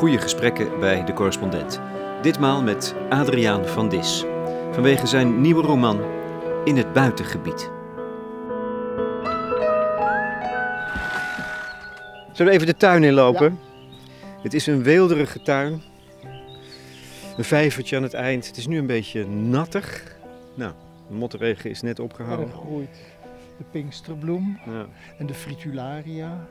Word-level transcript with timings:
goede 0.00 0.18
gesprekken 0.18 0.80
bij 0.80 1.04
de 1.04 1.12
correspondent. 1.12 1.80
Ditmaal 2.22 2.62
met 2.62 2.94
Adriaan 3.08 3.66
van 3.66 3.88
Dis. 3.88 4.24
Vanwege 4.72 5.06
zijn 5.06 5.40
nieuwe 5.40 5.62
roman 5.62 6.00
In 6.64 6.76
het 6.76 6.92
buitengebied. 6.92 7.70
Zullen 12.32 12.52
we 12.52 12.58
even 12.58 12.66
de 12.66 12.76
tuin 12.76 13.04
inlopen? 13.04 13.58
Het 14.42 14.54
is 14.54 14.66
een 14.66 14.82
weelderige 14.82 15.42
tuin. 15.42 15.82
Een 17.36 17.44
vijvertje 17.44 17.96
aan 17.96 18.02
het 18.02 18.14
eind. 18.14 18.46
Het 18.46 18.56
is 18.56 18.66
nu 18.66 18.78
een 18.78 18.86
beetje 18.86 19.26
nattig. 19.26 20.16
Nou, 20.54 20.72
de 21.08 21.14
mottenregen 21.14 21.70
is 21.70 21.82
net 21.82 21.98
En 21.98 22.04
opgehouden. 22.04 22.46
er 22.46 22.52
groeit 22.54 22.98
de 23.58 23.64
pinksterbloem 23.70 24.58
Ja. 24.66 24.86
en 25.18 25.26
de 25.26 25.34
fritularia. 25.34 26.46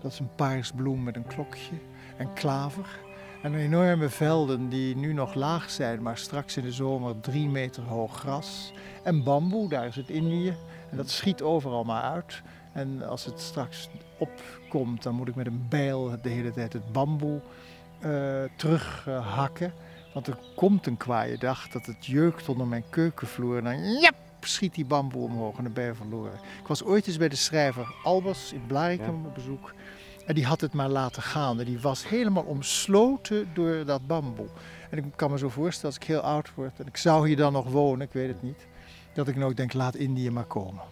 Dat 0.00 0.12
is 0.12 0.18
een 0.18 0.34
paarsbloem 0.36 1.02
met 1.02 1.16
een 1.16 1.26
klokje. 1.26 1.74
En 2.16 2.32
klaver. 2.32 3.00
En 3.42 3.54
enorme 3.54 4.08
velden 4.08 4.68
die 4.68 4.96
nu 4.96 5.12
nog 5.12 5.34
laag 5.34 5.70
zijn, 5.70 6.02
maar 6.02 6.18
straks 6.18 6.56
in 6.56 6.62
de 6.62 6.72
zomer 6.72 7.20
drie 7.20 7.48
meter 7.48 7.82
hoog 7.82 8.18
gras. 8.18 8.72
En 9.02 9.22
bamboe, 9.22 9.68
daar 9.68 9.86
is 9.86 9.96
het 9.96 10.08
Indië. 10.08 10.56
En 10.90 10.96
dat 10.96 11.10
schiet 11.10 11.42
overal 11.42 11.84
maar 11.84 12.02
uit. 12.02 12.42
En 12.72 13.08
als 13.08 13.24
het 13.24 13.40
straks 13.40 13.88
opkomt, 14.18 15.02
dan 15.02 15.14
moet 15.14 15.28
ik 15.28 15.34
met 15.34 15.46
een 15.46 15.66
bijl 15.68 16.16
de 16.22 16.28
hele 16.28 16.52
tijd 16.52 16.72
het 16.72 16.92
bamboe 16.92 17.40
eh 18.00 18.42
terughakken. 18.56 19.72
Want 20.14 20.26
er 20.26 20.38
komt 20.56 20.86
een 20.86 20.96
kwaaie 20.96 21.38
dag 21.38 21.68
dat 21.68 21.86
het 21.86 22.06
jeukt 22.06 22.48
onder 22.48 22.66
mijn 22.66 22.84
keukenvloer. 22.90 23.56
En 23.56 23.64
dan 23.64 23.98
jap, 24.00 24.14
schiet 24.40 24.74
die 24.74 24.84
bamboe 24.84 25.24
omhoog 25.24 25.56
en 25.56 25.64
dan 25.64 25.72
ben 25.72 25.84
je 25.84 25.94
verloren. 25.94 26.38
Ik 26.60 26.66
was 26.66 26.84
ooit 26.84 27.06
eens 27.06 27.16
bij 27.16 27.28
de 27.28 27.36
schrijver 27.36 27.94
Albers 28.02 28.52
in 28.52 28.66
Blarikum 28.66 29.26
op 29.26 29.34
bezoek. 29.34 29.74
En 30.26 30.34
die 30.34 30.46
had 30.46 30.60
het 30.60 30.72
maar 30.72 30.88
laten 30.88 31.22
gaan. 31.22 31.58
En 31.58 31.64
die 31.64 31.80
was 31.80 32.08
helemaal 32.08 32.42
omsloten 32.42 33.48
door 33.54 33.84
dat 33.84 34.06
bamboe. 34.06 34.48
En 34.90 34.98
ik 34.98 35.04
kan 35.16 35.30
me 35.30 35.38
zo 35.38 35.48
voorstellen, 35.48 35.94
als 35.94 36.04
ik 36.04 36.08
heel 36.08 36.20
oud 36.20 36.54
word 36.54 36.80
en 36.80 36.86
ik 36.86 36.96
zou 36.96 37.26
hier 37.26 37.36
dan 37.36 37.52
nog 37.52 37.70
wonen, 37.70 38.06
ik 38.06 38.12
weet 38.12 38.28
het 38.28 38.42
niet. 38.42 38.66
Dat 39.14 39.28
ik 39.28 39.36
nog 39.36 39.54
denk, 39.54 39.72
laat 39.72 39.94
Indië 39.94 40.30
maar 40.30 40.44
komen. 40.44 40.82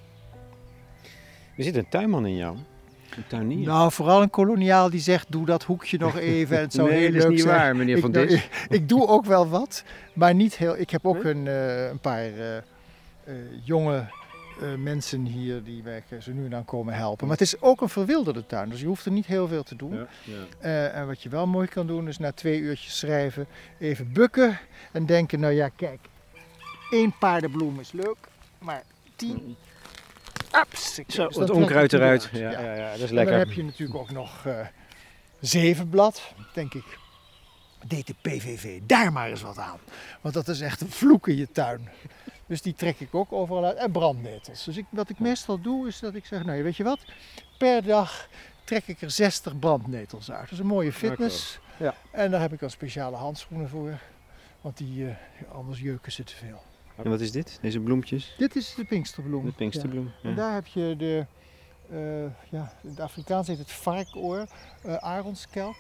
Er 1.57 1.65
zit 1.65 1.77
een 1.77 1.89
tuinman 1.89 2.27
in 2.27 2.37
jou. 2.37 2.57
Een 3.17 3.27
tuinier. 3.27 3.67
Nou, 3.67 3.93
vooral 3.93 4.23
een 4.23 4.31
koloniaal 4.31 4.91
die 4.91 5.01
zegt, 5.01 5.27
doe 5.33 5.47
dat 5.47 5.63
hoekje 5.63 5.99
nog 5.99 6.19
even. 6.37 6.57
En 6.57 6.63
het 6.63 6.73
zou 6.73 6.89
nee, 6.89 6.99
heel 6.99 7.13
dat 7.13 7.23
is 7.23 7.29
niet 7.29 7.45
waar, 7.45 7.77
meneer 7.77 7.97
Ik, 7.97 8.03
Van 8.03 8.13
Dis. 8.13 8.33
ik, 8.33 8.67
ik 8.79 8.89
doe 8.89 9.07
ook 9.07 9.25
wel 9.25 9.49
wat, 9.49 9.85
maar 10.13 10.35
niet 10.35 10.57
heel. 10.57 10.79
Ik 10.79 10.91
heb 10.91 11.07
ook 11.07 11.25
een, 11.25 11.47
eh, 11.47 11.89
een 11.89 11.99
paar 11.99 12.25
eh, 12.25 12.57
eh, 12.57 12.63
jonge 13.63 14.05
eh, 14.61 14.75
mensen 14.75 15.25
hier 15.25 15.63
die 15.63 15.83
mij 15.83 16.03
zo 16.21 16.33
nu 16.33 16.45
en 16.45 16.51
dan 16.51 16.65
komen 16.65 16.95
helpen. 16.95 17.27
Maar 17.27 17.37
het 17.37 17.47
is 17.47 17.61
ook 17.61 17.81
een 17.81 17.89
verwilderde 17.89 18.47
tuin, 18.47 18.69
dus 18.69 18.81
je 18.81 18.87
hoeft 18.87 19.05
er 19.05 19.13
niet 19.13 19.27
heel 19.27 19.49
veel 19.49 19.63
te 19.63 19.77
doen. 19.77 19.95
Ja, 19.95 20.07
ja. 20.25 20.35
Eh, 20.59 20.97
en 20.97 21.07
wat 21.07 21.23
je 21.23 21.29
wel 21.29 21.47
mooi 21.47 21.67
kan 21.67 21.87
doen, 21.87 22.09
is 22.09 22.19
na 22.19 22.33
twee 22.33 22.59
uurtjes 22.59 22.99
schrijven 22.99 23.47
even 23.79 24.13
bukken 24.13 24.59
en 24.93 25.07
denken: 25.07 25.41
nou 25.41 25.53
ja, 25.53 25.69
kijk, 25.69 26.01
één 26.91 27.15
paardenbloem 27.19 27.81
is 27.81 27.93
leuk, 27.93 28.19
maar 28.59 28.83
tien. 29.17 29.57
Ups, 30.61 30.95
Zo, 31.07 31.27
Dus 31.27 31.37
het 31.37 31.51
onkruid 31.51 31.93
eruit. 31.93 32.29
Ja, 32.33 32.51
ja. 32.51 32.75
Ja, 32.75 32.91
dat 32.91 33.01
is 33.01 33.09
en 33.09 33.15
lekker. 33.15 33.39
dan 33.39 33.47
heb 33.47 33.57
je 33.57 33.65
natuurlijk 33.65 33.99
ook 33.99 34.11
nog 34.11 34.47
eh 34.47 34.67
zevenblad, 35.41 36.33
denk 36.55 36.75
ik. 36.75 36.99
Deed 37.87 38.07
de 38.07 38.15
PVV 38.21 38.81
daar 38.87 39.13
maar 39.13 39.29
eens 39.29 39.43
wat 39.43 39.59
aan. 39.59 39.79
Want 40.21 40.35
dat 40.35 40.49
is 40.49 40.61
echt 40.61 40.81
een 40.81 40.91
vloek 40.91 41.29
in 41.29 41.37
je 41.37 41.49
tuin. 41.53 41.89
Dus 42.51 42.63
die 42.63 42.75
trek 42.75 43.01
ik 43.01 43.15
ook 43.15 43.33
overal 43.33 43.65
uit. 43.65 43.77
En 43.77 43.93
brandnetels. 43.93 44.65
Dus 44.65 44.77
ik, 44.77 44.87
wat 44.89 45.09
ik 45.09 45.19
meestal 45.19 45.61
doe 45.61 45.87
is 45.87 46.01
dat 46.01 46.15
ik 46.15 46.27
zeg, 46.27 46.45
nou 46.45 46.63
weet 46.63 46.77
je 46.77 46.85
wat, 46.85 46.99
per 47.59 47.83
dag 47.83 48.29
trek 48.65 48.87
ik 48.87 49.01
er 49.01 49.11
60 49.11 49.59
brandnetels 49.59 50.31
uit. 50.31 50.43
Dat 50.43 50.53
is 50.53 50.59
een 50.59 50.67
mooie 50.67 50.93
fitness. 50.93 51.59
Ja. 51.77 51.95
En 52.11 52.31
daar 52.31 52.41
heb 52.41 52.53
ik 52.53 52.61
dan 52.61 52.71
speciale 52.71 53.17
handschoenen 53.17 53.69
voor. 53.69 53.99
Want 54.61 54.77
die, 54.77 55.07
eh, 55.07 55.15
anders 55.53 55.81
jeuken 55.81 56.13
ze 56.13 56.25
te 56.25 56.35
veel. 56.35 56.63
En 56.97 57.11
wat 57.11 57.21
is 57.21 57.33
dit? 57.33 57.59
Deze 57.63 57.81
bloempjes? 57.81 58.35
Dit 58.39 58.57
is 58.57 58.75
de 58.75 58.85
pinksterbloem. 58.85 59.45
De 59.45 59.53
pinksterbloem. 59.53 60.05
Ja. 60.05 60.13
Ja. 60.23 60.29
En 60.29 60.35
daar 60.35 60.55
heb 60.55 60.67
je 60.67 60.95
de, 60.99 61.27
eh, 61.91 62.51
ja, 62.51 62.73
in 62.83 62.89
het 62.89 63.01
Afrikaans 63.01 63.47
heet 63.47 63.59
het 63.59 63.73
varkoor, 63.73 64.47
eh 64.83 64.97
aronskelk. 64.97 65.77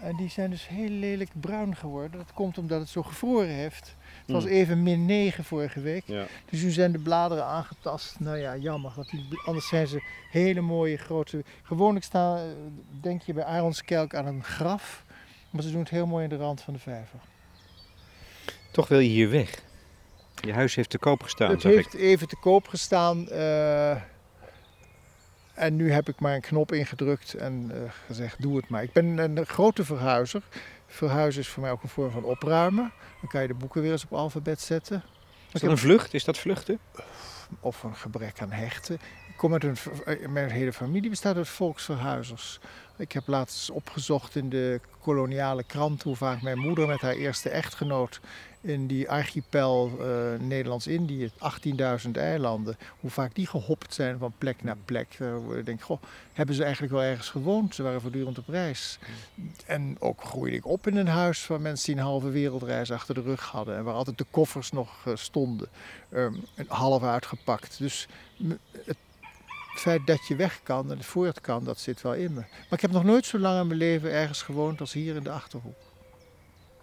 En 0.00 0.16
die 0.16 0.28
zijn 0.30 0.50
dus 0.50 0.68
heel 0.68 0.88
lelijk 0.88 1.30
bruin 1.40 1.76
geworden. 1.76 2.18
Dat 2.18 2.32
komt 2.32 2.58
omdat 2.58 2.80
het 2.80 2.88
zo 2.88 3.02
gevroren 3.02 3.48
heeft. 3.48 3.94
Het 4.26 4.34
was 4.34 4.44
Mm. 4.44 4.50
even 4.50 4.82
min 4.82 5.06
9 5.06 5.44
vorige 5.44 5.80
week. 5.80 6.02
Ja. 6.06 6.24
Dus 6.50 6.62
nu 6.62 6.70
zijn 6.70 6.92
de 6.92 6.98
bladeren 6.98 7.44
aangetast. 7.44 8.20
Nou 8.20 8.36
ja, 8.38 8.56
jammer. 8.56 8.92
Want 8.96 9.10
die, 9.10 9.28
anders 9.46 9.68
zijn 9.68 9.86
ze 9.86 10.02
hele 10.30 10.60
mooie 10.60 10.96
grote... 10.96 11.44
Gewoonlijk 11.62 12.04
staan, 12.04 12.36
eh, 12.38 12.44
denk 13.00 13.22
je 13.22 13.32
bij 13.32 13.44
aronskelk 13.44 14.14
aan 14.14 14.26
een 14.26 14.44
graf. 14.44 15.04
Maar 15.50 15.62
ze 15.62 15.70
doen 15.70 15.80
het 15.80 15.88
heel 15.90 16.06
mooi 16.06 16.24
in 16.24 16.30
de 16.30 16.36
rand 16.36 16.60
van 16.60 16.72
de 16.74 16.80
vijver. 16.80 17.18
Toch 18.72 18.88
wil 18.88 18.98
je 18.98 19.08
hier 19.08 19.30
weg. 19.30 19.62
Je 20.40 20.52
huis 20.52 20.74
heeft 20.74 20.90
te 20.90 20.98
koop 20.98 21.22
gestaan, 21.22 21.50
Het 21.50 21.62
heeft 21.62 21.94
ik. 21.94 22.00
even 22.00 22.28
te 22.28 22.36
koop 22.36 22.68
gestaan. 22.68 23.28
eh, 23.28 23.96
en 25.56 25.76
nu 25.76 25.92
heb 25.92 26.08
ik 26.08 26.20
maar 26.20 26.34
een 26.34 26.40
knop 26.40 26.72
ingedrukt 26.72 27.34
en 27.34 27.70
eh, 27.74 27.90
gezegd: 28.06 28.42
doe 28.42 28.56
het 28.56 28.68
maar. 28.68 28.82
Ik 28.82 28.92
ben 28.92 29.18
een 29.18 29.46
grote 29.46 29.84
verhuizer. 29.84 30.42
Verhuizen 30.86 31.40
is 31.40 31.48
voor 31.48 31.62
mij 31.62 31.70
ook 31.70 31.82
een 31.82 31.88
vorm 31.88 32.10
van 32.10 32.24
opruimen. 32.24 32.92
Dan 33.20 33.30
kan 33.30 33.42
je 33.42 33.48
de 33.48 33.54
boeken 33.54 33.82
weer 33.82 33.92
eens 33.92 34.04
op 34.04 34.12
alfabet 34.12 34.60
zetten. 34.60 35.02
Is 35.52 35.60
dat 35.60 35.70
een 35.70 35.78
vlucht? 35.78 36.14
Is 36.14 36.24
dat 36.24 36.38
vluchten? 36.38 36.78
Of 37.60 37.82
een 37.82 37.96
gebrek 37.96 38.40
aan 38.40 38.52
hechten. 38.52 38.94
Ik 39.28 39.36
kom 39.36 39.52
uit 39.52 39.64
een, 39.64 39.76
eh, 40.04 40.28
mijn 40.28 40.50
hele 40.50 40.72
familie 40.72 41.10
bestaat 41.10 41.36
uit 41.36 41.48
volksverhuizers. 41.48 42.60
Ik 42.98 43.12
heb 43.12 43.26
laatst 43.26 43.70
opgezocht 43.70 44.36
in 44.36 44.48
de 44.48 44.80
koloniale 45.00 45.64
krant 45.64 46.02
hoe 46.02 46.16
vaak 46.16 46.42
mijn 46.42 46.58
moeder 46.58 46.86
met 46.86 47.00
haar 47.00 47.12
eerste 47.14 47.48
echtgenoot 47.50 48.20
in 48.60 48.86
die 48.86 49.10
archipel 49.10 49.90
eh, 50.00 50.40
Nederlands-Indië, 50.40 51.30
18.000 52.06 52.10
eilanden, 52.12 52.76
hoe 53.00 53.10
vaak 53.10 53.34
die 53.34 53.46
gehopt 53.46 53.94
zijn 53.94 54.18
van 54.18 54.32
plek 54.38 54.62
naar 54.62 54.76
plek. 54.84 55.16
Eh, 55.18 55.58
Ik 55.58 55.66
denk, 55.66 55.82
goh, 55.82 56.02
hebben 56.32 56.54
ze 56.54 56.62
eigenlijk 56.62 56.92
wel 56.92 57.02
ergens 57.02 57.28
gewoond? 57.30 57.74
Ze 57.74 57.82
waren 57.82 58.00
voortdurend 58.00 58.38
op 58.38 58.48
reis. 58.48 58.98
En 59.66 59.96
ook 59.98 60.22
groeide 60.24 60.56
ik 60.56 60.66
op 60.66 60.86
in 60.86 60.96
een 60.96 61.06
huis 61.08 61.40
van 61.44 61.62
mensen 61.62 61.86
die 61.92 61.96
een 62.02 62.08
halve 62.08 62.30
wereldreis 62.30 62.90
achter 62.92 63.14
de 63.14 63.22
rug 63.22 63.42
hadden 63.44 63.76
en 63.76 63.84
waar 63.84 63.94
altijd 63.94 64.18
de 64.18 64.26
koffers 64.30 64.70
nog 64.72 65.06
eh, 65.06 65.12
stonden, 65.16 65.68
een 66.08 66.44
half 66.68 67.02
uitgepakt. 67.02 67.78
Dus 67.78 68.06
m- 68.36 68.52
het 69.76 69.84
feit 69.84 70.06
dat 70.06 70.26
je 70.26 70.36
weg 70.36 70.60
kan 70.62 70.90
en 70.90 71.02
voort 71.04 71.40
kan, 71.40 71.64
dat 71.64 71.78
zit 71.78 72.02
wel 72.02 72.14
in 72.14 72.34
me. 72.34 72.40
Maar 72.40 72.66
ik 72.70 72.80
heb 72.80 72.90
nog 72.90 73.04
nooit 73.04 73.26
zo 73.26 73.38
lang 73.38 73.60
in 73.60 73.66
mijn 73.66 73.78
leven 73.78 74.10
ergens 74.12 74.42
gewoond 74.42 74.80
als 74.80 74.92
hier 74.92 75.16
in 75.16 75.22
de 75.22 75.30
Achterhoek. 75.30 75.76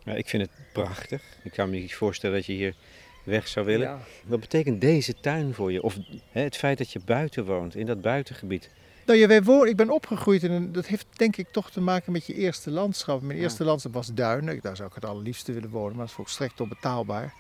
Ja, 0.04 0.14
ik 0.14 0.28
vind 0.30 0.42
het 0.44 0.52
prachtig. 0.74 1.22
Ik 1.44 1.52
kan 1.52 1.70
me 1.70 1.76
niet 1.78 1.96
voorstellen 1.96 2.36
dat 2.36 2.46
je 2.46 2.54
hier 2.54 2.76
weg 3.24 3.48
zou 3.48 3.66
willen. 3.66 4.00
Wat 4.26 4.40
betekent 4.40 4.81
deze 4.81 5.20
tuin 5.20 5.54
voor 5.54 5.72
je? 5.72 5.81
Of 5.84 5.98
hè, 6.31 6.42
het 6.42 6.58
feit 6.58 6.78
dat 6.78 6.92
je 6.92 7.00
buiten 7.06 7.46
woont, 7.46 7.76
in 7.76 7.86
dat 7.86 8.02
buitengebied. 8.02 8.70
Nou 9.06 9.20
ja, 9.20 9.28
wij 9.28 9.44
wonen, 9.44 9.70
ik 9.70 9.75
ben 9.75 9.90
opgegroeid 9.90 10.44
in 10.44 10.52
een, 10.52 10.72
dat 10.72 10.86
heeft 10.86 11.06
denk 11.16 11.38
ik 11.38 11.48
toch 11.52 11.72
te 11.72 11.81
maken 11.81 12.12
met 12.12 12.25
je 12.25 12.34
eerste 12.34 12.72
landschap. 12.72 13.22
Mijn 13.22 13.38
Ja. 13.38 13.44
eerste 13.44 13.64
landschap 13.64 13.94
was 13.94 14.14
Duinen, 14.14 14.60
daar 14.62 14.75
zou 14.75 14.88
ik 14.90 14.96
het 14.96 15.06
allerliefste 15.06 15.52
willen 15.52 15.70
wonen, 15.70 15.90
maar 15.92 16.00
dat 16.00 16.08
is 16.08 16.14
volstrekt 16.14 16.62
onbetaalbaar. 16.62 17.34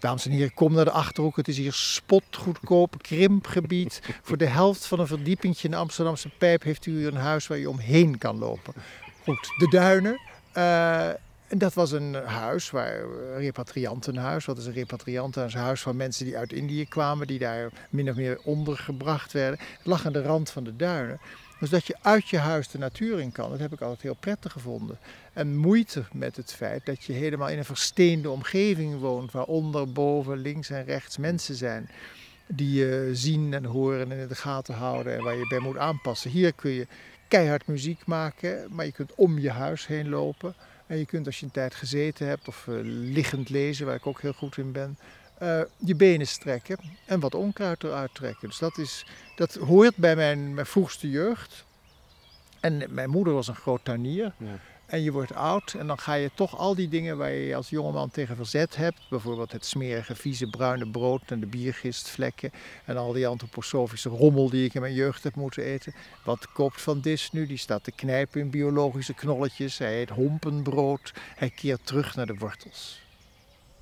Dames 0.00 0.26
en 0.26 0.30
heren, 0.30 0.54
kom 0.54 0.74
naar 0.74 0.84
de 0.84 0.90
Achterhoek. 0.90 1.36
Het 1.36 1.48
is 1.48 1.56
hier 1.56 1.72
spotgoedkoop, 1.72 3.02
krimpgebied. 3.02 4.00
Voor 4.22 4.36
de 4.36 4.46
helft 4.46 4.86
van 4.86 5.00
een 5.00 5.06
verdiepingje 5.06 5.64
in 5.64 5.70
de 5.70 5.76
Amsterdamse 5.76 6.28
Pijp 6.38 6.62
heeft 6.62 6.86
u 6.86 7.06
een 7.06 7.16
huis 7.16 7.46
waar 7.46 7.58
je 7.58 7.70
omheen 7.70 8.18
kan 8.18 8.38
lopen. 8.38 8.74
Goed, 9.22 9.52
de 9.58 9.68
Duinen. 9.70 10.20
Eh, 10.52 11.08
en 11.50 11.58
dat 11.58 11.74
was 11.74 11.92
een 11.92 12.14
huis, 12.14 12.70
waar, 12.70 13.04
repatriantenhuis. 13.36 14.44
Wat 14.44 14.58
is 14.58 14.66
een 14.66 14.72
repatriantenhuis? 14.72 15.54
Een 15.54 15.60
huis 15.60 15.80
van 15.80 15.96
mensen 15.96 16.24
die 16.24 16.36
uit 16.36 16.52
Indië 16.52 16.88
kwamen, 16.88 17.26
die 17.26 17.38
daar 17.38 17.70
min 17.90 18.10
of 18.10 18.16
meer 18.16 18.40
ondergebracht 18.44 19.32
werden. 19.32 19.58
Het 19.58 19.86
lag 19.86 20.06
aan 20.06 20.12
de 20.12 20.22
rand 20.22 20.50
van 20.50 20.64
de 20.64 20.76
duinen. 20.76 21.20
Dus 21.60 21.70
dat 21.70 21.86
je 21.86 21.96
uit 22.02 22.28
je 22.28 22.38
huis 22.38 22.68
de 22.68 22.78
natuur 22.78 23.20
in 23.20 23.32
kan, 23.32 23.50
dat 23.50 23.58
heb 23.58 23.72
ik 23.72 23.80
altijd 23.80 24.02
heel 24.02 24.16
prettig 24.20 24.52
gevonden. 24.52 24.98
En 25.32 25.56
moeite 25.56 26.04
met 26.12 26.36
het 26.36 26.52
feit 26.52 26.86
dat 26.86 27.04
je 27.04 27.12
helemaal 27.12 27.48
in 27.48 27.58
een 27.58 27.64
versteende 27.64 28.30
omgeving 28.30 29.00
woont, 29.00 29.32
waar 29.32 29.44
onder, 29.44 29.92
boven, 29.92 30.38
links 30.38 30.70
en 30.70 30.84
rechts 30.84 31.16
mensen 31.16 31.54
zijn 31.54 31.90
die 32.46 32.72
je 32.72 33.10
zien 33.12 33.54
en 33.54 33.64
horen 33.64 34.10
en 34.10 34.18
in 34.18 34.28
de 34.28 34.34
gaten 34.34 34.74
houden 34.74 35.16
en 35.16 35.22
waar 35.22 35.36
je 35.36 35.46
bij 35.48 35.58
moet 35.58 35.76
aanpassen. 35.76 36.30
Hier 36.30 36.52
kun 36.52 36.70
je 36.70 36.86
keihard 37.28 37.66
muziek 37.66 38.06
maken, 38.06 38.66
maar 38.70 38.84
je 38.84 38.92
kunt 38.92 39.14
om 39.14 39.38
je 39.38 39.50
huis 39.50 39.86
heen 39.86 40.08
lopen. 40.08 40.54
En 40.86 40.98
je 40.98 41.06
kunt 41.06 41.26
als 41.26 41.40
je 41.40 41.46
een 41.46 41.52
tijd 41.52 41.74
gezeten 41.74 42.26
hebt 42.26 42.48
of 42.48 42.68
eh, 42.68 42.74
liggend 42.82 43.48
lezen, 43.48 43.86
waar 43.86 43.94
ik 43.94 44.06
ook 44.06 44.20
heel 44.20 44.32
goed 44.32 44.56
in 44.56 44.72
ben, 44.72 44.98
eh, 45.40 45.60
je 45.76 45.94
benen 45.94 46.26
strekken 46.26 46.78
en 47.06 47.20
wat 47.20 47.34
onkruid 47.34 47.84
eruit 47.84 48.14
trekken. 48.14 48.48
Dus 48.48 48.58
dat, 48.58 48.78
is, 48.78 49.06
dat 49.36 49.54
hoort 49.54 49.96
bij 49.96 50.16
mijn, 50.16 50.54
mijn 50.54 50.66
vroegste 50.66 51.10
jeugd. 51.10 51.64
En 52.60 52.82
mijn 52.88 53.10
moeder 53.10 53.34
was 53.34 53.48
een 53.48 53.54
groot 53.54 53.84
tuinier. 53.84 54.32
Ja. 54.38 54.58
en 54.86 55.02
je 55.02 55.12
wordt 55.12 55.34
oud 55.34 55.74
en 55.78 55.86
dan 55.86 55.98
ga 55.98 56.14
je 56.14 56.30
toch 56.34 56.58
al 56.58 56.74
die 56.74 56.88
dingen 56.88 57.16
waar 57.16 57.30
je 57.30 57.54
als 57.54 57.68
jongeman 57.68 58.10
tegen 58.10 58.36
verzet 58.36 58.76
hebt, 58.76 59.00
bijvoorbeeld 59.10 59.52
het 59.52 59.64
smerige, 59.64 60.14
vieze 60.14 60.46
bruine 60.46 60.90
brood 60.90 61.22
en 61.30 61.40
de 61.40 61.46
biergistvlekken 61.46 62.50
en 62.84 62.96
al 62.96 63.12
die 63.12 63.26
antroposofische 63.26 64.08
rommel 64.08 64.50
die 64.50 64.64
ik 64.64 64.74
in 64.74 64.80
mijn 64.80 64.94
jeugd 64.94 65.22
heb 65.22 65.34
moeten 65.34 65.62
eten. 65.62 65.94
Wat 66.24 66.52
koopt 66.52 66.80
Van 66.80 67.00
Dis 67.00 67.32
nu? 67.32 67.46
Die 67.46 67.56
staat 67.56 67.84
te 67.84 67.92
knijpen 67.92 68.40
in 68.40 68.50
biologische 68.50 69.14
knolletjes. 69.14 69.78
Hij 69.78 70.00
eet 70.00 70.10
hompenbrood. 70.10 71.12
Hij 71.34 71.50
keert 71.50 71.86
terug 71.86 72.16
naar 72.16 72.26
de 72.26 72.36
wortels. 72.38 73.00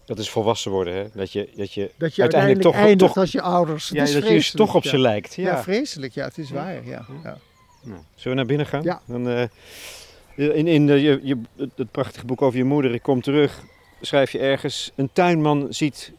Dat 0.08 0.18
is 0.18 0.30
volwassen 0.30 0.70
worden, 0.70 0.94
hè? 0.94 1.06
Dat 1.12 1.32
je, 1.32 1.48
dat 1.56 1.72
je, 1.72 1.90
Dat 1.96 2.14
je 2.14 2.22
uiteindelijk 2.22 2.22
uiteindelijk 2.22 2.60
toch, 2.62 2.74
eindigt 2.74 2.98
toch 3.14 3.16
als 3.16 3.32
je 3.32 3.42
ouders. 3.42 3.88
Ja, 3.88 4.04
dat 4.04 4.12
je 4.12 4.20
dus 4.20 4.50
toch 4.50 4.74
op 4.74 4.82
ja. 4.82 4.90
ze 4.90 4.98
lijkt. 4.98 5.34
Ja. 5.34 5.50
Ja. 5.50 5.62
vreselijk. 5.62 6.14
Ja, 6.14 6.24
het 6.24 6.38
is 6.38 6.50
waar. 6.50 6.86
Ja. 6.86 7.06
Ja. 7.22 7.38
Nou, 7.82 8.00
zullen 8.14 8.30
we 8.30 8.34
naar 8.34 8.46
binnen 8.46 8.66
gaan? 8.66 8.82
Ja. 8.82 9.00
Dan, 9.04 9.28
eh, 9.28 10.56
in 10.56 10.66
in 10.66 10.86
de, 10.86 11.00
je, 11.00 11.20
je, 11.22 11.40
het- 11.56 11.90
prachtige 11.90 12.26
boek 12.26 12.42
over 12.42 12.58
je 12.58 12.64
moeder, 12.64 12.94
Ik 12.94 13.02
kom 13.02 13.20
terug, 13.20 13.62
schrijf 14.00 14.30
je 14.32 14.38
ergens... 14.38 14.92
Een 14.94 15.10
tuinman 15.12 15.66
ziet 15.70 16.12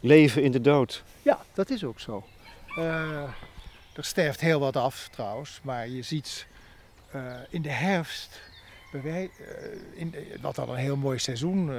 leven 0.00 0.42
in 0.42 0.52
de 0.52 0.60
dood. 0.60 1.02
Ja, 1.22 1.38
dat 1.54 1.70
is 1.70 1.84
ook 1.84 2.00
zo. 2.00 2.24
Eh, 2.76 3.22
er 3.92 4.04
sterft 4.04 4.40
heel 4.40 4.60
wat 4.60 4.76
af 4.76 5.08
trouwens, 5.12 5.60
maar 5.62 5.88
je 5.88 6.02
ziet 6.02 6.46
eh, 7.10 7.22
in 7.50 7.62
de 7.62 7.70
herfst, 7.70 8.40
bij 8.92 9.02
wij, 9.02 9.30
in 9.94 10.14
wat 10.40 10.54
dan 10.54 10.68
een 10.68 10.76
heel 10.76 10.96
mooi 10.96 11.18
seizoen 11.18 11.70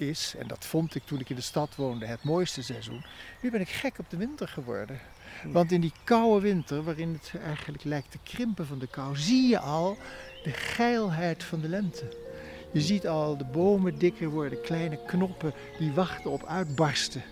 is, 0.00 0.34
en 0.38 0.46
dat 0.46 0.64
vond 0.64 0.94
ik 0.94 1.02
toen 1.04 1.20
ik 1.20 1.30
in 1.30 1.36
de 1.36 1.42
stad 1.42 1.76
woonde 1.76 2.06
het 2.06 2.22
mooiste 2.22 2.62
seizoen. 2.62 3.04
Nu 3.40 3.50
ben 3.50 3.60
ik 3.60 3.68
gek 3.68 3.98
op 3.98 4.10
de 4.10 4.16
winter 4.16 4.48
geworden. 4.48 5.00
Want 5.44 5.72
in 5.72 5.80
die 5.80 5.92
koude 6.04 6.40
winter, 6.40 6.82
waarin 6.82 7.12
het 7.12 7.42
eigenlijk 7.42 7.84
lijkt 7.84 8.10
te 8.10 8.18
krimpen 8.22 8.66
van 8.66 8.78
de 8.78 8.86
kou, 8.86 9.16
zie 9.16 9.48
je 9.48 9.58
al 9.58 9.96
de 10.42 10.50
geilheid 10.50 11.44
van 11.44 11.60
de 11.60 11.68
lente. 11.68 12.16
Je 12.72 12.80
ziet 12.80 13.06
al 13.06 13.36
de 13.36 13.44
bomen 13.44 13.98
dikker 13.98 14.28
worden, 14.28 14.60
kleine 14.60 14.98
knoppen 15.06 15.52
die 15.78 15.92
wachten 15.92 16.30
op 16.30 16.46
uitbarsten. 16.46 17.22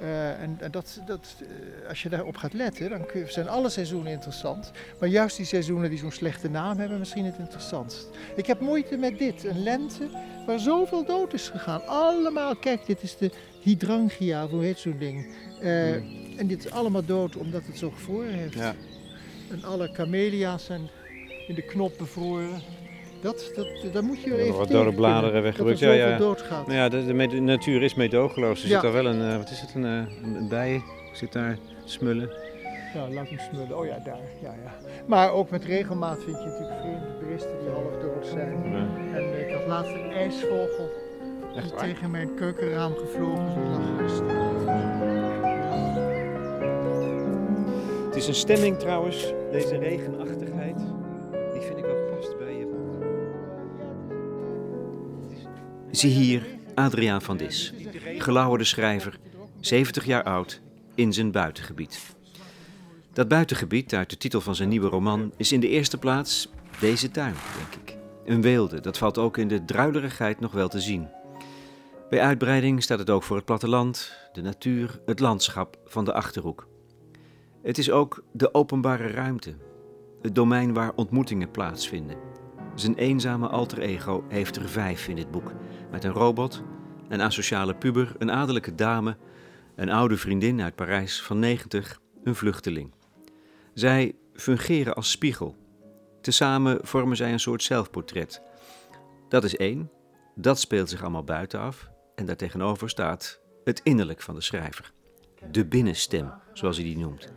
Eh, 0.00 0.42
en 0.42 0.56
en 0.60 0.70
dat, 0.70 1.00
dat, 1.06 1.36
eh, 1.40 1.88
als 1.88 2.02
je 2.02 2.08
daarop 2.08 2.36
gaat 2.36 2.52
letten, 2.52 2.90
dan 2.90 3.06
kun 3.06 3.24
zijn 3.28 3.48
alle 3.48 3.68
seizoenen 3.68 4.12
interessant. 4.12 4.70
Maar 5.00 5.08
juist 5.08 5.36
die 5.36 5.46
seizoenen 5.46 5.90
die 5.90 5.98
zo'n 5.98 6.10
slechte 6.12 6.50
naam 6.50 6.78
hebben, 6.78 6.98
misschien 6.98 7.24
het 7.24 7.38
interessantst. 7.38 8.08
Ik 8.36 8.46
heb 8.46 8.60
moeite 8.60 8.96
met 8.96 9.18
dit, 9.18 9.44
een 9.44 9.62
lente 9.62 10.08
waar 10.46 10.58
zoveel 10.58 11.04
dood 11.04 11.32
is 11.32 11.48
gegaan. 11.48 11.86
Allemaal, 11.86 12.56
kijk, 12.56 12.86
dit 12.86 13.02
is 13.02 13.16
de 13.16 13.30
hydrangia, 13.62 14.46
hoe 14.48 14.62
heet 14.62 14.78
zo'n 14.78 14.98
ding. 14.98 15.26
Eh, 15.60 15.94
En 16.38 16.46
dit 16.46 16.64
is 16.64 16.70
allemaal 16.70 17.04
dood 17.04 17.36
omdat 17.36 17.66
het 17.66 17.78
zo 17.78 17.90
gevroren 17.90 18.32
heeft. 18.32 18.54
Ja. 18.54 18.74
En 19.50 19.64
alle 19.64 19.90
camellia's 19.92 20.64
zijn 20.64 20.88
in 21.48 21.54
de 21.54 21.62
knop 21.62 21.98
bevroren. 21.98 22.62
Dat, 23.20 23.50
dat, 23.54 23.92
daar 23.92 24.04
moet 24.04 24.22
je 24.22 24.30
wel 24.30 24.38
Ja, 24.38 24.44
even 24.44 24.58
wat 24.58 24.68
dode 24.68 24.92
bladeren. 24.92 25.42
Dat 25.56 25.80
er 25.80 25.96
Ja, 25.96 26.08
ja. 26.08 26.18
doodgaat. 26.18 26.66
Nou 26.66 26.78
ja, 26.78 26.88
de, 26.88 27.40
natuur 27.40 27.82
is 27.82 27.94
meedogenloos. 27.94 28.62
Er 28.62 28.68
Ja. 28.68 28.74
zit 28.74 28.84
al 28.84 28.92
wel 29.02 29.06
een, 29.06 29.30
eh, 29.30 29.36
wat 29.36 29.50
is 29.50 29.60
het, 29.60 29.74
een, 29.74 29.84
eh, 29.84 29.92
een, 30.22 30.48
bij 30.48 30.82
zit 31.12 31.32
daar 31.32 31.58
smullen. 31.84 32.30
Ja, 32.94 33.08
laat 33.08 33.28
hem 33.28 33.38
smullen. 33.52 33.78
Oh 33.78 33.86
ja, 33.86 33.98
daar. 34.04 34.18
Ja, 34.42 34.54
ja. 34.64 34.72
Maar 35.06 35.32
ook 35.32 35.50
met 35.50 35.64
regelmaat 35.64 36.22
vind 36.24 36.38
je 36.38 36.44
natuurlijk 36.44 36.80
vreemde 36.80 37.26
beesten 37.28 37.58
die 37.60 37.68
half 37.68 37.92
dood 38.02 38.26
zijn. 38.26 38.70
Ja. 38.70 39.16
En 39.16 39.22
eh, 39.34 39.48
ik 39.48 39.54
had 39.54 39.66
laatst 39.66 39.92
een 39.92 40.10
ijsvogel 40.12 40.88
Echt 41.56 41.62
die 41.64 41.72
waar? 41.74 41.84
tegen 41.84 42.10
mijn 42.10 42.34
keukenraam 42.34 42.94
gevlogen 42.94 43.46
is. 43.46 43.56
Die 43.56 43.70
lag 43.70 44.00
rustig. 44.00 44.36
Het 48.06 48.16
is 48.16 48.28
een 48.28 48.34
stemming 48.34 48.78
trouwens, 48.78 49.32
deze 49.52 49.76
regenachtigheid. 49.78 50.47
Zie 55.98 56.10
hier 56.10 56.46
Adriaan 56.74 57.22
van 57.22 57.36
Dis, 57.36 57.72
gelauwerde 58.18 58.64
schrijver, 58.64 59.18
70 59.60 60.04
jaar 60.04 60.22
oud, 60.22 60.60
in 60.94 61.12
zijn 61.12 61.30
buitengebied. 61.30 62.00
Dat 63.12 63.28
buitengebied 63.28 63.94
uit 63.94 64.10
de 64.10 64.16
titel 64.16 64.40
van 64.40 64.54
zijn 64.54 64.68
nieuwe 64.68 64.88
roman 64.88 65.32
is 65.36 65.52
in 65.52 65.60
de 65.60 65.68
eerste 65.68 65.98
plaats 65.98 66.48
deze 66.80 67.10
tuin, 67.10 67.34
denk 67.56 67.88
ik. 67.88 67.96
Een 68.24 68.42
weelde, 68.42 68.80
dat 68.80 68.98
valt 68.98 69.18
ook 69.18 69.36
in 69.36 69.48
de 69.48 69.64
druilerigheid 69.64 70.40
nog 70.40 70.52
wel 70.52 70.68
te 70.68 70.80
zien. 70.80 71.08
Bij 72.10 72.20
uitbreiding 72.20 72.82
staat 72.82 72.98
het 72.98 73.10
ook 73.10 73.22
voor 73.22 73.36
het 73.36 73.44
platteland, 73.44 74.12
de 74.32 74.42
natuur, 74.42 75.00
het 75.06 75.20
landschap 75.20 75.78
van 75.84 76.04
de 76.04 76.12
Achterhoek. 76.12 76.68
Het 77.62 77.78
is 77.78 77.90
ook 77.90 78.24
de 78.32 78.54
openbare 78.54 79.06
ruimte, 79.06 79.54
het 80.22 80.34
domein 80.34 80.72
waar 80.74 80.92
ontmoetingen 80.94 81.50
plaatsvinden. 81.50 82.37
Zijn 82.78 82.94
eenzame 82.94 83.48
alter 83.48 83.78
ego 83.78 84.24
heeft 84.28 84.56
er 84.56 84.68
vijf 84.68 85.08
in 85.08 85.16
dit 85.16 85.30
boek 85.30 85.52
met 85.90 86.04
een 86.04 86.12
robot, 86.12 86.62
een 87.08 87.20
asociale 87.20 87.74
puber, 87.74 88.14
een 88.18 88.30
adellijke 88.30 88.74
dame, 88.74 89.16
een 89.76 89.90
oude 89.90 90.16
vriendin 90.16 90.62
uit 90.62 90.74
Parijs 90.74 91.22
van 91.22 91.38
90, 91.38 92.00
een 92.22 92.34
vluchteling. 92.34 92.92
Zij 93.74 94.14
fungeren 94.34 94.94
als 94.94 95.10
spiegel. 95.10 95.56
Tezamen 96.20 96.78
vormen 96.82 97.16
zij 97.16 97.32
een 97.32 97.40
soort 97.40 97.62
zelfportret. 97.62 98.42
Dat 99.28 99.44
is 99.44 99.56
één, 99.56 99.90
dat 100.34 100.60
speelt 100.60 100.88
zich 100.88 101.02
allemaal 101.02 101.24
buitenaf 101.24 101.90
en 102.14 102.26
daartegenover 102.26 102.90
staat 102.90 103.40
het 103.64 103.80
innerlijk 103.82 104.22
van 104.22 104.34
de 104.34 104.40
schrijver. 104.40 104.92
De 105.50 105.66
binnenstem, 105.66 106.32
zoals 106.52 106.76
hij 106.76 106.84
die 106.84 106.98
noemt. 106.98 107.32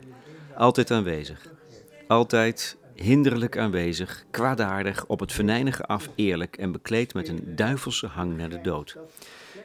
Altijd 0.55 0.91
aanwezig. 0.91 1.47
Altijd 2.07 2.77
hinderlijk 3.01 3.57
aanwezig, 3.57 4.25
kwaadaardig, 4.31 5.05
op 5.05 5.19
het 5.19 5.31
venijnige 5.31 5.85
af 5.85 6.09
eerlijk 6.15 6.57
en 6.57 6.71
bekleed 6.71 7.13
met 7.13 7.27
een 7.27 7.55
duivelse 7.55 8.07
hang 8.07 8.37
naar 8.37 8.49
de 8.49 8.61
dood. 8.61 8.97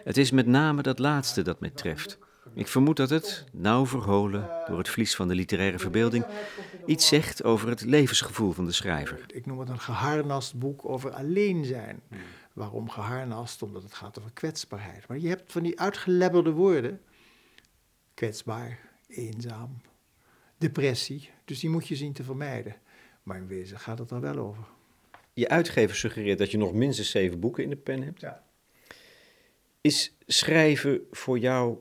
Het 0.05 0.17
is 0.17 0.31
met 0.31 0.47
name 0.47 0.83
dat 0.83 0.99
laatste 0.99 1.43
dat 1.43 1.61
mij 1.61 1.71
treft. 1.71 2.19
Ik 2.55 2.69
vermoed 2.69 2.97
dat 2.97 3.11
het, 3.11 3.45
nauw 3.53 3.87
verholen 3.87 4.51
door 4.67 4.79
het 4.79 4.89
vlies 4.89 5.17
van 5.17 5.29
de 5.29 5.35
literaire 5.35 5.79
verbeelding, 5.79 6.27
iets 6.87 7.09
zegt 7.09 7.45
over 7.45 7.69
het 7.69 7.85
levensgevoel 7.85 8.53
van 8.53 8.65
de 8.65 8.73
schrijver. 8.73 9.25
Ik 9.27 9.47
noem 9.47 9.59
het 9.59 9.69
een 9.69 9.81
geharnast 9.81 10.59
boek 10.59 10.85
over 10.85 11.11
alleen 11.11 11.65
zijn. 11.65 12.03
Waarom 12.53 12.91
geharnast? 12.91 13.63
Omdat 13.63 13.83
het 13.83 13.95
gaat 13.95 14.19
over 14.19 14.33
kwetsbaarheid. 14.33 15.09
Maar 15.09 15.19
je 15.19 15.29
hebt 15.29 15.53
van 15.53 15.63
die 15.63 15.81
uitgelebberde 15.81 16.51
woorden. 16.51 17.01
Kwetsbaar, 18.15 18.79
eenzaam, 19.09 19.81
depressie. 20.59 21.31
Dus 21.45 21.61
die 21.61 21.71
moet 21.71 21.89
je 21.89 21.97
zien 21.97 22.13
te 22.13 22.25
vermijden. 22.25 22.77
Maar 23.27 23.37
in 23.37 23.47
wezen 23.47 23.79
gaat 23.79 23.99
het 23.99 24.11
er 24.11 24.21
wel 24.21 24.39
over. 24.39 24.65
Je 25.33 25.49
uitgever 25.49 25.97
suggereert 25.97 26.39
dat 26.39 26.51
je 26.51 26.59
nog 26.59 26.73
minstens 26.73 27.11
zeven 27.11 27.41
boeken 27.41 27.63
in 27.63 27.71
de 27.71 27.77
pen 27.77 28.03
hebt. 28.03 28.21
Ja. 28.21 28.43
Is 29.81 30.17
schrijven 30.27 31.07
voor 31.11 31.39
jou 31.39 31.79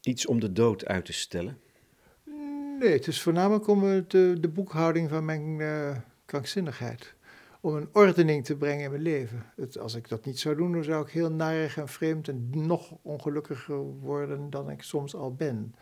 iets 0.00 0.26
om 0.26 0.40
de 0.40 0.52
dood 0.52 0.86
uit 0.86 1.04
te 1.04 1.12
stellen? 1.12 1.60
Nee, 2.78 2.92
het 2.92 3.06
is 3.06 3.22
voornamelijk 3.22 3.68
om 3.68 3.90
eh, 3.90 4.02
de, 4.08 4.36
de 4.40 4.48
boekhouding 4.48 5.10
van 5.10 5.24
mijn 5.24 5.60
eh, 5.60 5.96
krankzinnigheid. 6.24 7.14
Om 7.60 7.74
een 7.74 7.88
ordening 7.92 8.44
te 8.44 8.56
brengen 8.56 8.84
in 8.84 8.90
mijn 8.90 9.02
leven. 9.02 9.52
Het, 9.56 9.78
als 9.78 9.94
ik 9.94 10.08
dat 10.08 10.24
niet 10.24 10.38
zou 10.38 10.56
doen, 10.56 10.72
dan 10.72 10.84
zou 10.84 11.04
ik 11.04 11.10
heel 11.10 11.30
narig 11.30 11.76
en 11.76 11.88
vreemd 11.88 12.28
en 12.28 12.50
nog 12.50 12.96
ongelukkiger 13.02 13.78
worden 13.78 14.50
dan 14.50 14.70
ik 14.70 14.82
soms 14.82 15.14
al 15.14 15.34
ben. 15.34 15.74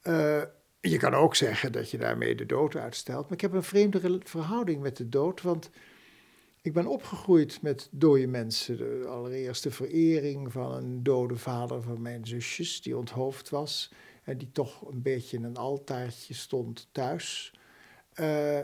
Eh, 0.00 0.42
je 0.90 0.98
kan 0.98 1.14
ook 1.14 1.34
zeggen 1.34 1.72
dat 1.72 1.90
je 1.90 1.98
daarmee 1.98 2.34
de 2.34 2.46
dood 2.46 2.76
uitstelt. 2.76 3.22
Maar 3.22 3.32
ik 3.32 3.40
heb 3.40 3.52
een 3.52 3.62
vreemde 3.62 4.20
verhouding 4.24 4.82
met 4.82 4.96
de 4.96 5.08
dood, 5.08 5.42
want 5.42 5.70
ik 6.62 6.72
ben 6.72 6.86
opgegroeid 6.86 7.62
met 7.62 7.88
dode 7.90 8.26
mensen. 8.26 8.76
De 8.76 9.04
allereerste 9.08 9.70
verering 9.70 10.52
van 10.52 10.72
een 10.72 11.02
dode 11.02 11.36
vader 11.36 11.82
van 11.82 12.02
mijn 12.02 12.26
zusjes, 12.26 12.82
die 12.82 12.96
onthoofd 12.96 13.48
was. 13.48 13.92
En 14.22 14.38
die 14.38 14.50
toch 14.52 14.88
een 14.88 15.02
beetje 15.02 15.36
in 15.36 15.44
een 15.44 15.56
altaartje 15.56 16.34
stond 16.34 16.88
thuis. 16.92 17.54
Eh, 18.12 18.58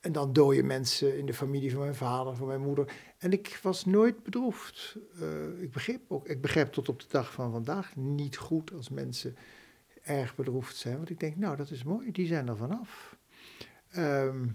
en 0.00 0.12
dan 0.12 0.32
dode 0.32 0.62
mensen 0.62 1.18
in 1.18 1.26
de 1.26 1.34
familie 1.34 1.70
van 1.70 1.80
mijn 1.80 1.94
vader, 1.94 2.36
van 2.36 2.46
mijn 2.46 2.60
moeder. 2.60 2.92
En 3.18 3.32
ik 3.32 3.58
was 3.62 3.84
nooit 3.84 4.22
bedroefd. 4.22 4.96
Eh, 5.20 5.62
ik, 5.62 5.70
begreep 5.70 6.00
ook, 6.08 6.28
ik 6.28 6.40
begrijp 6.40 6.72
tot 6.72 6.88
op 6.88 7.00
de 7.00 7.06
dag 7.08 7.32
van 7.32 7.52
vandaag 7.52 7.96
niet 7.96 8.36
goed 8.36 8.72
als 8.72 8.88
mensen 8.88 9.36
erg 10.08 10.34
bedroefd 10.34 10.76
zijn. 10.76 10.96
Want 10.96 11.10
ik 11.10 11.20
denk, 11.20 11.36
nou, 11.36 11.56
dat 11.56 11.70
is 11.70 11.84
mooi, 11.84 12.12
die 12.12 12.26
zijn 12.26 12.48
er 12.48 12.56
vanaf. 12.56 13.16
Ehm 13.90 14.46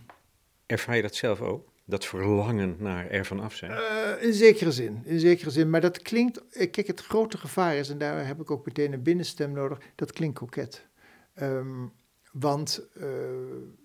Ervaar 0.66 0.96
je 0.96 1.02
dat 1.02 1.16
zelf 1.16 1.42
ook? 1.42 1.72
Dat 1.86 2.06
verlangen 2.06 2.76
naar 2.80 3.10
ervan 3.10 3.40
af 3.40 3.56
zijn? 3.56 3.72
Eh, 3.72 4.24
in 4.24 4.34
zekere 4.34 4.72
zin, 4.72 5.02
in 5.06 5.20
zekere 5.20 5.50
zin. 5.50 5.70
Maar 5.70 5.82
dat 5.82 6.02
klinkt, 6.02 6.48
eh, 6.50 6.72
kijk, 6.72 6.88
het 6.88 7.02
grote 7.02 7.38
gevaar 7.38 7.76
is, 7.76 7.90
en 7.90 7.98
daar 7.98 8.28
heb 8.28 8.42
ik 8.42 8.52
ook 8.52 8.66
meteen 8.66 8.94
een 8.94 9.04
binnenstem 9.04 9.52
nodig, 9.52 9.80
dat 9.96 10.12
klinkt 10.12 10.40
koket. 10.40 10.88
Ehm, 11.34 11.86
want 12.32 12.88
eh, 12.94 13.08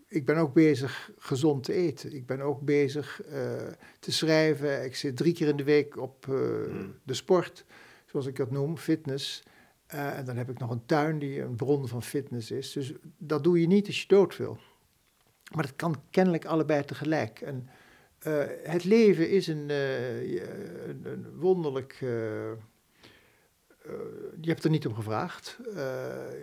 ik 0.08 0.26
ben 0.26 0.36
ook 0.36 0.52
bezig 0.54 1.10
gezond 1.18 1.64
te 1.64 1.72
eten. 1.72 2.12
Ik 2.12 2.26
ben 2.26 2.40
ook 2.40 2.60
bezig 2.60 3.20
te 4.00 4.12
schrijven. 4.12 4.84
Ik 4.84 4.96
zit 4.96 5.16
drie 5.16 5.34
keer 5.34 5.48
in 5.48 5.56
de 5.56 5.64
week 5.64 5.96
op 5.96 6.28
eh, 6.28 6.34
de 7.02 7.14
sport, 7.14 7.64
zoals 8.06 8.26
ik 8.26 8.36
dat 8.36 8.50
noem, 8.50 8.76
fitness. 8.76 9.42
Eh, 9.88 10.18
en 10.18 10.24
dan 10.24 10.36
heb 10.36 10.50
ik 10.50 10.58
nog 10.58 10.70
een 10.70 10.86
tuin 10.86 11.18
die 11.18 11.40
een 11.40 11.56
bron 11.56 11.88
van 11.88 12.02
fitness 12.02 12.50
is. 12.50 12.72
Dus 12.72 12.92
dat 13.18 13.44
doe 13.44 13.60
je 13.60 13.66
niet 13.66 13.86
als 13.86 14.00
je 14.00 14.08
dood 14.08 14.36
wil. 14.36 14.58
Maar 15.54 15.62
dat 15.62 15.76
kan 15.76 15.96
kennelijk 16.10 16.44
allebei 16.44 16.84
tegelijk. 16.84 17.40
En 17.40 17.68
Uh, 18.26 18.44
het 18.62 18.84
leven 18.84 19.30
is 19.30 19.46
een, 19.46 19.68
uh, 19.68 20.32
een, 20.88 21.00
een 21.04 21.26
wonderlijk. 21.36 21.96
Je 24.40 24.48
hebt 24.48 24.64
er 24.64 24.70
niet 24.70 24.86
om 24.86 24.94
gevraagd. 24.94 25.58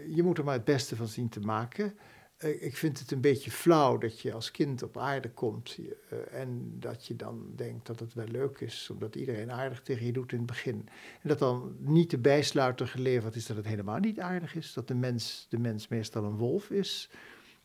je 0.09 0.21
moet 0.23 0.37
er 0.37 0.43
maar 0.43 0.53
het 0.53 0.63
beste 0.63 0.95
van 0.95 1.07
zien 1.07 1.29
te 1.29 1.39
maken. 1.39 1.97
Ik 2.39 2.77
vind 2.77 2.99
het 2.99 3.11
een 3.11 3.21
beetje 3.21 3.51
flauw 3.51 3.97
dat 3.97 4.19
je 4.19 4.33
als 4.33 4.51
kind 4.51 4.83
op 4.83 4.97
aarde 4.97 5.29
komt 5.29 5.77
en 6.31 6.75
dat 6.79 7.05
je 7.05 7.15
dan 7.15 7.51
denkt 7.55 7.87
dat 7.87 7.99
het 7.99 8.13
wel 8.13 8.27
leuk 8.27 8.59
is, 8.59 8.89
omdat 8.91 9.15
iedereen 9.15 9.51
aardig 9.51 9.81
tegen 9.81 10.05
je 10.05 10.11
doet 10.11 10.31
in 10.31 10.37
het 10.37 10.47
begin. 10.47 10.89
En 11.21 11.29
dat 11.29 11.39
dan 11.39 11.75
niet 11.79 12.09
de 12.09 12.17
bijsluiter 12.17 12.87
geleverd 12.87 13.35
is 13.35 13.45
dat 13.45 13.57
het 13.57 13.65
helemaal 13.65 13.99
niet 13.99 14.19
aardig 14.19 14.55
is, 14.55 14.73
dat 14.73 14.87
de 14.87 14.95
mens, 14.95 15.45
de 15.49 15.57
mens 15.57 15.87
meestal 15.87 16.23
een 16.23 16.37
wolf 16.37 16.69
is. 16.69 17.09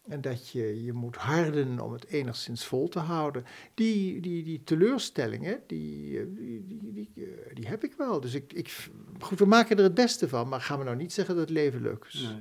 En 0.08 0.20
dat 0.20 0.48
je 0.48 0.84
je 0.84 0.92
moet 0.92 1.16
harden 1.16 1.80
om 1.80 1.92
het 1.92 2.06
enigszins 2.06 2.64
vol 2.64 2.88
te 2.88 2.98
houden. 2.98 3.44
Die, 3.74 4.20
die, 4.20 4.42
die 4.44 4.64
teleurstellingen, 4.64 5.62
die, 5.66 6.20
eh, 6.20 6.26
die, 6.28 6.66
die, 6.66 6.92
die, 6.92 7.10
eh, 7.14 7.54
die 7.54 7.66
heb 7.66 7.84
ik 7.84 7.94
wel. 7.96 8.20
Dus 8.20 8.34
ik, 8.34 8.52
ik, 8.52 8.90
goed, 9.18 9.38
we 9.38 9.44
maken 9.44 9.76
er 9.76 9.82
het 9.82 9.94
beste 9.94 10.28
van. 10.28 10.48
Maar 10.48 10.60
gaan 10.60 10.78
we 10.78 10.84
nou 10.84 10.96
niet 10.96 11.12
zeggen 11.12 11.34
dat 11.34 11.48
het 11.48 11.52
leven 11.52 11.82
leuk 11.82 12.04
is. 12.08 12.34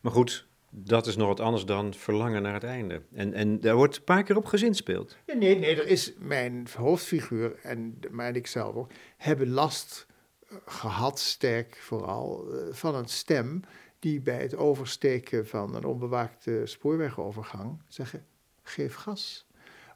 Maar 0.00 0.12
goed, 0.12 0.46
dat 0.76 1.06
is 1.06 1.16
nog 1.16 1.28
wat 1.28 1.40
anders 1.40 1.64
dan 1.64 1.94
verlangen 1.94 2.42
naar 2.42 2.54
het 2.54 2.64
einde. 2.64 3.02
En, 3.12 3.32
en 3.32 3.60
daar 3.60 3.76
wordt 3.76 3.96
een 3.96 4.04
paar 4.04 4.22
keer 4.22 4.36
op 4.36 4.44
gezinspeeld. 4.44 5.16
Ja, 5.26 5.34
nee, 5.34 5.58
nee, 5.58 5.76
er 5.76 5.86
is 5.86 6.12
mijn 6.18 6.66
hoofdfiguur 6.76 7.58
en 7.62 7.98
mijn 8.10 8.34
ikzelf 8.34 8.74
ook, 8.74 8.90
hebben 9.16 9.50
last 9.50 10.06
eh, 10.48 10.56
gehad, 10.66 11.18
sterk 11.18 11.76
vooral, 11.76 12.48
van 12.70 12.94
een 12.94 13.08
stem 13.08 13.60
die 13.98 14.20
bij 14.20 14.42
het 14.42 14.56
oversteken 14.56 15.46
van 15.46 15.74
een 15.74 15.84
onbewaakte 15.84 16.62
spoorwegovergang 16.64 17.82
zeggen: 17.88 18.26
geef 18.62 18.94
gas. 18.94 19.46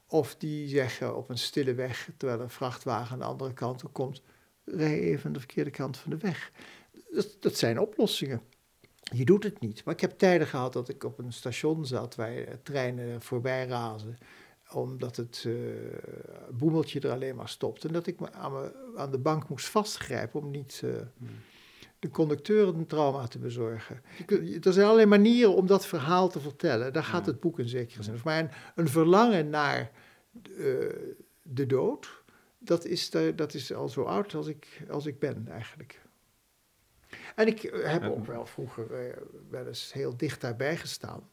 Of 0.07 0.37
die 0.37 0.69
zeggen 0.69 1.17
op 1.17 1.29
een 1.29 1.39
stille 1.39 1.75
weg, 1.75 2.11
terwijl 2.17 2.41
een 2.41 2.51
vrachtwagen 2.51 3.13
aan 3.13 3.19
de 3.19 3.25
andere 3.25 3.53
kant 3.53 3.83
komt: 3.93 4.23
rij 4.65 5.01
even 5.01 5.33
de 5.33 5.39
verkeerde 5.39 5.71
kant 5.71 5.97
van 5.97 6.11
de 6.11 6.17
weg. 6.17 6.53
Dat, 7.11 7.37
dat 7.41 7.57
zijn 7.57 7.81
oplossingen. 7.81 8.43
Je 9.03 9.25
doet 9.25 9.45
het 9.45 9.61
niet. 9.61 9.85
Maar 9.85 9.95
ik 9.95 10.01
heb 10.01 10.19
tijden 10.19 10.47
gehad 10.47 10.73
dat 10.73 10.89
ik 10.89 11.05
op 11.05 11.19
een 11.19 11.33
station 11.33 11.87
zat 11.87 12.15
waar 12.15 12.63
treinen 12.63 13.23
voorbij 13.23 13.67
razen 13.67 14.19
omdat 14.73 15.17
het 15.17 15.45
uh, 15.47 15.55
boemeltje 16.51 17.01
er 17.01 17.11
alleen 17.11 17.37
maar 17.37 17.49
stopt. 17.49 17.85
En 17.85 17.93
dat 17.93 18.07
ik 18.07 18.21
me 18.21 18.33
aan, 18.33 18.53
me 18.53 18.93
aan 18.97 19.11
de 19.11 19.19
bank 19.19 19.49
moest 19.49 19.69
vastgrijpen 19.69 20.41
om 20.41 20.51
niet 20.51 20.81
uh, 20.85 20.91
de 21.99 22.11
conducteur 22.11 22.69
een 22.69 22.87
trauma 22.87 23.27
te 23.27 23.39
bezorgen. 23.39 24.03
Er 24.61 24.73
zijn 24.73 24.85
allerlei 24.85 25.07
manieren 25.07 25.55
om 25.55 25.67
dat 25.67 25.87
verhaal 25.87 26.29
te 26.29 26.41
vertellen. 26.41 26.93
Daar 26.93 27.05
gaat 27.05 27.27
het 27.27 27.41
boek 27.41 27.59
in 27.59 27.69
zekere 27.69 28.03
zin. 28.03 28.21
Maar 28.25 28.39
een, 28.39 28.51
een 28.75 28.89
verlangen 28.89 29.51
naar 29.51 29.91
uh, 30.57 30.93
de 31.43 31.67
dood, 31.67 32.23
dat 32.59 32.85
is, 32.85 33.11
de, 33.11 33.33
dat 33.37 33.55
is 33.55 33.73
al 33.73 33.89
zo 33.89 34.03
oud 34.03 34.35
als 34.35 34.47
ik, 34.47 34.83
als 34.91 35.07
ik 35.07 35.19
ben 35.19 35.49
eigenlijk. 35.49 36.01
En 37.39 37.47
ik 37.47 37.63
eh, 37.63 37.91
heb 37.91 38.03
ook 38.05 38.27
wel 38.27 38.47
vroeger 38.47 39.09
uh, 39.09 39.17
wel 39.51 39.67
eens 39.67 39.93
heel 39.93 40.17
dicht 40.17 40.41
daarbij 40.41 40.77
gestaan. 40.77 41.31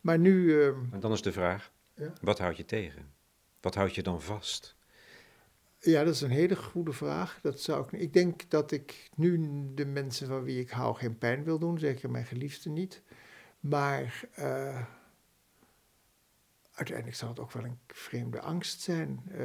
Maar 0.00 0.18
nu. 0.18 0.62
En 0.64 1.00
dan 1.00 1.12
is 1.12 1.22
de 1.22 1.32
vraag: 1.32 1.72
ja? 1.94 2.12
wat 2.20 2.38
houd 2.38 2.56
je 2.56 2.64
tegen? 2.64 3.12
Wat 3.60 3.74
houd 3.74 3.94
je 3.94 4.02
dan 4.02 4.22
vast? 4.22 4.76
Ja, 5.78 6.04
dat 6.04 6.14
is 6.14 6.20
een 6.20 6.30
hele 6.30 6.56
goede 6.56 6.92
vraag. 6.92 7.38
Dat 7.42 7.60
zou 7.60 7.84
ik, 7.84 8.00
ik 8.00 8.12
denk 8.12 8.50
dat 8.50 8.70
ik 8.70 9.10
nu 9.16 9.40
de 9.74 9.86
mensen 9.86 10.26
van 10.26 10.42
wie 10.42 10.60
ik 10.60 10.70
hou 10.70 10.94
geen 10.94 11.18
pijn 11.18 11.44
wil 11.44 11.58
doen, 11.58 11.78
zeker 11.78 12.10
mijn 12.10 12.26
geliefde 12.26 12.70
niet. 12.70 13.02
Maar 13.60 14.24
uh, 14.38 14.82
uiteindelijk 16.74 17.16
zal 17.16 17.28
het 17.28 17.40
ook 17.40 17.52
wel 17.52 17.64
een 17.64 17.78
vreemde 17.86 18.40
angst 18.40 18.80
zijn. 18.80 19.22
Uh, 19.32 19.38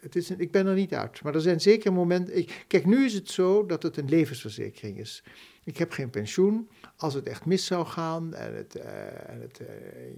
het 0.00 0.16
is 0.16 0.28
een, 0.28 0.40
ik 0.40 0.50
ben 0.50 0.66
er 0.66 0.74
niet 0.74 0.94
uit, 0.94 1.22
maar 1.22 1.34
er 1.34 1.40
zijn 1.40 1.60
zeker 1.60 1.92
momenten. 1.92 2.36
Ik, 2.36 2.64
kijk, 2.66 2.86
nu 2.86 3.04
is 3.04 3.14
het 3.14 3.30
zo 3.30 3.66
dat 3.66 3.82
het 3.82 3.96
een 3.96 4.08
levensverzekering 4.08 4.98
is. 4.98 5.22
Ik 5.64 5.76
heb 5.76 5.92
geen 5.92 6.10
pensioen. 6.10 6.70
Als 6.96 7.14
het 7.14 7.26
echt 7.26 7.44
mis 7.44 7.66
zou 7.66 7.86
gaan 7.86 8.34
en 8.34 8.54
het, 8.54 8.76
uh, 8.76 9.30
en 9.30 9.40
het, 9.40 9.60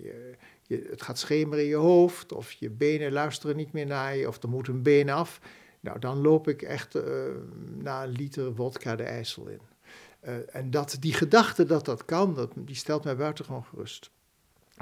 je, 0.03 0.37
je, 0.63 0.87
het 0.91 1.03
gaat 1.03 1.19
schemeren 1.19 1.65
in 1.65 1.69
je 1.69 1.77
hoofd, 1.77 2.33
of 2.33 2.53
je 2.53 2.71
benen 2.71 3.13
luisteren 3.13 3.57
niet 3.57 3.73
meer 3.73 3.87
naar 3.87 4.17
je, 4.17 4.29
of 4.29 4.43
er 4.43 4.49
moet 4.49 4.69
een 4.69 4.83
been 4.83 5.11
af. 5.11 5.41
Nou, 5.81 5.99
dan 5.99 6.21
loop 6.21 6.49
ik 6.49 6.63
echt 6.63 6.99
na 7.79 8.05
een 8.05 8.11
liter 8.11 8.55
vodka 8.55 8.97
de 8.97 9.03
IJssel 9.03 9.49
in. 9.49 9.61
En 10.53 10.71
dat, 10.71 10.97
die 11.01 11.13
gedachte 11.13 11.65
dat 11.65 11.85
dat 11.85 12.05
kan, 12.05 12.35
dat, 12.35 12.53
die 12.57 12.77
stelt 12.77 13.05
mij 13.05 13.17
buitengewoon 13.17 13.65
gerust. 13.65 14.11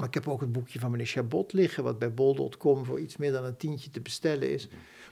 Maar 0.01 0.09
ik 0.09 0.15
heb 0.15 0.27
ook 0.27 0.41
het 0.41 0.51
boekje 0.51 0.79
van 0.79 0.91
meneer 0.91 1.05
Chabot 1.05 1.53
liggen, 1.53 1.83
wat 1.83 1.99
bij 1.99 2.13
bol.com 2.13 2.85
voor 2.85 2.99
iets 2.99 3.17
meer 3.17 3.31
dan 3.31 3.45
een 3.45 3.57
tientje 3.57 3.89
te 3.89 4.01
bestellen 4.01 4.49
is. 4.49 4.67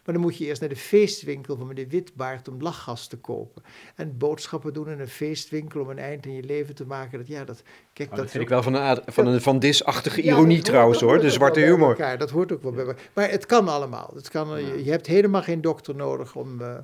Maar 0.06 0.14
dan 0.14 0.24
moet 0.24 0.38
je 0.38 0.46
eerst 0.46 0.60
naar 0.60 0.70
de 0.70 0.76
feestwinkel 0.76 1.58
van 1.58 1.68
meneer 1.68 1.88
Witbaard 1.88 2.48
om 2.48 2.62
lachgas 2.62 3.08
te 3.08 3.18
kopen. 3.18 3.64
En 3.96 4.18
boodschappen 4.18 4.74
doen 4.74 4.90
in 4.90 5.00
een 5.00 5.08
feestwinkel 5.08 5.82
om 5.82 5.90
een 5.90 6.00
eind 6.00 6.26
in 6.26 6.34
je 6.34 6.44
leven 6.44 6.76
te 6.76 6.86
maken. 6.86 7.18
Dat, 7.18 7.28
ja, 7.28 7.44
dat, 7.46 7.64
kijk, 7.94 8.12
oh, 8.12 8.18
dat, 8.18 8.32
vind 8.32 8.44
ik 8.44 8.50
wel 8.50 8.64
van 8.64 8.74
een, 8.74 9.02
van 9.06 9.28
een 9.28 9.42
Van 9.42 9.60
Dis-achtige 9.60 10.22
ironie 10.22 10.62
trouwens 10.62 11.02
hoor, 11.02 11.20
de 11.20 11.30
zwarte 11.30 11.60
humor. 11.60 11.90
Elkaar, 11.90 12.18
dat 12.18 12.30
hoort 12.30 12.52
ook 12.52 12.64
wel 12.64 12.72
bij 12.72 12.86
elkaar. 12.86 13.10
Maar 13.14 13.30
het 13.30 13.46
kan 13.46 13.68
allemaal. 13.68 14.12
Het 14.16 14.30
kan, 14.30 14.66
je, 14.66 14.84
je, 14.84 14.92
hebt 14.92 15.08
helemaal 15.08 15.44
geen 15.44 15.62
dokter 15.62 15.96
nodig 15.96 16.36
om, 16.36 16.62
uh, 16.62 16.78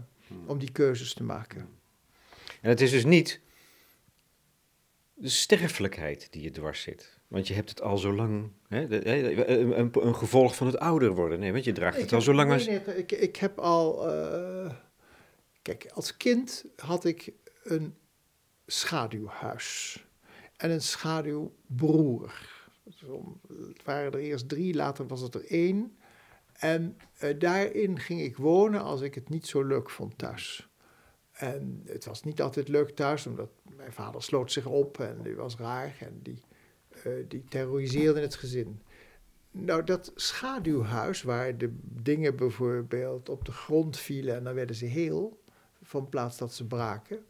om 0.45 0.57
die 0.57 0.71
keuzes 0.71 1.13
te 1.13 1.23
maken. 1.23 1.67
En 2.61 2.69
het 2.69 2.81
is 2.81 2.91
dus 2.91 3.05
niet 3.05 3.39
de 5.13 5.29
sterfelijkheid 5.29 6.27
die 6.31 6.41
je 6.41 6.51
dwars 6.51 6.81
zit. 6.81 7.14
Want 7.27 7.47
je 7.47 7.53
hebt 7.53 7.69
het 7.69 7.81
al 7.81 7.97
zo 7.97 8.13
lang, 8.13 8.51
hè, 8.67 9.05
een, 9.05 9.79
een, 9.79 9.91
een, 9.93 10.15
gevolg 10.15 10.55
van 10.55 10.67
het 10.67 10.77
ouder 10.77 11.11
worden. 11.15 11.39
Nee, 11.39 11.51
want 11.51 11.63
je 11.63 11.71
draagt 11.71 12.01
het 12.01 12.13
al 12.13 12.21
zo 12.21 12.33
lang 12.33 12.51
als... 12.51 12.67
Nee, 12.67 12.79
ik, 12.79 13.11
ik 13.11 13.35
heb 13.35 13.59
al... 13.59 14.09
Uh, 14.09 14.71
kijk, 15.61 15.91
als 15.93 16.17
kind 16.17 16.65
had 16.75 17.05
ik 17.05 17.33
een 17.63 17.95
schaduwhuis. 18.65 19.99
En 20.57 20.71
een 20.71 20.81
schaduwbroer. 20.81 22.53
Het 22.83 23.83
waren 23.83 24.11
er 24.11 24.19
eerst 24.19 24.49
drie, 24.49 24.73
later 24.73 25.07
was 25.07 25.21
het 25.21 25.35
er 25.35 25.45
één. 25.45 25.97
En 26.53 26.97
uh, 27.23 27.39
daarin 27.39 27.99
ging 27.99 28.21
ik 28.21 28.37
wonen 28.37 28.81
als 28.81 29.01
ik 29.01 29.15
het 29.15 29.29
niet 29.29 29.47
zo 29.47 29.63
leuk 29.63 29.89
vond 29.89 30.17
thuis. 30.17 30.69
En 31.31 31.81
het 31.85 32.05
was 32.05 32.23
niet 32.23 32.41
altijd 32.41 32.67
leuk 32.67 32.89
thuis, 32.89 33.27
omdat 33.27 33.49
mijn 33.75 33.93
vader 33.93 34.23
sloot 34.23 34.51
zich 34.51 34.65
op 34.65 34.99
en 34.99 35.19
die 35.23 35.35
was 35.35 35.55
raar. 35.55 35.95
En 35.99 36.19
die 36.23 36.43
die 37.27 37.43
terroriseerden 37.49 38.21
het 38.21 38.35
gezin. 38.35 38.81
Nou, 39.51 39.83
dat 39.83 40.11
schaduwhuis, 40.15 41.21
waar 41.21 41.57
de 41.57 41.77
dingen 41.81 42.35
bijvoorbeeld 42.35 43.29
op 43.29 43.45
de 43.45 43.51
grond 43.51 43.97
vielen 43.97 44.35
en 44.35 44.43
dan 44.43 44.53
werden 44.53 44.75
ze 44.75 44.85
heel, 44.85 45.43
van 45.81 46.09
plaats 46.09 46.37
dat 46.37 46.53
ze 46.53 46.65
braken, 46.65 47.25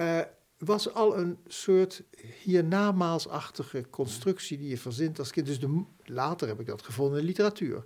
uh, 0.00 0.20
was 0.58 0.94
al 0.94 1.18
een 1.18 1.38
soort 1.46 2.02
hiernamaalsachtige 2.42 3.84
constructie 3.90 4.58
die 4.58 4.68
je 4.68 4.78
verzint 4.78 5.18
als 5.18 5.30
kind. 5.30 5.46
Dus 5.46 5.60
de, 5.60 5.82
later 6.04 6.48
heb 6.48 6.60
ik 6.60 6.66
dat 6.66 6.82
gevonden 6.82 7.18
in 7.18 7.24
literatuur. 7.24 7.84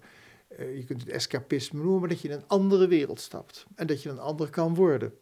Uh, 0.58 0.76
je 0.76 0.84
kunt 0.84 1.00
het 1.00 1.10
escapisme 1.10 1.82
noemen, 1.82 2.00
maar 2.00 2.08
dat 2.08 2.20
je 2.20 2.28
in 2.28 2.34
een 2.34 2.48
andere 2.48 2.86
wereld 2.86 3.20
stapt 3.20 3.66
en 3.74 3.86
dat 3.86 4.02
je 4.02 4.08
een 4.08 4.18
ander 4.18 4.50
kan 4.50 4.74
worden. 4.74 5.12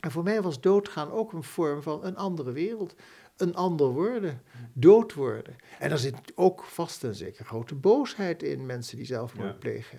En 0.00 0.10
voor 0.10 0.22
mij 0.22 0.42
was 0.42 0.60
doodgaan 0.60 1.10
ook 1.10 1.32
een 1.32 1.42
vorm 1.42 1.82
van 1.82 2.04
een 2.04 2.16
andere 2.16 2.52
wereld 2.52 2.94
een 3.40 3.54
ander 3.54 3.86
worden, 3.86 4.42
dood 4.72 5.14
worden. 5.14 5.56
En 5.78 5.90
er 5.90 5.98
zit 5.98 6.14
ook 6.34 6.64
vast 6.64 7.04
en 7.04 7.14
zeker 7.14 7.44
grote 7.44 7.74
boosheid 7.74 8.42
in 8.42 8.66
mensen 8.66 8.96
die 8.96 9.06
zelfmoord 9.06 9.58
plegen. 9.58 9.98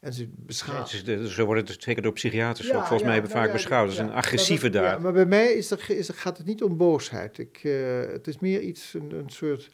En 0.00 0.12
ze 0.12 0.28
beschouwen. 0.36 0.88
Ja, 1.04 1.26
zo 1.26 1.44
wordt 1.44 1.68
het 1.68 1.82
zeker 1.82 2.02
door 2.02 2.12
psychiaters 2.12 2.72
ook 2.72 2.86
volgens 2.86 3.08
mij 3.08 3.18
nou 3.18 3.30
vaak 3.30 3.52
beschouwd 3.52 3.88
als 3.88 3.98
een 3.98 4.12
agressieve 4.12 4.70
daad. 4.70 4.96
Ja, 4.96 4.98
maar 4.98 5.12
bij 5.12 5.26
mij 5.26 5.52
is 5.52 5.70
er, 5.70 5.90
is 5.90 6.08
er, 6.08 6.14
gaat 6.14 6.36
het 6.38 6.46
niet 6.46 6.62
om 6.62 6.76
boosheid. 6.76 7.38
Ik, 7.38 7.64
uh, 7.64 8.00
het 8.00 8.26
is 8.26 8.38
meer 8.38 8.60
iets, 8.60 8.94
een, 8.94 9.10
een 9.12 9.30
soort, 9.30 9.70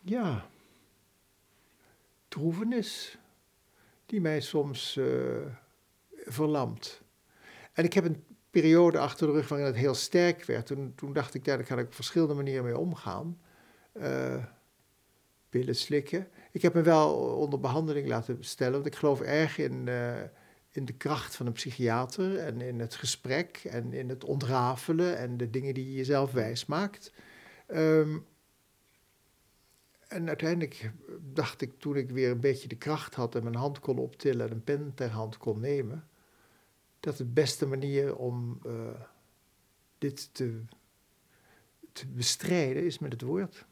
ja, 0.00 0.46
droevenis, 2.28 3.18
die 4.06 4.20
mij 4.20 4.40
soms 4.40 4.96
uh, 4.96 5.06
verlamt. 6.24 7.00
En 7.72 7.84
ik 7.84 7.92
heb 7.92 8.04
een 8.04 8.24
periode 8.50 8.98
achter 8.98 9.26
de 9.26 9.32
rug 9.32 9.48
waarin 9.48 9.66
het 9.66 9.76
heel 9.76 9.94
sterk 9.94 10.44
werd. 10.44 10.66
Toen, 10.66 10.92
toen 10.94 11.12
dacht 11.12 11.34
ik, 11.34 11.44
ja, 11.44 11.56
daar 11.56 11.66
kan 11.66 11.78
ik 11.78 11.86
op 11.86 11.94
verschillende 11.94 12.34
manieren 12.34 12.64
mee 12.64 12.78
omgaan. 12.78 13.40
Uh, 13.96 14.44
pillen 15.48 15.76
slikken. 15.76 16.28
Ik 16.52 16.62
heb 16.62 16.74
me 16.74 16.82
wel 16.82 17.14
onder 17.14 17.60
behandeling 17.60 18.08
laten 18.08 18.44
stellen, 18.44 18.72
want 18.72 18.86
ik 18.86 18.94
geloof 18.94 19.20
erg 19.20 19.58
in, 19.58 19.86
uh, 19.86 20.22
in 20.70 20.84
de 20.84 20.92
kracht 20.92 21.36
van 21.36 21.46
een 21.46 21.52
psychiater 21.52 22.38
en 22.38 22.60
in 22.60 22.80
het 22.80 22.94
gesprek 22.94 23.60
en 23.64 23.92
in 23.92 24.08
het 24.08 24.24
ontrafelen 24.24 25.18
en 25.18 25.36
de 25.36 25.50
dingen 25.50 25.74
die 25.74 25.84
je 25.84 25.96
jezelf 25.96 26.32
wijs 26.32 26.66
maakt. 26.66 27.12
Um, 27.68 28.26
en 30.08 30.28
uiteindelijk 30.28 30.92
dacht 31.20 31.60
ik, 31.60 31.78
toen 31.78 31.96
ik 31.96 32.10
weer 32.10 32.30
een 32.30 32.40
beetje 32.40 32.68
de 32.68 32.76
kracht 32.76 33.14
had 33.14 33.34
en 33.34 33.42
mijn 33.42 33.54
hand 33.54 33.80
kon 33.80 33.98
optillen 33.98 34.46
en 34.46 34.52
een 34.52 34.64
pen 34.64 34.92
ter 34.94 35.10
hand 35.10 35.36
kon 35.36 35.60
nemen, 35.60 36.07
dat 37.00 37.16
de 37.16 37.24
beste 37.24 37.66
manier 37.66 38.16
om 38.16 38.60
uh, 38.66 39.00
dit 39.98 40.34
te, 40.34 40.64
te 41.92 42.06
bestrijden 42.06 42.84
is 42.84 42.98
met 42.98 43.12
het 43.12 43.22
woord. 43.22 43.66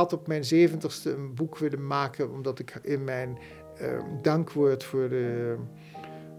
Had 0.00 0.12
op 0.12 0.26
mijn 0.26 0.44
zeventigste 0.44 1.12
een 1.12 1.34
boek 1.34 1.58
willen 1.58 1.86
maken, 1.86 2.30
omdat 2.30 2.58
ik 2.58 2.78
in 2.82 3.04
mijn 3.04 3.38
uh, 3.80 4.02
dankwoord 4.22 4.84
voor 4.84 5.08
de 5.08 5.56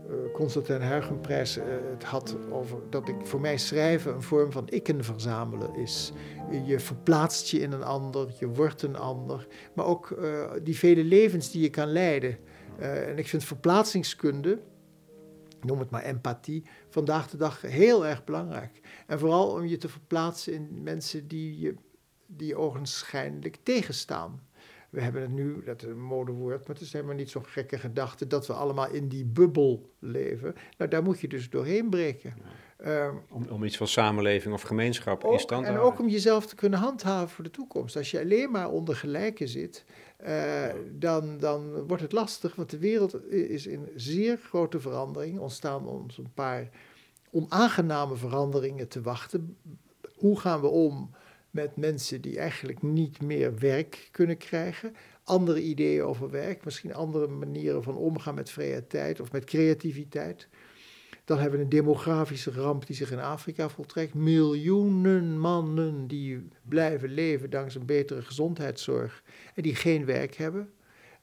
uh, 0.09 0.33
Constantijn 0.33 0.81
Huygenprijs 0.81 1.57
uh, 1.57 1.63
het 1.91 2.03
had 2.03 2.37
over 2.51 2.77
dat 2.89 3.07
ik 3.07 3.15
voor 3.23 3.41
mij 3.41 3.57
schrijven 3.57 4.13
een 4.13 4.21
vorm 4.21 4.51
van 4.51 4.67
ikken 4.67 5.03
verzamelen 5.03 5.75
is. 5.75 6.11
Je 6.65 6.79
verplaatst 6.79 7.47
je 7.47 7.59
in 7.59 7.71
een 7.71 7.83
ander, 7.83 8.27
je 8.39 8.47
wordt 8.47 8.81
een 8.81 8.95
ander, 8.95 9.47
maar 9.73 9.85
ook 9.85 10.17
die 10.63 10.77
vele 10.77 11.03
levens 11.03 11.51
die 11.51 11.61
je 11.61 11.69
kan 11.69 11.87
leiden. 11.87 12.37
en 12.79 13.17
ik 13.17 13.27
vind 13.27 13.43
verplaatsingskunde, 13.43 14.59
noem 15.61 15.79
het 15.79 15.89
maar 15.89 16.03
empathie, 16.03 16.63
vandaag 16.89 17.29
de 17.29 17.37
dag 17.37 17.61
heel 17.61 18.05
erg 18.05 18.23
belangrijk. 18.23 18.79
En 19.07 19.19
vooral 19.19 19.49
om 19.51 19.65
je 19.65 19.77
te 19.77 19.89
verplaatsen 19.89 20.53
in 20.53 20.83
mensen 20.83 21.27
die 21.27 21.59
je, 21.59 21.75
die 22.37 22.55
ogenschijnlijk 22.55 23.57
tegenstaan. 23.63 24.41
We 24.89 25.01
hebben 25.01 25.21
het 25.21 25.31
nu, 25.31 25.63
dat 25.63 25.81
is 25.81 25.87
een 25.87 26.01
modewoord, 26.01 26.67
maar 26.67 26.75
het 26.75 26.85
is 26.85 26.93
helemaal 26.93 27.15
niet 27.15 27.29
zo'n 27.29 27.45
gekke 27.45 27.77
gedachte 27.77 28.27
dat 28.27 28.47
we 28.47 28.53
allemaal 28.53 28.89
in 28.89 29.07
die 29.07 29.25
bubbel 29.25 29.91
leven. 29.99 30.55
Nou, 30.77 30.89
daar 30.89 31.03
moet 31.03 31.19
je 31.19 31.27
dus 31.27 31.49
doorheen 31.49 31.89
breken. 31.89 32.33
Ehm, 32.77 33.15
om, 33.29 33.45
om 33.49 33.63
iets 33.63 33.77
van 33.77 33.87
samenleving 33.87 34.53
of 34.53 34.61
gemeenschap 34.61 35.23
in 35.23 35.39
stand 35.39 35.47
te 35.47 35.53
houden. 35.55 35.73
En 35.73 35.91
ook 35.91 35.99
om 35.99 36.09
jezelf 36.09 36.45
te 36.45 36.55
kunnen 36.55 36.79
handhaven 36.79 37.29
voor 37.29 37.43
de 37.43 37.49
toekomst. 37.49 37.95
Als 37.95 38.11
je 38.11 38.19
alleen 38.19 38.51
maar 38.51 38.69
onder 38.69 38.95
gelijken 38.95 39.47
zit, 39.47 39.85
uh, 40.27 40.65
dan, 40.91 41.37
dan 41.37 41.87
wordt 41.87 42.03
het 42.03 42.11
lastig, 42.11 42.55
want 42.55 42.69
de 42.69 42.77
wereld 42.77 43.31
is 43.31 43.67
in 43.67 43.89
zeer 43.95 44.37
grote 44.37 44.79
verandering. 44.79 45.39
Ontstaan 45.39 45.87
ons 45.87 46.17
een 46.17 46.33
paar 46.33 46.69
onaangename 47.31 48.15
veranderingen 48.15 48.87
te 48.87 49.01
wachten. 49.01 49.57
Hoe 50.15 50.39
gaan 50.39 50.61
we 50.61 50.67
om 50.67 51.11
met 51.51 51.75
mensen 51.75 52.21
die 52.21 52.39
eigenlijk 52.39 52.81
niet 52.81 53.21
meer 53.21 53.57
werk 53.59 54.09
kunnen 54.11 54.37
krijgen? 54.37 54.95
Andere 55.23 55.61
ideeën 55.61 56.03
over 56.03 56.29
werk, 56.29 56.65
misschien 56.65 56.93
andere 56.93 57.27
manieren 57.27 57.83
van 57.83 57.95
omgaan 57.95 58.35
met 58.35 58.49
vrije 58.49 58.87
tijd 58.87 59.19
of 59.19 59.31
met 59.31 59.43
creativiteit. 59.43 60.47
Dan 61.25 61.39
hebben 61.39 61.57
we 61.57 61.63
een 61.63 61.69
demografische 61.69 62.51
ramp 62.51 62.87
die 62.87 62.95
zich 62.95 63.11
in 63.11 63.19
Afrika 63.19 63.69
voltrekt. 63.69 64.13
Miljoenen 64.13 65.39
mannen 65.39 66.07
die 66.07 66.47
blijven 66.67 67.09
leven 67.09 67.49
dankzij 67.49 67.81
een 67.81 67.87
betere 67.87 68.21
gezondheidszorg 68.21 69.23
en 69.55 69.63
die 69.63 69.75
geen 69.75 70.05
werk 70.05 70.35
hebben. 70.35 70.69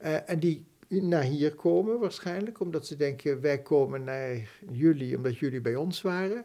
Uh, 0.03 0.31
en 0.31 0.39
die 0.39 0.67
naar 0.89 1.23
hier 1.23 1.55
komen 1.55 1.99
waarschijnlijk, 1.99 2.61
omdat 2.61 2.87
ze 2.87 2.97
denken 2.97 3.41
wij 3.41 3.63
komen 3.63 4.05
naar 4.05 4.49
jullie 4.71 5.17
omdat 5.17 5.39
jullie 5.39 5.61
bij 5.61 5.77
ons 5.77 6.03
waren. 6.03 6.45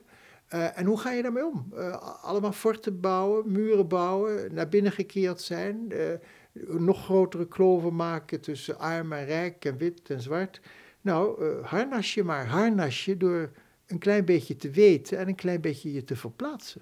Uh, 0.49 0.77
en 0.77 0.85
hoe 0.85 0.99
ga 0.99 1.11
je 1.11 1.21
daarmee 1.21 1.45
om? 1.45 1.71
Uh, 1.73 2.23
allemaal 2.23 2.51
forten 2.51 2.99
bouwen, 2.99 3.51
muren 3.51 3.87
bouwen, 3.87 4.53
naar 4.53 4.69
binnen 4.69 4.91
gekeerd 4.91 5.41
zijn, 5.41 5.93
nog 6.67 7.03
grotere 7.03 7.47
kloven 7.47 7.95
maken 7.95 8.41
tussen 8.41 8.79
arm 8.79 9.13
en 9.13 9.25
rijk 9.25 9.65
en 9.65 9.77
wit 9.77 10.09
en 10.09 10.21
zwart. 10.21 10.61
Nou, 11.01 11.53
harnas 11.61 12.13
je 12.13 12.23
maar, 12.23 12.47
harnas 12.47 13.05
je 13.05 13.17
door 13.17 13.51
een 13.87 13.99
klein 13.99 14.25
beetje 14.25 14.55
te 14.55 14.69
weten 14.69 15.17
en 15.17 15.27
een 15.27 15.35
klein 15.35 15.61
beetje 15.61 15.93
je 15.93 16.03
te 16.03 16.15
verplaatsen. 16.15 16.81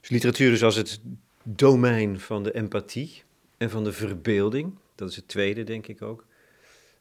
Dus 0.00 0.08
literatuur 0.08 0.52
is 0.52 0.62
als 0.62 0.76
het 0.76 1.00
domein 1.42 2.20
van 2.20 2.42
de 2.42 2.52
empathie 2.52 3.22
en 3.56 3.70
van 3.70 3.84
de 3.84 3.92
verbeelding. 3.92 4.78
Dat 4.94 5.10
is 5.10 5.16
het 5.16 5.28
tweede, 5.28 5.64
denk 5.64 5.86
ik 5.86 6.02
ook. 6.02 6.26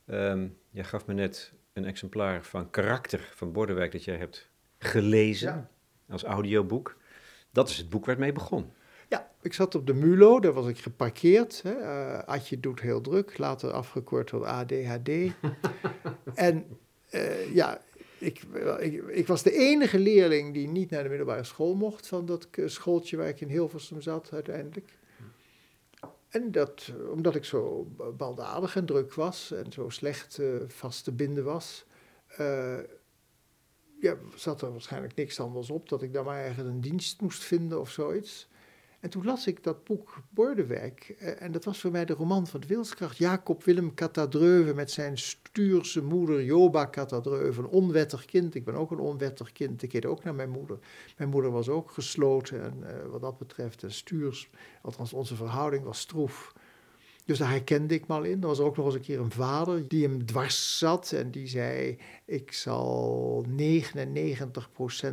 Um, 0.08 0.58
jij 0.70 0.84
gaf 0.84 1.06
me 1.06 1.14
net 1.14 1.54
een 1.74 1.86
exemplaar 1.86 2.44
van 2.44 2.70
Karakter 2.70 3.32
van 3.36 3.52
Bordewijk 3.52 3.92
dat 3.92 4.04
jij 4.04 4.18
hebt 4.18 4.50
gelezen 4.84 5.54
ja. 6.08 6.14
als 6.14 6.24
audioboek. 6.24 6.98
Dat 7.52 7.70
is 7.70 7.78
het 7.78 7.90
boek 7.90 8.06
waar 8.06 8.16
het 8.16 8.24
mee 8.24 8.32
begon. 8.32 8.72
Ja, 9.10 9.32
ik 9.42 9.54
zat 9.54 9.76
op 9.76 9.88
de 9.88 9.94
MULO, 9.94 10.40
daar 10.40 10.54
was 10.54 10.68
ik 10.68 10.80
geparkeerd. 10.80 11.62
Hè. 11.64 11.80
Uh, 11.80 12.20
Adje 12.20 12.60
doet 12.60 12.82
heel 12.82 13.02
druk, 13.02 13.38
later 13.38 13.72
afgekort 13.72 14.28
tot 14.28 14.44
ADHD. 14.44 15.10
en 16.36 16.66
uh, 17.12 17.54
ja, 17.54 17.82
ik, 18.18 18.42
ik, 18.80 19.04
ik, 19.08 19.28
was 19.28 19.44
de 19.44 19.52
enige 19.52 20.00
leerling 20.00 20.54
die 20.54 20.68
niet 20.68 20.90
naar 20.90 21.04
de 21.04 21.10
middelbare 21.10 21.44
school 21.44 21.76
mocht 21.76 22.08
van 22.08 22.26
dat 22.26 22.48
schooltje 22.66 23.18
waar 23.18 23.28
ik 23.28 23.42
in 23.42 23.50
Hilversum 23.50 24.02
zat 24.02 24.30
uiteindelijk. 24.34 24.98
En 26.30 26.52
dat, 26.52 26.92
omdat 27.12 27.36
ik 27.36 27.46
zo 27.46 27.88
baldadig 28.18 28.76
en 28.76 28.86
druk 28.86 29.14
was 29.14 29.52
en 29.52 29.72
zo 29.72 29.90
slecht 29.90 30.38
uh, 30.40 30.56
vast 30.68 31.04
te 31.04 31.12
binden 31.12 31.44
was, 31.44 31.86
ja, 34.04 34.16
zat 34.36 34.62
er 34.62 34.72
waarschijnlijk 34.72 35.16
niks 35.16 35.40
anders 35.40 35.70
op 35.70 35.90
dat 35.90 36.02
ik 36.02 36.14
daar 36.14 36.24
maar 36.24 36.44
ergens 36.44 36.68
een 36.68 36.82
dienst 36.82 37.22
moest 37.22 37.44
vinden 37.44 37.80
of 37.80 37.92
zoiets. 37.92 38.48
En 39.00 39.10
toen 39.10 39.26
las 39.26 39.48
ik 39.48 39.64
dat 39.64 39.84
boek 39.84 40.22
Bordewijk. 40.30 41.10
En 41.40 41.52
dat 41.52 41.64
was 41.64 41.80
voor 41.80 41.92
mij 41.92 42.06
de 42.06 42.14
roman 42.14 42.48
van 42.48 42.60
de 42.60 42.68
wilskracht. 42.68 43.18
Jacob 43.18 43.64
Willem 43.64 43.94
Katadreuve 43.94 44.74
met 44.74 44.92
zijn 44.92 45.18
Stuurse 45.18 46.04
moeder 46.04 46.44
Joba 46.44 46.86
Katadreuve. 46.86 47.60
Een 47.60 47.68
onwettig 47.68 48.26
kind. 48.26 48.56
Ik 48.56 48.66
ben 48.66 48.76
ook 48.76 48.92
een 48.92 49.00
onwettig 49.00 49.52
kind. 49.52 49.84
Ik 49.84 49.90
keerde 49.90 50.08
ook 50.08 50.24
naar 50.24 50.36
mijn 50.36 50.50
moeder. 50.50 50.80
Mijn 51.18 51.30
moeder 51.30 51.52
was 51.52 51.70
ook 51.70 51.92
gesloten. 51.92 52.64
En 52.64 52.78
uh, 52.80 53.12
wat 53.12 53.22
dat 53.22 53.38
betreft, 53.38 53.84
stuurs. 53.88 54.50
Althans, 54.82 55.14
onze 55.14 55.36
verhouding 55.36 55.84
was 55.84 56.00
stroef. 56.00 56.54
Dus 57.26 57.38
daar 57.38 57.50
herkende 57.50 57.94
ik 57.94 58.08
me 58.08 58.14
al 58.14 58.24
in. 58.24 58.42
Er 58.42 58.48
was 58.48 58.60
ook 58.60 58.78
nog 58.78 58.86
eens 58.86 58.96
een 58.96 59.02
keer 59.02 59.20
een 59.20 59.32
vader 59.32 59.88
die 59.88 60.08
hem 60.08 60.26
dwars 60.26 60.78
zat 60.78 61.12
en 61.12 61.32
die 61.32 61.48
zei: 61.48 61.98
Ik 62.26 62.54
zal 62.54 63.46
99% 63.50 63.54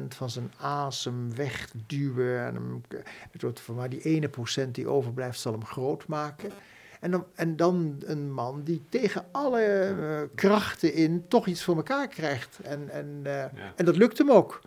van 0.08 0.30
zijn 0.30 0.52
asem 0.56 1.34
wegduwen. 1.34 2.46
En 2.46 2.54
hem, 2.54 3.74
maar 3.74 3.90
die 3.90 4.02
ene 4.02 4.28
procent 4.28 4.74
die 4.74 4.88
overblijft, 4.88 5.40
zal 5.40 5.52
hem 5.52 5.64
groot 5.64 6.06
maken. 6.06 6.52
En 7.00 7.10
dan, 7.10 7.26
en 7.34 7.56
dan 7.56 8.02
een 8.04 8.32
man 8.32 8.62
die 8.62 8.82
tegen 8.88 9.24
alle 9.32 9.94
uh, 9.98 10.20
krachten 10.34 10.94
in 10.94 11.24
toch 11.28 11.46
iets 11.46 11.62
voor 11.62 11.76
elkaar 11.76 12.08
krijgt. 12.08 12.58
En, 12.62 12.88
en, 12.88 13.06
uh, 13.16 13.32
ja. 13.32 13.72
en 13.76 13.84
dat 13.84 13.96
lukt 13.96 14.18
hem 14.18 14.30
ook. 14.30 14.60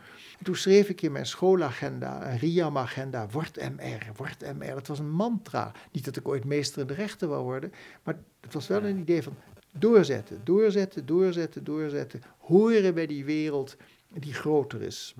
En 0.44 0.50
toen 0.50 0.62
schreef 0.62 0.90
ik 0.90 1.02
in 1.02 1.12
mijn 1.12 1.26
schoolagenda, 1.26 2.32
een 2.32 2.38
RIAM-agenda, 2.38 3.28
word 3.32 3.56
MR, 3.56 4.12
word 4.16 4.54
MR. 4.58 4.74
Dat 4.74 4.88
was 4.88 5.00
een 5.00 5.12
mantra. 5.12 5.72
Niet 5.92 6.06
dat 6.06 6.16
ik 6.16 6.28
ooit 6.28 6.46
meester 6.46 6.82
in 6.82 6.88
de 6.88 6.94
rechten 6.94 7.30
wou 7.30 7.44
worden, 7.44 7.72
maar 8.04 8.20
het 8.42 8.54
was 8.54 8.68
wel 8.68 8.84
een 8.84 8.98
idee 8.98 9.24
van 9.24 9.36
doorzetten, 9.72 10.42
doorzetten, 10.44 11.06
doorzetten, 11.06 11.64
doorzetten. 11.64 12.22
Horen 12.38 12.94
bij 12.94 13.08
die 13.08 13.26
wereld 13.26 13.76
die 14.08 14.34
groter 14.34 14.82
is. 14.82 15.16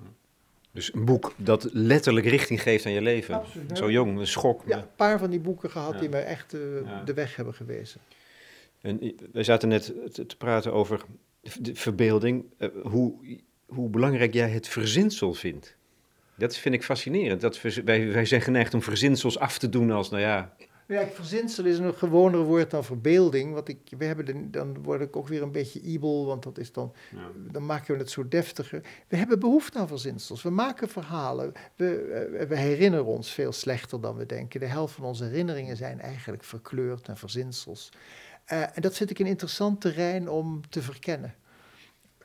Dus 0.70 0.94
een 0.94 1.04
boek 1.04 1.32
dat 1.36 1.68
letterlijk 1.72 2.26
richting 2.26 2.62
geeft 2.62 2.86
aan 2.86 2.92
je 2.92 3.02
leven. 3.02 3.34
Absoluut. 3.34 3.78
Zo 3.78 3.90
jong, 3.90 4.18
een 4.18 4.26
schok. 4.26 4.62
Ja, 4.66 4.78
een 4.78 4.94
paar 4.96 5.18
van 5.18 5.30
die 5.30 5.40
boeken 5.40 5.70
gehad 5.70 5.94
ja. 5.94 6.00
die 6.00 6.08
mij 6.08 6.24
echt 6.24 6.54
uh, 6.54 6.60
ja. 6.84 7.02
de 7.02 7.14
weg 7.14 7.36
hebben 7.36 7.54
gewezen. 7.54 8.00
En 8.80 9.14
wij 9.32 9.44
zaten 9.44 9.68
net 9.68 9.94
te, 10.12 10.26
te 10.26 10.36
praten 10.36 10.72
over 10.72 11.04
de 11.60 11.74
verbeelding. 11.74 12.44
Uh, 12.58 12.68
hoe, 12.82 13.14
hoe 13.74 13.88
belangrijk 13.88 14.34
jij 14.34 14.50
het 14.50 14.68
verzinsel 14.68 15.34
vindt. 15.34 15.76
Dat 16.36 16.56
vind 16.56 16.74
ik 16.74 16.84
fascinerend. 16.84 17.40
Dat 17.40 17.60
wij, 17.60 18.12
wij 18.12 18.24
zijn 18.24 18.40
geneigd 18.40 18.74
om 18.74 18.82
verzinsels 18.82 19.38
af 19.38 19.58
te 19.58 19.68
doen 19.68 19.90
als, 19.90 20.10
nou 20.10 20.22
ja, 20.22 20.54
ja, 20.86 21.06
verzinsel 21.06 21.64
is 21.64 21.78
een 21.78 21.94
gewoner 21.94 22.40
woord 22.40 22.70
dan 22.70 22.84
verbeelding. 22.84 23.52
Want 23.52 23.68
ik, 23.68 23.78
we 23.98 24.04
hebben 24.04 24.24
de, 24.24 24.50
dan 24.50 24.82
word 24.82 25.00
ik 25.00 25.16
ook 25.16 25.28
weer 25.28 25.42
een 25.42 25.52
beetje 25.52 25.80
ibel, 25.80 26.26
want 26.26 26.42
dat 26.42 26.58
is 26.58 26.72
dan, 26.72 26.92
ja. 27.10 27.30
dan 27.52 27.66
maken 27.66 27.94
we 27.94 28.00
het 28.00 28.10
zo 28.10 28.28
deftiger. 28.28 28.82
We 29.08 29.16
hebben 29.16 29.38
behoefte 29.38 29.78
aan 29.78 29.88
verzinsels. 29.88 30.42
We 30.42 30.50
maken 30.50 30.88
verhalen. 30.88 31.52
We, 31.76 32.46
we 32.48 32.56
herinneren 32.56 33.06
ons 33.06 33.32
veel 33.32 33.52
slechter 33.52 34.00
dan 34.00 34.16
we 34.16 34.26
denken. 34.26 34.60
De 34.60 34.66
helft 34.66 34.94
van 34.94 35.04
onze 35.04 35.24
herinneringen 35.24 35.76
zijn 35.76 36.00
eigenlijk 36.00 36.44
verkleurd 36.44 37.08
en 37.08 37.16
verzinsels. 37.16 37.88
Uh, 38.52 38.62
en 38.62 38.82
dat 38.82 38.96
vind 38.96 39.10
ik 39.10 39.18
een 39.18 39.26
interessant 39.26 39.80
terrein 39.80 40.28
om 40.28 40.60
te 40.68 40.82
verkennen. 40.82 41.34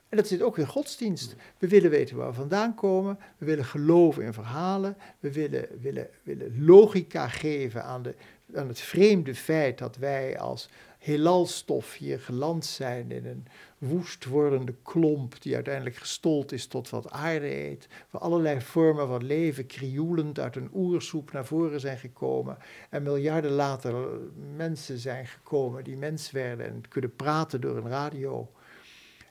En 0.09 0.17
dat 0.17 0.27
zit 0.27 0.41
ook 0.41 0.57
in 0.57 0.67
godsdienst. 0.67 1.35
We 1.57 1.67
willen 1.67 1.89
weten 1.89 2.15
waar 2.15 2.29
we 2.29 2.33
vandaan 2.33 2.75
komen. 2.75 3.19
We 3.37 3.45
willen 3.45 3.65
geloven 3.65 4.23
in 4.23 4.33
verhalen. 4.33 4.97
We 5.19 5.31
willen, 5.31 5.67
willen, 5.81 6.07
willen 6.23 6.65
logica 6.65 7.27
geven 7.27 7.83
aan, 7.83 8.03
de, 8.03 8.15
aan 8.55 8.67
het 8.67 8.79
vreemde 8.79 9.35
feit 9.35 9.77
dat 9.77 9.97
wij 9.97 10.39
als 10.39 10.69
heelalstof 10.99 11.95
hier 11.95 12.19
geland 12.19 12.65
zijn 12.65 13.11
in 13.11 13.25
een 13.25 13.47
woest 13.77 14.25
wordende 14.25 14.73
klomp 14.83 15.41
die 15.41 15.55
uiteindelijk 15.55 15.95
gestold 15.95 16.51
is 16.51 16.67
tot 16.67 16.89
wat 16.89 17.11
aarde 17.11 17.55
eet. 17.55 17.87
Waar 18.09 18.21
allerlei 18.21 18.61
vormen 18.61 19.07
van 19.07 19.25
leven 19.25 19.65
krioelend 19.65 20.39
uit 20.39 20.55
een 20.55 20.69
oersoep 20.73 21.31
naar 21.31 21.45
voren 21.45 21.79
zijn 21.79 21.97
gekomen. 21.97 22.57
En 22.89 23.03
miljarden 23.03 23.51
later 23.51 24.07
mensen 24.55 24.97
zijn 24.97 25.25
gekomen 25.25 25.83
die 25.83 25.97
mens 25.97 26.31
werden 26.31 26.65
en 26.65 26.83
kunnen 26.89 27.15
praten 27.15 27.61
door 27.61 27.77
een 27.77 27.89
radio. 27.89 28.49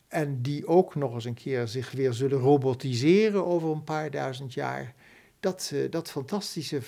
En 0.08 0.42
die 0.42 0.66
ook 0.66 0.94
nog 0.94 1.14
eens 1.14 1.24
een 1.24 1.34
keer 1.34 1.68
zich 1.68 1.90
weer 1.90 2.12
zullen 2.12 2.38
robotiseren 2.38 3.46
over 3.46 3.70
een 3.70 3.84
paar 3.84 4.10
duizend 4.10 4.54
jaar. 4.54 4.94
Dat, 5.40 5.70
uh, 5.74 5.90
dat 5.90 6.10
fantastische 6.10 6.76
uh, 6.76 6.82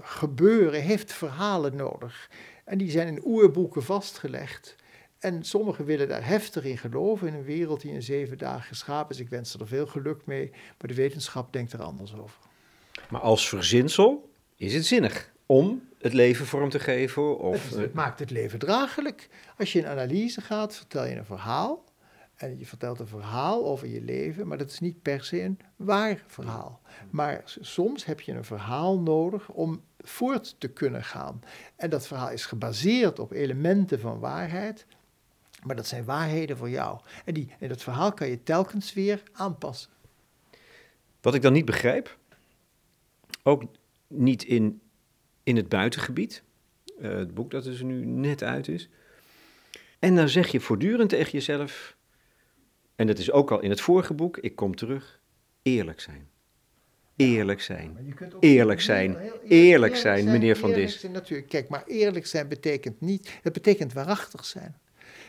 gebeuren 0.00 0.82
heeft 0.82 1.12
verhalen 1.12 1.76
nodig. 1.76 2.30
En 2.64 2.78
die 2.78 2.90
zijn 2.90 3.08
in 3.08 3.22
oerboeken 3.24 3.82
vastgelegd. 3.82 4.76
En 5.18 5.44
sommigen 5.44 5.84
willen 5.84 6.08
daar 6.08 6.26
heftig 6.26 6.64
in 6.64 6.78
geloven, 6.78 7.28
in 7.28 7.34
een 7.34 7.44
wereld 7.44 7.80
die 7.80 7.92
in 7.92 8.02
zeven 8.02 8.38
dagen 8.38 8.62
geschapen 8.62 9.14
is. 9.14 9.20
Ik 9.20 9.28
wens 9.28 9.54
er 9.54 9.66
veel 9.66 9.86
geluk 9.86 10.26
mee, 10.26 10.50
maar 10.50 10.88
de 10.88 10.94
wetenschap 10.94 11.52
denkt 11.52 11.72
er 11.72 11.82
anders 11.82 12.14
over. 12.14 12.38
Maar 13.08 13.20
als 13.20 13.48
verzinsel 13.48 14.30
is 14.56 14.74
het 14.74 14.86
zinnig 14.86 15.32
om 15.46 15.88
het 15.98 16.12
leven 16.12 16.46
vorm 16.46 16.70
te 16.70 16.78
geven? 16.78 17.38
Of, 17.38 17.70
het, 17.70 17.78
het 17.78 17.94
maakt 17.94 18.18
het 18.18 18.30
leven 18.30 18.58
draaglijk. 18.58 19.28
Als 19.58 19.72
je 19.72 19.78
in 19.78 19.86
analyse 19.86 20.40
gaat, 20.40 20.76
vertel 20.76 21.04
je 21.04 21.16
een 21.16 21.24
verhaal. 21.24 21.84
En 22.42 22.58
je 22.58 22.66
vertelt 22.66 22.98
een 22.98 23.06
verhaal 23.06 23.66
over 23.66 23.88
je 23.88 24.00
leven, 24.00 24.46
maar 24.46 24.58
dat 24.58 24.70
is 24.70 24.80
niet 24.80 25.02
per 25.02 25.24
se 25.24 25.40
een 25.40 25.58
waar 25.76 26.24
verhaal. 26.26 26.80
Maar 27.10 27.42
soms 27.60 28.04
heb 28.04 28.20
je 28.20 28.32
een 28.32 28.44
verhaal 28.44 29.00
nodig 29.00 29.48
om 29.48 29.82
voort 29.98 30.54
te 30.58 30.68
kunnen 30.68 31.04
gaan. 31.04 31.42
En 31.76 31.90
dat 31.90 32.06
verhaal 32.06 32.30
is 32.30 32.46
gebaseerd 32.46 33.18
op 33.18 33.32
elementen 33.32 34.00
van 34.00 34.18
waarheid, 34.18 34.86
maar 35.62 35.76
dat 35.76 35.86
zijn 35.86 36.04
waarheden 36.04 36.56
voor 36.56 36.70
jou. 36.70 37.00
En, 37.24 37.34
die, 37.34 37.48
en 37.58 37.68
dat 37.68 37.82
verhaal 37.82 38.12
kan 38.12 38.28
je 38.28 38.42
telkens 38.42 38.92
weer 38.92 39.22
aanpassen. 39.32 39.90
Wat 41.20 41.34
ik 41.34 41.42
dan 41.42 41.52
niet 41.52 41.64
begrijp, 41.64 42.18
ook 43.42 43.62
niet 44.06 44.42
in, 44.42 44.80
in 45.42 45.56
het 45.56 45.68
buitengebied, 45.68 46.42
uh, 46.98 47.14
het 47.14 47.34
boek 47.34 47.50
dat 47.50 47.64
dus 47.64 47.82
nu 47.82 48.04
net 48.04 48.42
uit 48.42 48.68
is. 48.68 48.88
En 49.98 50.14
dan 50.14 50.28
zeg 50.28 50.48
je 50.48 50.60
voortdurend 50.60 51.08
tegen 51.08 51.32
jezelf, 51.32 51.96
en 53.02 53.08
dat 53.08 53.18
is 53.18 53.30
ook 53.30 53.50
al 53.50 53.60
in 53.60 53.70
het 53.70 53.80
vorige 53.80 54.14
boek, 54.14 54.36
ik 54.38 54.56
kom 54.56 54.76
terug, 54.76 55.20
eerlijk 55.62 56.00
zijn. 56.00 56.28
Eerlijk 57.16 57.60
zijn. 57.60 58.14
Eerlijk 58.40 58.80
zijn. 58.80 59.16
Eerlijk 59.48 59.96
zijn, 59.96 60.24
meneer 60.24 60.56
Van 60.56 60.72
Dis. 60.72 61.02
Natuurlijk, 61.02 61.48
kijk, 61.48 61.68
maar 61.68 61.84
eerlijk 61.86 62.26
zijn 62.26 62.48
betekent 62.48 63.00
niet, 63.00 63.38
het 63.42 63.52
betekent 63.52 63.92
waarachtig 63.92 64.44
zijn. 64.44 64.76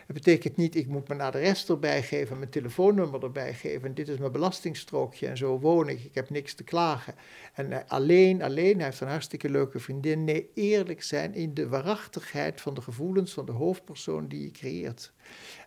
Het 0.06 0.16
betekent 0.16 0.58
niet, 0.58 0.76
ik 0.76 0.88
moet 0.88 1.08
mijn 1.08 1.22
adres 1.22 1.70
erbij 1.70 2.04
geven, 2.04 2.38
mijn 2.38 2.50
telefoonnummer 2.50 3.24
erbij 3.24 3.54
geven. 3.54 3.88
En 3.88 3.94
dit 3.94 4.08
is 4.08 4.18
mijn 4.18 4.32
belastingstrookje 4.32 5.28
en 5.28 5.38
zo 5.38 5.60
woon 5.60 5.90
ik. 5.90 6.04
Ik 6.04 6.16
heb 6.16 6.30
niks 6.30 6.54
te 6.54 6.64
klagen. 6.64 7.16
En 7.54 7.72
eh, 7.72 7.80
alleen, 7.88 8.42
alleen, 8.42 8.76
hij 8.76 8.86
heeft 8.86 9.00
een 9.00 9.08
hartstikke 9.08 9.50
leuke 9.50 9.80
vriendin. 9.80 10.24
Nee, 10.24 10.50
eerlijk 10.54 11.04
zijn 11.04 11.34
in 11.34 11.54
de 11.54 11.68
waarachtigheid 11.68 12.62
van 12.62 12.74
de 12.74 12.82
gevoelens 12.82 13.34
van 13.34 13.46
de 13.46 13.52
hoofdpersoon 13.52 14.28
die 14.28 14.44
je 14.44 14.52
creëert. 14.52 15.14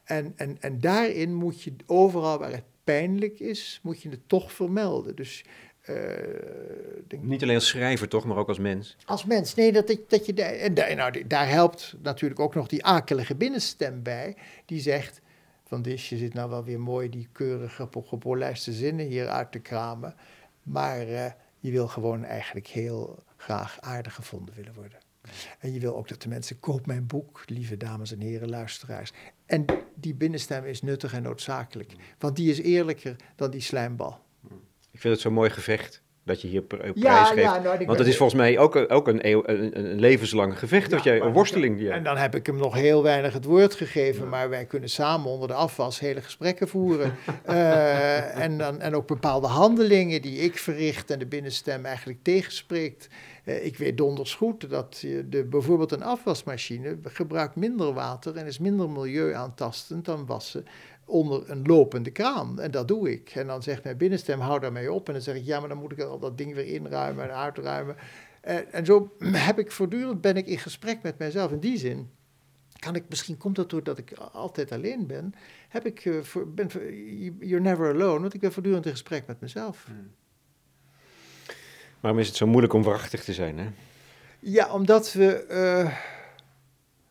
En, 0.07 0.33
en, 0.37 0.57
en 0.61 0.81
daarin 0.81 1.35
moet 1.35 1.62
je 1.62 1.75
overal 1.87 2.38
waar 2.38 2.53
het 2.53 2.64
pijnlijk 2.85 3.40
is, 3.40 3.81
moet 3.83 4.03
je 4.03 4.09
het 4.09 4.29
toch 4.29 4.53
vermelden. 4.53 5.16
Dus 5.16 5.45
uh, 5.88 7.21
Niet 7.21 7.42
alleen 7.42 7.55
als 7.55 7.69
schrijver 7.69 8.09
toch, 8.09 8.25
maar 8.25 8.37
ook 8.37 8.49
als 8.49 8.59
mens. 8.59 8.97
Als 9.05 9.25
mens, 9.25 9.55
nee, 9.55 9.73
dat, 9.73 9.97
dat 10.09 10.27
je 10.27 10.35
daar, 10.35 10.53
en 10.53 10.75
daar, 10.75 10.95
nou, 10.95 11.27
daar 11.27 11.49
helpt 11.49 11.97
natuurlijk 12.03 12.40
ook 12.40 12.55
nog 12.55 12.66
die 12.66 12.85
akelige 12.85 13.35
binnenstem 13.35 14.03
bij, 14.03 14.37
die 14.64 14.81
zegt, 14.81 15.21
van 15.64 15.83
Dis, 15.83 16.09
je 16.09 16.16
zit 16.16 16.35
nou 16.35 16.51
wel 16.51 16.64
weer 16.64 16.81
mooi 16.81 17.09
die 17.09 17.29
keurige 17.33 17.88
gepolijste 17.92 18.73
zinnen 18.73 19.07
hier 19.07 19.29
uit 19.29 19.53
te 19.53 19.59
kramen, 19.59 20.14
maar 20.62 21.09
uh, 21.09 21.27
je 21.59 21.71
wil 21.71 21.88
gewoon 21.88 22.25
eigenlijk 22.25 22.66
heel 22.66 23.19
graag 23.37 23.81
aardig 23.81 24.14
gevonden 24.14 24.55
willen 24.55 24.75
worden. 24.75 24.99
En 25.59 25.73
je 25.73 25.81
wil 25.81 25.97
ook 25.97 26.09
dat 26.09 26.23
de 26.23 26.29
mensen, 26.29 26.61
koop 26.61 26.87
mijn 26.87 27.07
boek, 27.07 27.42
lieve 27.47 27.77
dames 27.77 28.12
en 28.12 28.21
heren 28.21 28.49
luisteraars. 28.49 29.12
En 29.47 29.65
die 29.95 30.15
binnenstem 30.15 30.65
is 30.65 30.83
nuttig 30.83 31.13
en 31.13 31.23
noodzakelijk, 31.23 31.93
want 32.19 32.37
die 32.37 32.51
is 32.51 32.61
eerlijker 32.61 33.17
dan 33.37 33.51
die 33.51 33.61
slijmbal. 33.61 34.19
Ik 34.91 35.01
vind 35.01 35.15
het 35.15 35.23
zo'n 35.23 35.33
mooi 35.33 35.51
gevecht 35.51 36.03
dat 36.27 36.41
je 36.41 36.49
hier 36.49 36.63
prijs 36.63 36.93
ja, 36.95 37.25
geeft. 37.25 37.41
Ja, 37.41 37.59
nou, 37.59 37.87
Want 37.87 37.99
het 37.99 38.09
is 38.09 38.17
volgens 38.17 38.41
mij 38.41 38.59
ook, 38.59 38.85
ook 38.89 39.09
een, 39.09 39.27
een, 39.29 39.79
een 39.79 39.99
levenslang 39.99 40.59
gevecht, 40.59 40.91
dat 40.91 41.03
jij, 41.03 41.21
een 41.21 41.33
worsteling. 41.33 41.79
Die 41.79 41.91
en 41.91 42.05
dan 42.05 42.17
heb 42.17 42.35
ik 42.35 42.47
hem 42.47 42.57
nog 42.57 42.75
heel 42.75 43.03
weinig 43.03 43.33
het 43.33 43.45
woord 43.45 43.75
gegeven, 43.75 44.29
maar 44.29 44.49
wij 44.49 44.65
kunnen 44.65 44.89
samen 44.89 45.31
onder 45.31 45.49
de 45.49 45.55
afwas 45.55 46.01
hele 46.01 46.23
gesprekken 46.23 46.69
voeren. 46.69 47.15
uh, 47.49 48.37
en, 48.45 48.59
dan, 48.59 48.81
en 48.81 48.95
ook 48.95 49.07
bepaalde 49.07 49.47
handelingen 49.47 50.23
die 50.23 50.39
ik 50.39 50.59
verricht 50.59 51.11
en 51.11 51.19
de 51.19 51.27
binnenstem 51.27 51.85
eigenlijk 51.85 52.19
tegenspreekt. 52.23 53.09
Uh, 53.47 53.65
ik 53.65 53.77
weet 53.77 53.97
donders 53.97 54.35
goed 54.35 54.71
dat 54.71 55.05
de, 55.29 55.45
bijvoorbeeld 55.45 55.93
een 55.93 56.03
afwasmachine 56.03 56.99
gebruikt 57.03 57.57
minder 57.57 57.93
water 57.93 58.37
en 58.37 58.47
is 58.47 58.59
minder 58.59 58.91
milieuaantastend 58.91 60.05
dan 60.05 60.27
wassen 60.27 60.65
onder 61.05 61.51
een 61.51 61.63
lopende 61.63 62.11
kraan. 62.11 62.61
En 62.61 62.71
dat 62.71 62.89
doe 62.89 63.13
ik. 63.13 63.31
En 63.31 63.47
dan 63.47 63.63
zegt 63.63 63.85
mijn 63.85 63.97
binnenstem, 63.97 64.41
hou 64.41 64.61
daarmee 64.61 64.93
op. 64.93 65.07
En 65.07 65.13
dan 65.13 65.23
zeg 65.23 65.37
ik, 65.37 65.45
ja, 65.45 65.61
maar 65.61 65.69
dan 65.69 65.79
moet 65.79 65.93
ik 65.93 66.01
al 66.01 66.19
dat 66.19 66.39
ding 66.39 66.55
weer 66.55 66.67
inruimen 66.67 67.25
en 67.25 67.37
uitruimen. 67.37 67.97
En, 68.41 68.73
en 68.73 68.87
zo 68.87 69.13
heb 69.23 69.59
ik 69.59 69.73
voortdurend, 69.73 70.21
ben 70.21 70.37
ik 70.37 70.47
in 70.47 70.59
gesprek 70.59 71.03
met 71.03 71.19
mijzelf. 71.19 71.53
In 71.53 71.61
die 71.61 71.79
zin 71.79 72.11
kan 72.79 72.95
ik, 72.95 73.05
misschien 73.09 73.37
komt 73.37 73.57
dat 73.57 73.71
doordat 73.71 73.99
ik 73.99 74.13
altijd 74.33 74.73
alleen 74.73 75.07
ben, 75.07 75.35
heb 75.69 75.87
ik, 75.87 76.11
voor, 76.23 76.49
ben, 76.49 76.69
you're 77.39 77.61
never 77.61 77.95
alone, 77.95 78.21
want 78.21 78.35
ik 78.35 78.41
ben 78.41 78.53
voortdurend 78.53 78.85
in 78.87 78.91
gesprek 78.91 79.27
met 79.27 79.41
mezelf. 79.41 79.85
Hmm. 79.87 80.11
Waarom 82.01 82.21
is 82.21 82.27
het 82.27 82.37
zo 82.37 82.47
moeilijk 82.47 82.73
om 82.73 82.83
waarachtig 82.83 83.25
te 83.25 83.33
zijn, 83.33 83.59
hè? 83.59 83.69
Ja, 84.39 84.73
omdat 84.73 85.13
we, 85.13 85.47
uh, 85.51 85.97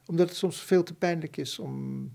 omdat 0.05 0.27
het 0.27 0.37
soms 0.37 0.61
veel 0.61 0.83
te 0.83 0.93
pijnlijk 0.93 1.37
is 1.37 1.59
om 1.59 2.11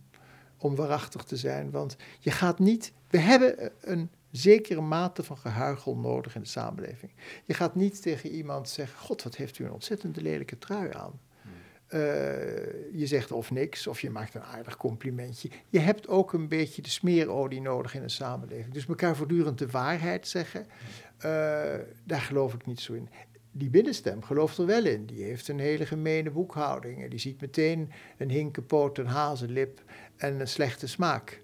om 0.61 0.75
waarachtig 0.75 1.23
te 1.23 1.37
zijn. 1.37 1.71
Want 1.71 1.97
je 2.19 2.31
gaat 2.31 2.59
niet. 2.59 2.93
We 3.09 3.19
hebben 3.19 3.73
een 3.81 4.11
zekere 4.31 4.81
mate 4.81 5.23
van 5.23 5.37
gehuichel 5.37 5.97
nodig 5.97 6.35
in 6.35 6.41
de 6.41 6.47
samenleving. 6.47 7.13
Je 7.45 7.55
gaat 7.55 7.75
niet 7.75 8.03
tegen 8.03 8.31
iemand 8.31 8.69
zeggen: 8.69 8.99
God, 8.99 9.23
wat 9.23 9.37
heeft 9.37 9.59
u 9.59 9.65
een 9.65 9.73
ontzettend 9.73 10.17
lelijke 10.17 10.59
trui 10.59 10.93
aan. 10.93 11.21
Eh, 11.91 12.01
je 12.93 13.07
zegt 13.07 13.33
of 13.33 13.51
niks, 13.51 13.87
of 13.87 14.01
je 14.01 14.11
maakt 14.11 14.35
een 14.35 14.43
aardig 14.43 14.77
complimentje. 14.77 15.51
Je 15.69 15.79
hebt 15.79 16.09
ook 16.09 16.33
een 16.33 16.49
beetje 16.49 16.83
de 16.83 16.89
smeerolie 16.89 17.61
nodig 17.61 17.95
in 17.95 18.03
een 18.03 18.11
samenleving. 18.11 18.75
Dus 18.75 18.87
elkaar 18.87 19.17
voortdurend 19.17 19.59
de 19.59 19.67
waarheid 19.67 20.29
zeggen, 20.29 20.67
uh, 21.17 21.25
daar 22.05 22.21
geloof 22.21 22.55
ik 22.55 22.67
niet 22.67 22.81
zo 22.81 22.93
in 22.93 23.09
die 23.53 23.71
binnenstem 23.71 24.23
gelooft 24.23 24.59
er 24.59 24.67
wel 24.67 24.85
in. 24.85 25.07
Die 25.07 25.23
heeft 25.23 25.49
een 25.49 25.59
hele 25.59 25.87
gemene 25.87 26.31
boekhouding. 26.31 27.03
En 27.03 27.11
die 27.11 27.19
ziet 27.19 27.41
meteen 27.41 27.91
een 28.19 28.31
hinkenpoot, 28.31 28.99
een 28.99 29.07
hazenlip 29.07 29.83
en 30.17 30.41
een 30.41 30.49
slechte 30.49 30.87
smaak. 30.87 31.43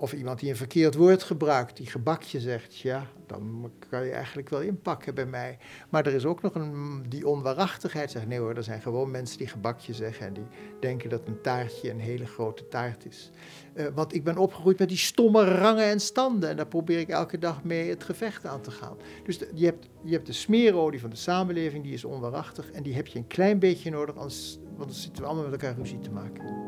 Of 0.00 0.12
iemand 0.12 0.40
die 0.40 0.50
een 0.50 0.56
verkeerd 0.56 0.94
woord 0.94 1.22
gebruikt, 1.22 1.76
die 1.76 1.86
gebakje 1.86 2.40
zegt, 2.40 2.78
ja, 2.78 3.06
dan 3.26 3.70
kan 3.90 4.04
je 4.04 4.10
eigenlijk 4.10 4.48
wel 4.48 4.60
inpakken 4.60 5.14
bij 5.14 5.26
mij. 5.26 5.58
Maar 5.88 6.06
er 6.06 6.14
is 6.14 6.24
ook 6.24 6.42
nog 6.42 6.54
een, 6.54 7.04
die 7.08 7.28
onwaarachtigheid, 7.28 8.10
zegt 8.10 8.26
nee 8.26 8.38
hoor, 8.38 8.54
er 8.54 8.62
zijn 8.62 8.80
gewoon 8.80 9.10
mensen 9.10 9.38
die 9.38 9.46
gebakje 9.46 9.94
zeggen 9.94 10.26
en 10.26 10.32
die 10.32 10.46
denken 10.80 11.10
dat 11.10 11.20
een 11.26 11.40
taartje 11.40 11.90
een 11.90 12.00
hele 12.00 12.26
grote 12.26 12.68
taart 12.68 13.06
is. 13.06 13.30
Uh, 13.74 13.86
want 13.94 14.14
ik 14.14 14.24
ben 14.24 14.36
opgegroeid 14.36 14.78
met 14.78 14.88
die 14.88 14.98
stomme 14.98 15.44
rangen 15.44 15.84
en 15.84 16.00
standen 16.00 16.48
en 16.48 16.56
daar 16.56 16.66
probeer 16.66 16.98
ik 16.98 17.08
elke 17.08 17.38
dag 17.38 17.64
mee 17.64 17.88
het 17.88 18.04
gevecht 18.04 18.46
aan 18.46 18.60
te 18.60 18.70
gaan. 18.70 18.96
Dus 19.24 19.38
je, 19.54 19.64
hebt, 19.64 19.88
je 20.04 20.12
hebt 20.12 20.26
de 20.26 20.32
smeerolie 20.32 21.00
van 21.00 21.10
de 21.10 21.16
samenleving, 21.16 21.84
die 21.84 21.92
is 21.92 22.04
onwaarachtig 22.04 22.70
en 22.70 22.82
die 22.82 22.94
heb 22.94 23.06
je 23.06 23.18
een 23.18 23.26
klein 23.26 23.58
beetje 23.58 23.90
nodig, 23.90 24.14
want 24.14 24.58
dan 24.78 24.92
zitten 24.92 25.22
we 25.22 25.28
allemaal 25.28 25.50
met 25.50 25.60
elkaar 25.60 25.76
ruzie 25.76 25.98
te 25.98 26.10
maken. 26.10 26.67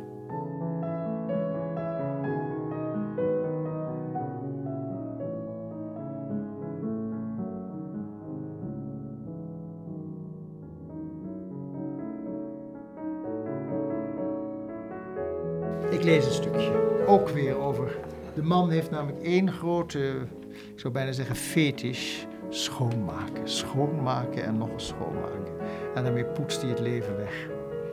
Lees 16.11 16.35
stukje. 16.35 17.05
Ook 17.07 17.29
weer 17.29 17.59
over. 17.59 17.96
De 18.35 18.42
man 18.42 18.70
heeft 18.70 18.90
namelijk 18.90 19.23
één 19.23 19.53
grote, 19.53 20.27
ik 20.73 20.81
zou 20.81 20.92
bijna 20.92 21.12
zeggen, 21.12 21.37
fetish. 21.37 22.25
Schoonmaken. 22.49 23.49
Schoonmaken 23.49 24.44
en 24.44 24.59
nog 24.59 24.70
eens 24.70 24.87
schoonmaken. 24.87 25.53
En 25.94 26.05
daarmee 26.05 26.25
poetst 26.25 26.61
hij 26.61 26.70
het 26.70 26.81
leven 26.81 27.16
weg. 27.16 27.49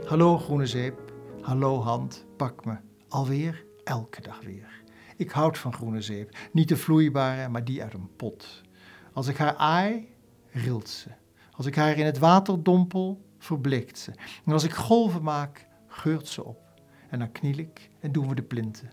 Hallo 0.05 0.37
groene 0.37 0.65
zeep. 0.65 1.13
Hallo 1.41 1.81
hand. 1.81 2.25
Pak 2.37 2.65
me. 2.65 2.77
Alweer? 3.09 3.65
Elke 3.83 4.21
dag 4.21 4.41
weer. 4.43 4.81
Ik 5.17 5.31
houd 5.31 5.57
van 5.57 5.73
groene 5.73 6.01
zeep. 6.01 6.37
Niet 6.51 6.69
de 6.69 6.77
vloeibare, 6.77 7.49
maar 7.49 7.63
die 7.63 7.83
uit 7.83 7.93
een 7.93 8.09
pot. 8.15 8.61
Als 9.13 9.27
ik 9.27 9.37
haar 9.37 9.55
aai, 9.55 10.07
rilt 10.51 10.89
ze. 10.89 11.09
Als 11.51 11.65
ik 11.65 11.75
haar 11.75 11.97
in 11.97 12.05
het 12.05 12.17
water 12.17 12.63
dompel, 12.63 13.21
verblikt 13.37 13.97
ze. 13.97 14.11
En 14.45 14.53
als 14.53 14.63
ik 14.63 14.73
golven 14.73 15.23
maak, 15.23 15.67
geurt 15.87 16.27
ze 16.27 16.43
op. 16.43 16.66
En 17.09 17.19
dan 17.19 17.31
kniel 17.31 17.57
ik 17.57 17.89
en 17.99 18.11
doen 18.11 18.27
we 18.27 18.35
de 18.35 18.43
plinten. 18.43 18.91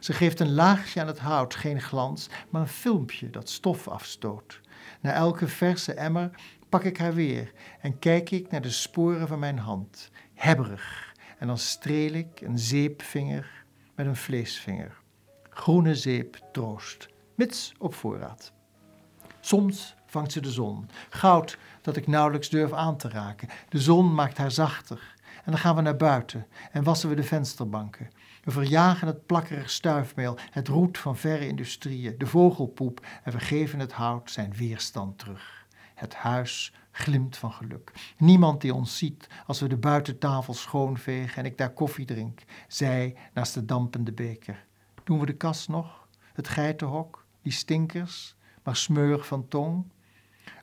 Ze 0.00 0.12
geeft 0.12 0.40
een 0.40 0.52
laagje 0.52 1.00
aan 1.00 1.06
het 1.06 1.18
hout, 1.18 1.54
geen 1.54 1.80
glans, 1.80 2.28
maar 2.50 2.60
een 2.60 2.68
filmpje 2.68 3.30
dat 3.30 3.48
stof 3.48 3.88
afstoot. 3.88 4.60
Na 5.00 5.12
elke 5.12 5.48
verse 5.48 5.94
emmer 5.94 6.30
pak 6.68 6.84
ik 6.84 6.96
haar 6.96 7.14
weer 7.14 7.52
en 7.80 7.98
kijk 7.98 8.30
ik 8.30 8.50
naar 8.50 8.62
de 8.62 8.70
sporen 8.70 9.28
van 9.28 9.38
mijn 9.38 9.58
hand, 9.58 10.10
hebberig. 10.34 11.14
En 11.38 11.46
dan 11.46 11.58
streel 11.58 12.12
ik 12.12 12.40
een 12.40 12.58
zeepvinger 12.58 13.64
met 13.94 14.06
een 14.06 14.16
vleesvinger. 14.16 15.00
Groene 15.50 15.94
zeep 15.94 16.38
troost, 16.52 17.08
mits 17.34 17.72
op 17.78 17.94
voorraad. 17.94 18.52
Soms 19.40 19.94
vangt 20.06 20.32
ze 20.32 20.40
de 20.40 20.50
zon, 20.50 20.88
goud 21.08 21.58
dat 21.82 21.96
ik 21.96 22.06
nauwelijks 22.06 22.48
durf 22.48 22.72
aan 22.72 22.96
te 22.96 23.08
raken. 23.08 23.48
De 23.68 23.80
zon 23.80 24.14
maakt 24.14 24.36
haar 24.36 24.50
zachter. 24.50 25.14
En 25.46 25.52
dan 25.52 25.60
gaan 25.60 25.76
we 25.76 25.80
naar 25.80 25.96
buiten 25.96 26.46
en 26.72 26.82
wassen 26.82 27.08
we 27.08 27.14
de 27.14 27.22
vensterbanken. 27.22 28.10
We 28.44 28.50
verjagen 28.50 29.06
het 29.06 29.26
plakkerig 29.26 29.70
stuifmeel, 29.70 30.38
het 30.50 30.68
roet 30.68 30.98
van 30.98 31.16
verre 31.16 31.46
industrieën, 31.46 32.18
de 32.18 32.26
vogelpoep 32.26 33.06
en 33.22 33.32
we 33.32 33.40
geven 33.40 33.78
het 33.78 33.92
hout 33.92 34.30
zijn 34.30 34.54
weerstand 34.54 35.18
terug. 35.18 35.66
Het 35.94 36.14
huis 36.14 36.72
glimt 36.90 37.36
van 37.36 37.52
geluk. 37.52 37.92
Niemand 38.18 38.60
die 38.60 38.74
ons 38.74 38.98
ziet 38.98 39.26
als 39.46 39.60
we 39.60 39.68
de 39.68 39.76
buitentafel 39.76 40.54
schoonvegen 40.54 41.36
en 41.36 41.44
ik 41.44 41.58
daar 41.58 41.72
koffie 41.72 42.06
drink, 42.06 42.42
zij 42.68 43.16
naast 43.34 43.54
de 43.54 43.64
dampende 43.64 44.12
beker. 44.12 44.66
Doen 45.04 45.20
we 45.20 45.26
de 45.26 45.36
kast 45.36 45.68
nog? 45.68 46.08
Het 46.32 46.48
geitenhok? 46.48 47.26
Die 47.42 47.52
stinkers? 47.52 48.36
Maar 48.62 48.76
smeurig 48.76 49.26
van 49.26 49.48
tong? 49.48 49.84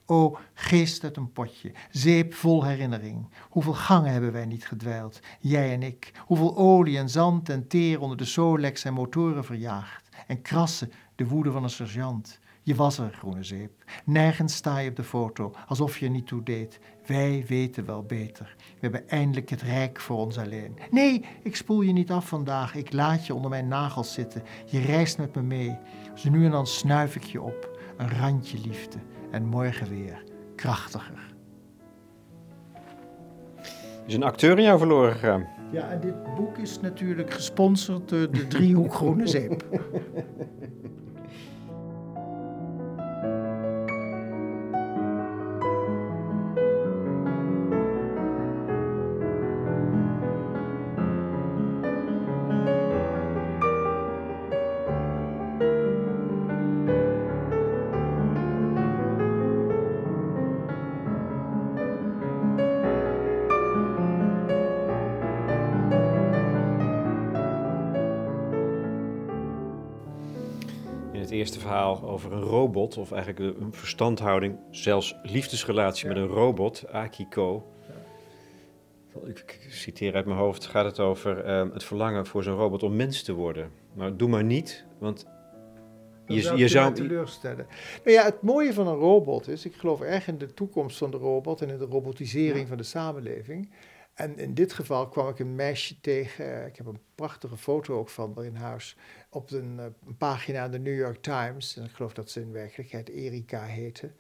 O, 0.06 0.38
geest 0.54 1.04
uit 1.04 1.18
een 1.18 1.32
potje, 1.32 1.72
zeep 1.92 2.34
vol 2.34 2.64
herinnering. 2.64 3.28
Hoeveel 3.50 3.74
gangen 3.74 4.12
hebben 4.12 4.32
wij 4.32 4.46
niet 4.46 4.68
gedwijld, 4.68 5.20
jij 5.40 5.74
en 5.74 5.84
ik. 5.84 6.12
Hoeveel 6.26 6.58
olie 6.58 6.98
en 6.98 7.10
zand 7.10 7.50
en 7.50 7.68
teer 7.68 8.02
onder 8.02 8.18
de 8.18 8.26
Solex 8.26 8.84
en 8.84 8.94
motoren 8.94 9.46
verjaagd. 9.46 10.10
En 10.28 10.42
krassen 10.42 10.92
de 11.16 11.28
woede 11.28 11.52
van 11.52 11.64
een 11.64 11.70
sergeant. 11.70 12.40
Je 12.66 12.76
was 12.76 12.98
er, 12.98 13.14
groene 13.14 13.44
zeep. 13.44 13.84
Nergens 14.06 14.56
sta 14.56 14.78
je 14.78 14.90
op 14.90 14.96
de 14.96 15.04
foto, 15.04 15.54
alsof 15.68 15.98
je 15.98 16.06
er 16.06 16.12
niet 16.12 16.28
toe 16.28 16.44
deed. 16.44 16.80
Wij 17.06 17.46
weten 17.48 17.86
wel 17.86 18.04
beter. 18.04 18.56
We 18.58 18.80
hebben 18.80 19.10
eindelijk 19.10 19.50
het 19.50 19.62
rijk 19.62 20.00
voor 20.00 20.18
ons 20.18 20.38
alleen. 20.38 20.78
Nee, 20.92 21.26
ik 21.44 21.56
spoel 21.56 21.82
je 21.82 21.94
niet 21.94 22.12
af 22.12 22.28
vandaag. 22.28 22.76
Ik 22.76 22.94
laat 22.94 23.28
je 23.28 23.34
onder 23.34 23.50
mijn 23.50 23.68
nagels 23.68 24.14
zitten. 24.14 24.44
Je 24.66 24.80
reist 24.80 25.18
met 25.18 25.36
me 25.36 25.42
mee. 25.42 25.78
Zo 26.16 26.30
nu 26.30 26.46
en 26.46 26.52
dan 26.52 26.68
snuif 26.68 27.16
ik 27.16 27.24
je 27.24 27.42
op. 27.42 27.80
Een 27.98 28.10
randje 28.10 28.60
liefde. 28.60 28.98
En 29.34 29.46
morgen 29.46 29.90
weer 29.90 30.24
krachtiger. 30.56 31.34
Is 34.06 34.14
een 34.14 34.24
acteur 34.24 34.58
in 34.58 34.64
jou 34.64 34.78
verloren 34.78 35.12
gegaan? 35.12 35.48
Ja, 35.72 35.90
en 35.90 36.00
dit 36.00 36.36
boek 36.36 36.58
is 36.58 36.80
natuurlijk 36.80 37.34
gesponsord 37.34 38.10
door 38.10 38.32
de 38.32 38.48
driehoek 38.48 38.94
Groene 38.94 39.28
Zeep. 39.28 39.64
over 72.26 72.38
een 72.38 72.44
robot, 72.44 72.98
of 72.98 73.12
eigenlijk 73.12 73.60
een 73.60 73.74
verstandhouding, 73.74 74.58
zelfs 74.72 75.16
liefdesrelatie 75.24 76.08
met 76.08 76.18
een 76.18 76.28
robot, 76.28 76.84
Akiko. 76.92 77.68
Ik 79.26 79.68
citeer 79.70 80.16
uit 80.16 80.26
mijn 80.26 80.38
hoofd, 80.38 80.66
gaat 80.66 80.86
het 80.86 81.00
over 81.00 81.46
uh, 81.48 81.74
het 81.74 81.84
verlangen 81.84 82.26
voor 82.26 82.44
zo'n 82.44 82.56
robot 82.56 82.84
om 82.84 82.96
mens 82.96 83.24
te 83.24 83.34
worden. 83.34 83.72
Maar 83.94 84.18
doe 84.18 84.30
maar 84.30 84.44
niet, 84.44 84.86
want 84.98 85.26
je, 86.26 86.42
zou 86.42 86.58
je 86.58 86.68
zou 86.68 86.94
teleurstellen. 86.94 87.68
Nou 88.04 88.18
ja, 88.18 88.24
het 88.24 88.42
mooie 88.42 88.74
van 88.74 88.88
een 88.88 88.96
robot 88.96 89.48
is, 89.48 89.66
ik 89.66 89.76
geloof 89.76 90.02
erg 90.02 90.28
in 90.28 90.38
de 90.38 90.54
toekomst 90.54 90.98
van 90.98 91.12
de 91.12 91.18
robot 91.18 91.62
en 91.62 91.70
in 91.70 91.78
de 91.78 91.86
robotisering 91.86 92.68
van 92.68 92.78
de 92.78 92.84
samenleving. 92.84 93.70
En 94.14 94.38
in 94.38 94.54
dit 94.54 94.74
geval 94.74 95.08
kwam 95.08 95.28
ik 95.28 95.40
een 95.40 95.56
meisje 95.56 96.00
tegen. 96.00 96.66
Ik 96.66 96.76
heb 96.76 96.86
een 96.86 97.02
prachtige 97.16 97.58
foto 97.58 97.98
ook 97.98 98.10
van 98.10 98.32
haar 98.36 98.46
in 98.46 98.56
huis. 98.56 98.98
Op 99.30 99.52
een, 99.52 99.80
eh, 99.80 99.86
een 100.06 100.18
pagina 100.18 100.66
in 100.66 100.72
de 100.72 100.80
New 100.80 100.98
York 100.98 101.22
Times. 101.22 101.78
En 101.78 101.84
ik 101.84 101.92
geloof 101.92 102.14
dat 102.14 102.30
ze 102.30 102.42
in 102.42 102.52
werkelijkheid 102.52 103.10
Erika 103.10 103.64
heette. 103.64 104.12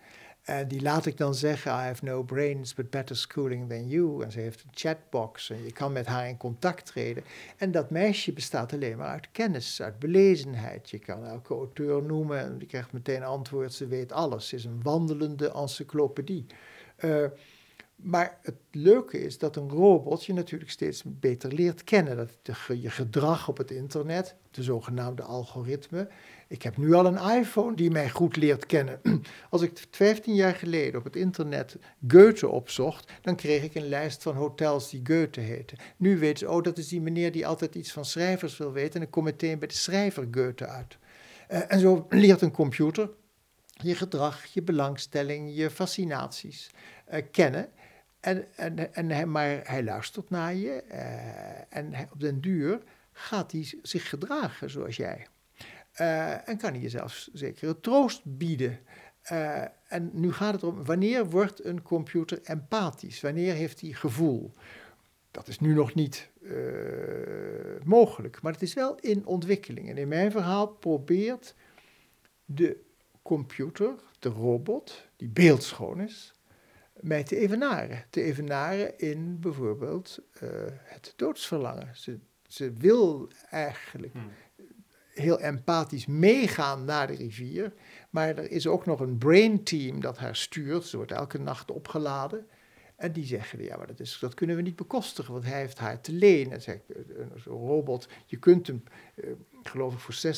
En 0.43 0.67
die 0.67 0.81
laat 0.81 1.05
ik 1.05 1.17
dan 1.17 1.35
zeggen: 1.35 1.71
I 1.71 1.75
have 1.75 2.05
no 2.05 2.23
brains, 2.23 2.73
but 2.73 2.89
better 2.89 3.15
schooling 3.15 3.69
than 3.69 3.87
you. 3.87 4.23
En 4.23 4.31
ze 4.31 4.39
heeft 4.39 4.63
een 4.63 4.69
chatbox 4.73 5.49
en 5.49 5.63
je 5.63 5.71
kan 5.71 5.91
met 5.91 6.05
haar 6.05 6.27
in 6.27 6.37
contact 6.37 6.85
treden. 6.85 7.23
En 7.57 7.71
dat 7.71 7.89
meisje 7.89 8.33
bestaat 8.33 8.73
alleen 8.73 8.97
maar 8.97 9.07
uit 9.07 9.31
kennis, 9.31 9.81
uit 9.81 9.99
belezenheid. 9.99 10.89
Je 10.89 10.99
kan 10.99 11.25
elke 11.25 11.53
auteur 11.53 12.03
noemen 12.03 12.39
en 12.39 12.57
die 12.57 12.67
krijgt 12.67 12.91
meteen 12.91 13.23
antwoord: 13.23 13.73
ze 13.73 13.87
weet 13.87 14.11
alles. 14.11 14.47
Ze 14.47 14.55
is 14.55 14.65
een 14.65 14.81
wandelende 14.83 15.51
encyclopedie. 15.51 16.45
Uh, 16.99 17.25
maar 18.03 18.37
het 18.41 18.55
leuke 18.71 19.23
is 19.23 19.37
dat 19.37 19.55
een 19.55 19.69
robot 19.69 20.25
je 20.25 20.33
natuurlijk 20.33 20.71
steeds 20.71 21.03
beter 21.05 21.53
leert 21.53 21.83
kennen. 21.83 22.29
Dat 22.41 22.57
je 22.81 22.89
gedrag 22.89 23.47
op 23.47 23.57
het 23.57 23.71
internet, 23.71 24.35
de 24.51 24.63
zogenaamde 24.63 25.21
algoritme. 25.21 26.09
Ik 26.47 26.61
heb 26.61 26.77
nu 26.77 26.93
al 26.93 27.05
een 27.05 27.39
iPhone 27.39 27.75
die 27.75 27.91
mij 27.91 28.09
goed 28.09 28.35
leert 28.35 28.65
kennen. 28.65 28.99
Als 29.49 29.61
ik 29.61 29.83
15 29.91 30.35
jaar 30.35 30.55
geleden 30.55 30.99
op 30.99 31.03
het 31.03 31.15
internet 31.15 31.77
Goethe 32.07 32.47
opzocht, 32.47 33.11
dan 33.21 33.35
kreeg 33.35 33.63
ik 33.63 33.75
een 33.75 33.89
lijst 33.89 34.23
van 34.23 34.35
hotels 34.35 34.89
die 34.89 35.01
Goethe 35.03 35.41
heten. 35.41 35.77
Nu 35.97 36.17
weet 36.17 36.39
ze, 36.39 36.49
oh, 36.49 36.63
dat 36.63 36.77
is 36.77 36.87
die 36.87 37.01
meneer 37.01 37.31
die 37.31 37.47
altijd 37.47 37.75
iets 37.75 37.91
van 37.91 38.05
schrijvers 38.05 38.57
wil 38.57 38.71
weten. 38.71 38.99
En 38.99 39.05
ik 39.05 39.11
kom 39.11 39.23
meteen 39.23 39.59
bij 39.59 39.67
de 39.67 39.73
schrijver 39.73 40.27
Goethe 40.31 40.67
uit. 40.67 40.97
Uh, 41.51 41.59
en 41.67 41.79
zo 41.79 42.05
leert 42.09 42.41
een 42.41 42.51
computer 42.51 43.09
je 43.73 43.95
gedrag, 43.95 44.45
je 44.45 44.61
belangstelling, 44.61 45.55
je 45.55 45.69
fascinaties 45.69 46.69
uh, 47.13 47.21
kennen. 47.31 47.69
En, 48.23 48.55
en, 48.55 48.93
en 48.93 49.09
hij, 49.09 49.25
maar 49.25 49.59
hij 49.63 49.83
luistert 49.83 50.29
naar 50.29 50.55
je 50.55 50.83
uh, 50.91 51.77
en 51.77 51.93
op 52.11 52.19
den 52.19 52.41
duur 52.41 52.81
gaat 53.11 53.51
hij 53.51 53.73
zich 53.81 54.09
gedragen 54.09 54.69
zoals 54.69 54.95
jij. 54.95 55.27
Uh, 56.01 56.47
en 56.49 56.57
kan 56.57 56.71
hij 56.71 56.81
je 56.81 56.89
zelfs 56.89 57.29
zekere 57.33 57.79
troost 57.79 58.21
bieden. 58.23 58.79
Uh, 59.31 59.61
en 59.87 60.09
nu 60.13 60.33
gaat 60.33 60.53
het 60.53 60.63
om, 60.63 60.83
wanneer 60.83 61.29
wordt 61.29 61.65
een 61.65 61.81
computer 61.81 62.39
empathisch? 62.43 63.21
Wanneer 63.21 63.53
heeft 63.53 63.81
hij 63.81 63.91
gevoel? 63.91 64.53
Dat 65.31 65.47
is 65.47 65.59
nu 65.59 65.73
nog 65.73 65.93
niet 65.93 66.29
mogelijk, 67.83 68.41
maar 68.41 68.51
het 68.51 68.61
is 68.61 68.73
wel 68.73 68.95
in 68.99 69.25
ontwikkeling. 69.25 69.89
En 69.89 69.97
in 69.97 70.07
mijn 70.07 70.31
verhaal 70.31 70.67
probeert 70.67 71.55
de 72.45 72.77
computer, 73.21 73.93
de 74.19 74.29
robot, 74.29 75.07
die 75.15 75.29
beeldschoon 75.29 75.99
is, 76.01 76.33
mij 77.03 77.23
te 77.23 77.37
evenaren. 77.37 78.05
Te 78.09 78.21
evenaren 78.21 78.99
in 78.99 79.39
bijvoorbeeld 79.39 80.19
uh, 80.43 80.49
het 80.83 81.13
doodsverlangen. 81.15 81.89
Ze, 81.95 82.19
ze 82.47 82.73
wil 82.73 83.29
eigenlijk 83.49 84.13
hmm. 84.13 84.31
heel 85.13 85.39
empathisch 85.39 86.05
meegaan 86.05 86.85
naar 86.85 87.07
de 87.07 87.15
rivier, 87.15 87.73
maar 88.09 88.27
er 88.27 88.51
is 88.51 88.67
ook 88.67 88.85
nog 88.85 88.99
een 88.99 89.17
brain 89.17 89.63
team 89.63 90.01
dat 90.01 90.17
haar 90.17 90.35
stuurt. 90.35 90.85
Ze 90.85 90.97
wordt 90.97 91.11
elke 91.11 91.39
nacht 91.39 91.71
opgeladen. 91.71 92.47
En 93.03 93.11
die 93.11 93.25
zeggen, 93.25 93.63
ja, 93.63 93.77
maar 93.77 93.87
dat, 93.87 93.99
is, 93.99 94.17
dat 94.19 94.33
kunnen 94.33 94.55
we 94.55 94.61
niet 94.61 94.75
bekostigen, 94.75 95.33
want 95.33 95.45
hij 95.45 95.59
heeft 95.59 95.77
haar 95.77 96.01
te 96.01 96.11
leen. 96.11 96.51
En 96.51 96.61
zeg, 96.61 96.77
zo'n 97.35 97.67
robot, 97.67 98.07
je 98.25 98.37
kunt 98.37 98.67
hem, 98.67 98.83
uh, 99.15 99.31
geloof 99.63 99.93
ik, 99.93 99.99
voor 99.99 100.33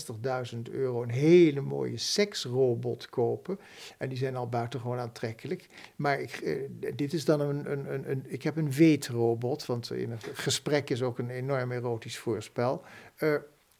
60.000 0.56 0.62
euro 0.72 1.04
een 1.04 1.10
hele 1.10 1.62
mooie 1.62 1.98
seksrobot 1.98 3.10
kopen. 3.10 3.60
En 3.98 4.10
die 4.10 4.18
zijn 4.18 4.36
al 4.36 4.50
buitengewoon 4.50 4.98
aantrekkelijk. 4.98 5.68
Maar 5.96 6.20
ik, 6.20 6.42
uh, 6.42 6.70
dit 6.96 7.14
is 7.14 7.26
dan 7.26 7.42
een, 7.42 7.72
een, 7.72 8.12
een, 8.12 8.24
ik 8.28 8.44
heb 8.44 8.56
een 8.56 8.72
weetrobot, 8.72 9.66
want 9.66 9.92
in 9.92 10.12
het 10.12 10.30
gesprek 10.34 10.90
is 10.90 11.02
ook 11.02 11.20
een 11.20 11.30
enorm 11.30 11.72
erotisch 11.72 12.18
voorspel. 12.18 12.84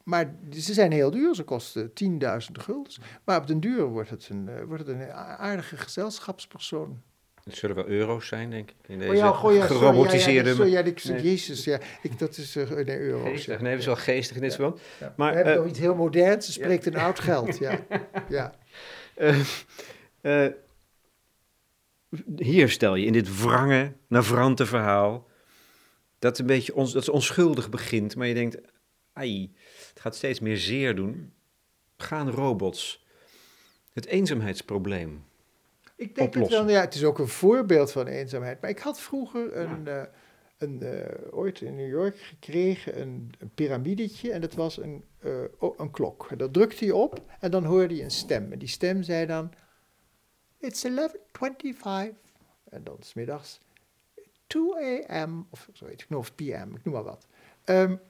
Maar 0.02 0.34
ze 0.50 0.72
zijn 0.72 0.92
heel 0.92 1.10
duur, 1.10 1.34
ze 1.34 1.44
kosten 1.44 1.92
tienduizenden 1.92 2.62
guldens. 2.62 3.00
Maar 3.24 3.40
op 3.40 3.46
den 3.46 3.60
duur 3.60 3.84
wordt 3.84 4.10
het 4.10 4.28
een, 4.28 4.66
wordt 4.66 4.86
het 4.86 4.96
een 4.96 5.12
aardige 5.12 5.76
gezelschapspersoon. 5.76 7.02
Het 7.46 7.56
zullen 7.56 7.76
wel 7.76 7.86
euro's 7.86 8.26
zijn, 8.26 8.50
denk 8.50 8.70
ik. 8.70 8.76
In 8.86 8.98
deze 8.98 9.10
oh 9.10 9.16
ja, 9.16 9.32
goh, 9.32 9.54
ja, 9.54 9.66
gerobotiseerde... 9.66 10.54
Sorry, 10.54 10.70
ja, 10.70 10.84
ja, 10.84 10.92
nee. 11.12 11.22
Jezus, 11.22 11.64
ja, 11.64 11.80
ik, 12.02 12.18
dat 12.18 12.36
is 12.36 12.56
uh, 12.56 12.70
nee, 12.70 12.98
euro's. 12.98 13.28
Geestig, 13.28 13.60
nee, 13.60 13.70
dat 13.70 13.80
is 13.80 13.86
wel 13.86 13.96
geestig 13.96 14.36
in 14.36 14.42
dit 14.42 14.54
verband. 14.54 14.80
Maar, 15.16 15.30
We 15.30 15.36
hebben 15.36 15.54
uh, 15.54 15.60
nog 15.60 15.68
iets 15.68 15.78
heel 15.78 15.94
moderns, 15.94 16.46
ze 16.46 16.52
spreekt 16.52 16.86
een 16.86 16.96
oud 16.96 17.20
geld, 17.20 17.58
ja. 17.58 17.86
ja. 18.28 18.54
Uh, 20.22 20.46
hier 22.36 22.68
stel 22.68 22.94
je 22.94 23.06
in 23.06 23.12
dit 23.12 23.42
wrange, 23.42 23.92
navrante 24.08 24.66
verhaal... 24.66 25.28
dat, 26.18 26.38
een 26.38 26.46
beetje 26.46 26.74
ons, 26.74 26.92
dat 26.92 27.06
het 27.06 27.14
onschuldig 27.14 27.70
begint, 27.70 28.16
maar 28.16 28.26
je 28.26 28.34
denkt... 28.34 28.56
ai, 29.12 29.54
het 29.88 30.00
gaat 30.00 30.16
steeds 30.16 30.40
meer 30.40 30.56
zeer 30.56 30.94
doen. 30.94 31.32
Gaan 31.96 32.30
robots 32.30 33.06
het 33.92 34.06
eenzaamheidsprobleem 34.06 35.24
ik 35.96 36.14
denk 36.14 36.34
het 36.34 36.48
wel, 36.48 36.68
ja, 36.68 36.80
het 36.80 36.94
is 36.94 37.04
ook 37.04 37.18
een 37.18 37.28
voorbeeld 37.28 37.92
van 37.92 38.06
eenzaamheid. 38.06 38.60
Maar 38.60 38.70
ik 38.70 38.78
had 38.78 39.00
vroeger 39.00 39.56
een, 39.56 39.84
ja. 39.84 40.02
uh, 40.02 40.06
een 40.58 40.82
uh, 40.82 41.34
ooit 41.38 41.60
in 41.60 41.74
New 41.76 41.88
York 41.88 42.18
gekregen 42.18 43.00
een, 43.00 43.32
een 43.38 43.50
piramidetje 43.50 44.32
en 44.32 44.40
dat 44.40 44.54
was 44.54 44.78
een, 44.78 45.04
uh, 45.24 45.42
een 45.76 45.90
klok. 45.90 46.26
En 46.30 46.38
dat 46.38 46.52
drukte 46.52 46.84
je 46.84 46.94
op 46.94 47.22
en 47.40 47.50
dan 47.50 47.64
hoorde 47.64 47.96
je 47.96 48.02
een 48.02 48.10
stem. 48.10 48.52
En 48.52 48.58
die 48.58 48.68
stem 48.68 49.02
zei 49.02 49.26
dan, 49.26 49.52
it's 50.58 50.86
11.25. 50.86 50.94
En 52.68 52.84
dan 52.84 52.96
smiddags 53.00 53.60
2 54.46 55.10
a.m. 55.10 55.46
of 55.50 55.68
zoiets, 55.72 56.02
ik 56.02 56.08
noem 56.08 56.20
of 56.20 56.34
p.m., 56.34 56.74
ik 56.74 56.84
noem 56.84 56.94
maar 56.94 57.02
wat. 57.02 57.26
Um, 57.64 58.00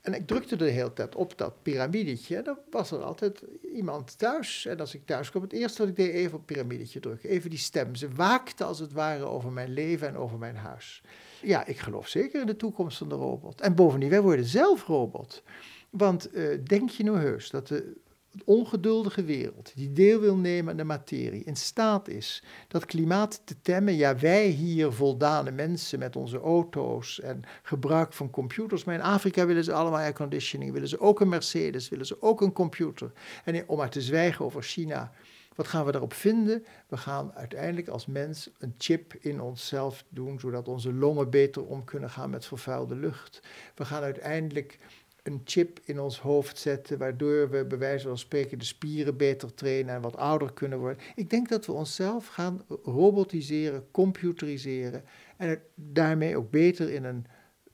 En 0.00 0.14
ik 0.14 0.26
drukte 0.26 0.56
de 0.56 0.70
hele 0.70 0.92
tijd 0.92 1.14
op 1.14 1.38
dat 1.38 1.62
piramidetje. 1.62 2.42
Dan 2.42 2.58
was 2.70 2.90
er 2.90 3.02
altijd 3.02 3.42
iemand 3.74 4.18
thuis. 4.18 4.66
En 4.66 4.80
als 4.80 4.94
ik 4.94 5.06
thuis 5.06 5.30
kwam, 5.30 5.42
het 5.42 5.52
eerste 5.52 5.78
wat 5.78 5.88
ik 5.88 5.96
deed, 5.96 6.12
even 6.12 6.32
op 6.32 6.46
het 6.46 6.46
piramidetje 6.46 7.00
drukken. 7.00 7.28
Even 7.28 7.50
die 7.50 7.58
stem. 7.58 7.94
Ze 7.94 8.08
waakte 8.08 8.64
als 8.64 8.78
het 8.78 8.92
ware 8.92 9.24
over 9.24 9.52
mijn 9.52 9.72
leven 9.72 10.08
en 10.08 10.16
over 10.16 10.38
mijn 10.38 10.56
huis. 10.56 11.02
Ja, 11.42 11.66
ik 11.66 11.78
geloof 11.78 12.08
zeker 12.08 12.40
in 12.40 12.46
de 12.46 12.56
toekomst 12.56 12.98
van 12.98 13.08
de 13.08 13.14
robot. 13.14 13.60
En 13.60 13.74
bovendien, 13.74 14.10
wij 14.10 14.22
worden 14.22 14.44
zelf 14.44 14.86
robot. 14.86 15.42
Want 15.90 16.34
uh, 16.34 16.58
denk 16.64 16.90
je 16.90 17.04
nou 17.04 17.18
heus 17.18 17.50
dat 17.50 17.68
de 17.68 17.96
ongeduldige 18.44 19.24
wereld, 19.24 19.72
die 19.74 19.92
deel 19.92 20.20
wil 20.20 20.36
nemen 20.36 20.70
aan 20.70 20.76
de 20.76 20.84
materie, 20.84 21.44
in 21.44 21.56
staat 21.56 22.08
is 22.08 22.42
dat 22.68 22.84
klimaat 22.84 23.42
te 23.44 23.56
temmen. 23.62 23.94
Ja, 23.94 24.18
wij 24.18 24.46
hier 24.46 24.92
voldane 24.92 25.50
mensen 25.50 25.98
met 25.98 26.16
onze 26.16 26.40
auto's 26.40 27.20
en 27.20 27.42
gebruik 27.62 28.12
van 28.12 28.30
computers. 28.30 28.84
Maar 28.84 28.94
in 28.94 29.00
Afrika 29.02 29.46
willen 29.46 29.64
ze 29.64 29.72
allemaal 29.72 30.00
airconditioning, 30.00 30.72
willen 30.72 30.88
ze 30.88 31.00
ook 31.00 31.20
een 31.20 31.28
Mercedes, 31.28 31.88
willen 31.88 32.06
ze 32.06 32.22
ook 32.22 32.40
een 32.40 32.52
computer. 32.52 33.12
En 33.44 33.68
om 33.68 33.76
maar 33.76 33.90
te 33.90 34.02
zwijgen 34.02 34.44
over 34.44 34.62
China. 34.62 35.12
Wat 35.54 35.68
gaan 35.68 35.84
we 35.84 35.92
daarop 35.92 36.12
vinden? 36.12 36.64
We 36.88 36.96
gaan 36.96 37.32
uiteindelijk 37.34 37.88
als 37.88 38.06
mens 38.06 38.50
een 38.58 38.74
chip 38.78 39.14
in 39.14 39.40
onszelf 39.40 40.04
doen, 40.08 40.40
zodat 40.40 40.68
onze 40.68 40.92
longen 40.92 41.30
beter 41.30 41.64
om 41.64 41.84
kunnen 41.84 42.10
gaan 42.10 42.30
met 42.30 42.46
vervuilde 42.46 42.94
lucht. 42.94 43.42
We 43.74 43.84
gaan 43.84 44.02
uiteindelijk 44.02 44.78
een 45.22 45.40
chip 45.44 45.80
in 45.84 46.00
ons 46.00 46.20
hoofd 46.20 46.58
zetten, 46.58 46.98
waardoor 46.98 47.50
we 47.50 47.64
bij 47.64 47.78
wijze 47.78 48.08
van 48.08 48.18
spreken 48.18 48.58
de 48.58 48.64
spieren 48.64 49.16
beter 49.16 49.54
trainen 49.54 49.94
en 49.94 50.00
wat 50.00 50.16
ouder 50.16 50.52
kunnen 50.52 50.78
worden. 50.78 51.02
Ik 51.14 51.30
denk 51.30 51.48
dat 51.48 51.66
we 51.66 51.72
onszelf 51.72 52.26
gaan 52.26 52.64
robotiseren, 52.82 53.84
computeriseren 53.90 55.04
en 55.36 55.60
daarmee 55.74 56.36
ook 56.36 56.50
beter 56.50 56.90
in 56.90 57.04
een 57.04 57.26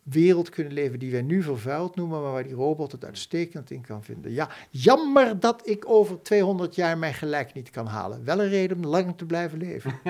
wereld 0.03 0.49
kunnen 0.49 0.73
leven 0.73 0.99
die 0.99 1.11
wij 1.11 1.23
nu 1.23 1.43
vervuild 1.43 1.97
noemen, 1.97 2.23
maar 2.23 2.33
waar 2.33 2.43
die 2.43 2.55
robot 2.55 2.93
het 2.93 3.05
uitstekend 3.05 3.71
in 3.71 3.81
kan 3.81 4.05
vinden. 4.05 4.33
Ja, 4.33 4.51
jammer 4.71 5.41
dat 5.41 5.69
ik 5.69 5.89
over 5.89 6.23
200 6.23 6.75
jaar 6.75 6.99
mijn 6.99 7.15
gelijk 7.15 7.53
niet 7.53 7.71
kan 7.71 7.87
halen. 7.87 8.25
Wel 8.25 8.43
een 8.43 8.49
reden 8.49 8.77
om 8.77 8.85
lang 8.85 9.17
te 9.17 9.27
blijven 9.27 9.59
leven. 9.59 10.01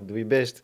Doe 0.06 0.18
je 0.18 0.24
best. 0.24 0.62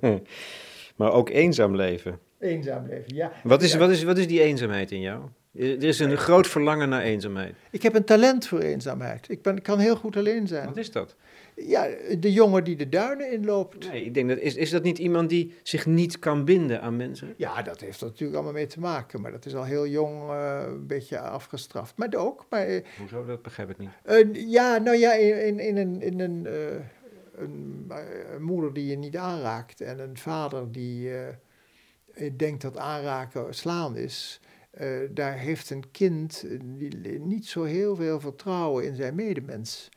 maar 0.96 1.12
ook 1.12 1.28
eenzaam 1.28 1.76
leven. 1.76 2.18
Eenzaam 2.44 2.86
leven, 2.86 3.14
ja. 3.14 3.32
Wat 3.42 3.62
is, 3.62 3.74
Wat, 3.74 3.90
is, 3.90 4.02
wat 4.02 4.18
is 4.18 4.26
die 4.26 4.42
eenzaamheid 4.42 4.90
in 4.90 5.00
jou? 5.00 5.22
Er 5.58 5.84
is 5.84 5.98
een 5.98 6.16
groot 6.16 6.46
verlangen 6.46 6.88
naar 6.88 7.02
eenzaamheid. 7.02 7.54
Ik 7.70 7.82
heb 7.82 7.94
een 7.94 8.04
talent 8.04 8.46
voor 8.46 8.58
eenzaamheid. 8.58 9.30
Ik, 9.30 9.42
ben, 9.42 9.62
kan 9.62 9.78
heel 9.78 9.96
goed 9.96 10.16
alleen 10.16 10.46
zijn. 10.46 10.66
Wat 10.66 10.76
is 10.76 10.90
dat? 10.90 11.16
Ja, 11.56 11.88
de 12.18 12.32
jongen 12.32 12.64
die 12.64 12.76
de 12.76 12.88
duinen 12.88 13.32
inloopt. 13.32 13.90
Nee, 13.90 14.04
ik 14.04 14.14
denk 14.14 14.28
dat, 14.28 14.38
is, 14.38 14.54
is 14.54 14.70
dat 14.70 14.82
niet 14.82 14.98
iemand 14.98 15.28
die 15.28 15.54
zich 15.62 15.86
niet 15.86 16.18
kan 16.18 16.44
binden 16.44 16.80
aan 16.80 16.96
mensen? 16.96 17.34
Ja, 17.36 17.62
dat 17.62 17.80
heeft 17.80 18.00
er 18.00 18.06
natuurlijk 18.06 18.34
allemaal 18.34 18.54
mee 18.54 18.66
te 18.66 18.80
maken. 18.80 19.20
Maar 19.20 19.30
dat 19.30 19.46
is 19.46 19.54
al 19.54 19.64
heel 19.64 19.86
jong 19.86 20.30
uh, 20.30 20.62
een 20.66 20.86
beetje 20.86 21.18
afgestraft. 21.20 21.96
Maar 21.96 22.14
ook. 22.16 22.46
Maar, 22.50 22.70
uh, 22.70 22.84
Hoezo? 22.98 23.24
Dat 23.24 23.42
begrijp 23.42 23.70
ik 23.70 23.78
niet. 23.78 23.90
Uh, 24.06 24.50
ja, 24.50 24.78
nou 24.78 24.96
ja, 24.96 25.12
in, 25.12 25.58
in 25.58 25.76
een... 25.76 26.02
In 26.02 26.20
een 26.20 26.46
een, 27.38 27.90
een, 28.34 28.42
moeder 28.42 28.72
die 28.72 28.86
je 28.86 28.96
niet 28.96 29.16
aanraakt 29.16 29.80
en 29.80 29.98
een 29.98 30.16
vader 30.16 30.72
die 30.72 31.10
denkt 32.36 32.62
dat 32.62 32.76
aanraken 32.76 33.54
slaan 33.54 33.96
is, 33.96 34.40
uh, 34.80 35.08
daar 35.10 35.38
heeft 35.38 35.70
een 35.70 35.90
kind 35.90 36.44
niet 37.18 37.46
zo 37.46 37.62
heel 37.62 37.96
veel 37.96 38.20
vertrouwen 38.20 38.84
in 38.84 38.94
zijn 38.94 39.14
medemens. 39.14 39.88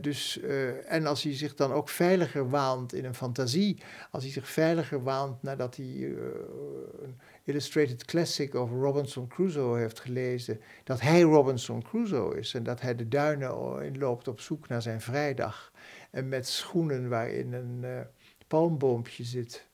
Dus, 0.00 0.40
en 0.86 1.06
als 1.06 1.22
hij 1.22 1.34
zich 1.34 1.54
dan 1.54 1.72
ook 1.72 1.88
veiliger 1.88 2.50
waant 2.50 2.92
in 2.92 3.04
een 3.04 3.14
fantasie, 3.14 3.82
als 4.10 4.22
hij 4.22 4.32
zich 4.32 4.48
veiliger 4.48 5.02
waant 5.02 5.42
nadat 5.42 5.76
hij 5.76 5.86
een 5.86 7.18
Illustrated 7.44 8.04
Classic 8.04 8.54
over 8.54 8.78
Robinson 8.78 9.28
Crusoe 9.28 9.78
heeft 9.78 10.00
gelezen, 10.00 10.60
dat 10.84 11.00
hij 11.00 11.20
Robinson 11.20 11.82
Crusoe 11.82 12.38
is 12.38 12.54
en 12.54 12.62
dat 12.62 12.80
hij 12.80 12.94
de 12.94 13.08
duinen 13.08 13.82
inloopt 13.82 14.28
op 14.28 14.40
zoek 14.40 14.68
naar 14.68 14.82
zijn 14.82 15.00
vrijdag 15.00 15.72
en 16.10 16.28
met 16.28 16.48
schoenen 16.48 17.08
waarin 17.08 17.52
een 17.52 18.06
palmboompje 18.46 19.24
zit 19.24 19.68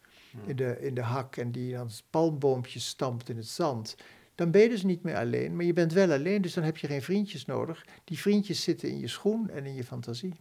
in 0.45 0.57
de, 0.57 0.77
in 0.81 0.95
de 0.95 1.01
hak 1.01 1.37
en 1.37 1.53
die 1.53 1.73
dan 1.73 1.91
palmboompjes 2.11 2.87
stampt 2.87 3.29
in 3.29 3.37
het 3.37 3.49
zand, 3.49 3.97
dan 4.35 4.51
ben 4.51 4.63
je 4.63 4.69
dus 4.69 4.83
niet 4.83 5.03
meer 5.03 5.17
alleen, 5.17 5.57
maar 5.57 5.65
je 5.65 5.73
bent 5.73 5.93
wel 5.93 6.13
alleen, 6.13 6.43
dus 6.43 6.55
dan 6.55 6.65
heb 6.65 6.77
je 6.77 6.87
geen 6.87 7.03
vriendjes 7.03 7.45
nodig. 7.45 7.87
Die 8.05 8.19
vriendjes 8.19 8.63
zitten 8.63 8.89
in 8.89 8.99
je 8.99 9.09
schoen 9.09 9.51
en 9.51 9.67
in 9.67 9.75
je 9.75 9.85
fantasie. 9.85 10.35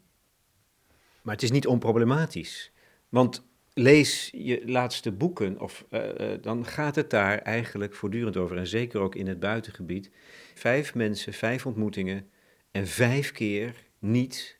Maar 1.21 1.33
het 1.33 1.43
is 1.43 1.51
niet 1.51 1.67
onproblematisch, 1.67 2.71
want 3.09 3.45
lees 3.73 4.29
je 4.33 4.61
laatste 4.65 5.11
boeken, 5.11 5.59
of, 5.59 5.85
uh, 5.89 6.19
uh, 6.19 6.41
dan 6.41 6.65
gaat 6.65 6.95
het 6.95 7.09
daar 7.09 7.37
eigenlijk 7.37 7.93
voortdurend 7.93 8.37
over, 8.37 8.57
en 8.57 8.67
zeker 8.67 8.99
ook 8.99 9.15
in 9.15 9.27
het 9.27 9.39
buitengebied. 9.39 10.11
Vijf 10.53 10.95
mensen, 10.95 11.33
vijf 11.33 11.65
ontmoetingen 11.65 12.29
en 12.71 12.87
vijf 12.87 13.31
keer 13.31 13.75
niet 13.99 14.59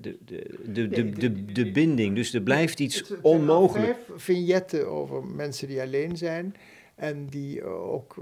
de, 0.00 0.18
de, 0.24 0.58
de, 0.72 0.88
de, 0.88 1.10
de, 1.10 1.44
de 1.44 1.70
binding. 1.70 2.14
Dus 2.14 2.34
er 2.34 2.42
blijft 2.42 2.80
iets 2.80 3.12
onmogelijk. 3.22 3.96
Vijf 4.06 4.22
vignetten 4.22 4.88
over 4.88 5.24
mensen 5.24 5.68
die 5.68 5.80
alleen 5.80 6.16
zijn. 6.16 6.54
En 6.94 7.26
die 7.26 7.60
eh, 7.60 7.92
ook 7.92 8.16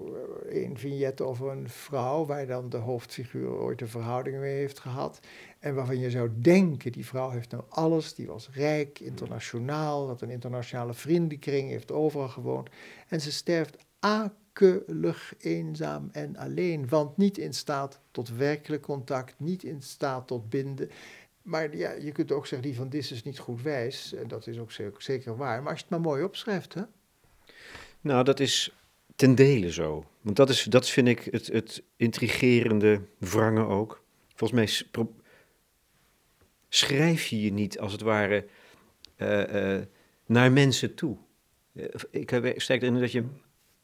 eh, 0.48 0.62
een 0.62 0.78
vignet 0.78 1.20
over 1.20 1.50
een 1.50 1.68
vrouw, 1.68 2.26
waar 2.26 2.46
dan 2.46 2.68
de 2.68 2.76
hoofdfiguur 2.76 3.48
ooit 3.48 3.80
een 3.80 3.88
verhouding 3.88 4.38
mee 4.38 4.56
heeft 4.56 4.78
gehad. 4.78 5.20
En 5.58 5.74
waarvan 5.74 5.98
je 5.98 6.10
zou 6.10 6.30
denken, 6.34 6.92
die 6.92 7.06
vrouw 7.06 7.30
heeft 7.30 7.50
nou 7.50 7.62
alles, 7.68 8.14
die 8.14 8.26
was 8.26 8.48
rijk, 8.52 9.00
internationaal, 9.00 10.06
had 10.06 10.22
een 10.22 10.30
internationale 10.30 10.94
vriendenkring, 10.94 11.68
heeft 11.68 11.92
overal 11.92 12.28
gewoond. 12.28 12.68
En 13.08 13.20
ze 13.20 13.32
sterft 13.32 13.76
akelig, 13.98 15.34
eenzaam 15.38 16.08
en 16.12 16.36
alleen, 16.36 16.88
want 16.88 17.16
niet 17.16 17.38
in 17.38 17.54
staat 17.54 18.00
tot 18.10 18.36
werkelijk 18.36 18.82
contact, 18.82 19.34
niet 19.38 19.64
in 19.64 19.82
staat 19.82 20.26
tot 20.26 20.50
binden. 20.50 20.90
Maar 21.42 21.76
ja, 21.76 21.90
je 21.90 22.12
kunt 22.12 22.32
ook 22.32 22.46
zeggen, 22.46 22.68
die 22.68 22.76
van 22.76 22.88
Dis 22.88 23.12
is 23.12 23.22
niet 23.22 23.38
goed 23.38 23.62
wijs. 23.62 24.12
En 24.12 24.28
dat 24.28 24.46
is 24.46 24.58
ook 24.58 24.72
zeker 25.02 25.36
waar. 25.36 25.62
Maar 25.62 25.70
als 25.70 25.78
je 25.78 25.84
het 25.88 25.94
maar 25.94 26.12
mooi 26.12 26.22
opschrijft, 26.22 26.74
hè? 26.74 26.82
Nou, 28.00 28.24
dat 28.24 28.40
is 28.40 28.74
ten 29.16 29.34
dele 29.34 29.72
zo. 29.72 30.04
Want 30.20 30.36
dat, 30.36 30.48
is, 30.48 30.62
dat 30.62 30.88
vind 30.88 31.08
ik 31.08 31.24
het, 31.30 31.46
het 31.46 31.82
intrigerende 31.96 33.00
wrangen 33.18 33.66
ook. 33.66 34.02
Volgens 34.34 34.60
mij 34.60 35.06
schrijf 36.68 37.26
je 37.26 37.40
je 37.40 37.52
niet, 37.52 37.78
als 37.78 37.92
het 37.92 38.00
ware, 38.00 38.46
uh, 39.16 39.76
uh, 39.76 39.82
naar 40.26 40.52
mensen 40.52 40.94
toe. 40.94 41.16
Uh, 41.72 41.84
ik 42.10 42.30
heb 42.30 42.60
sterk 42.60 42.80
dat 42.80 43.12
je 43.12 43.24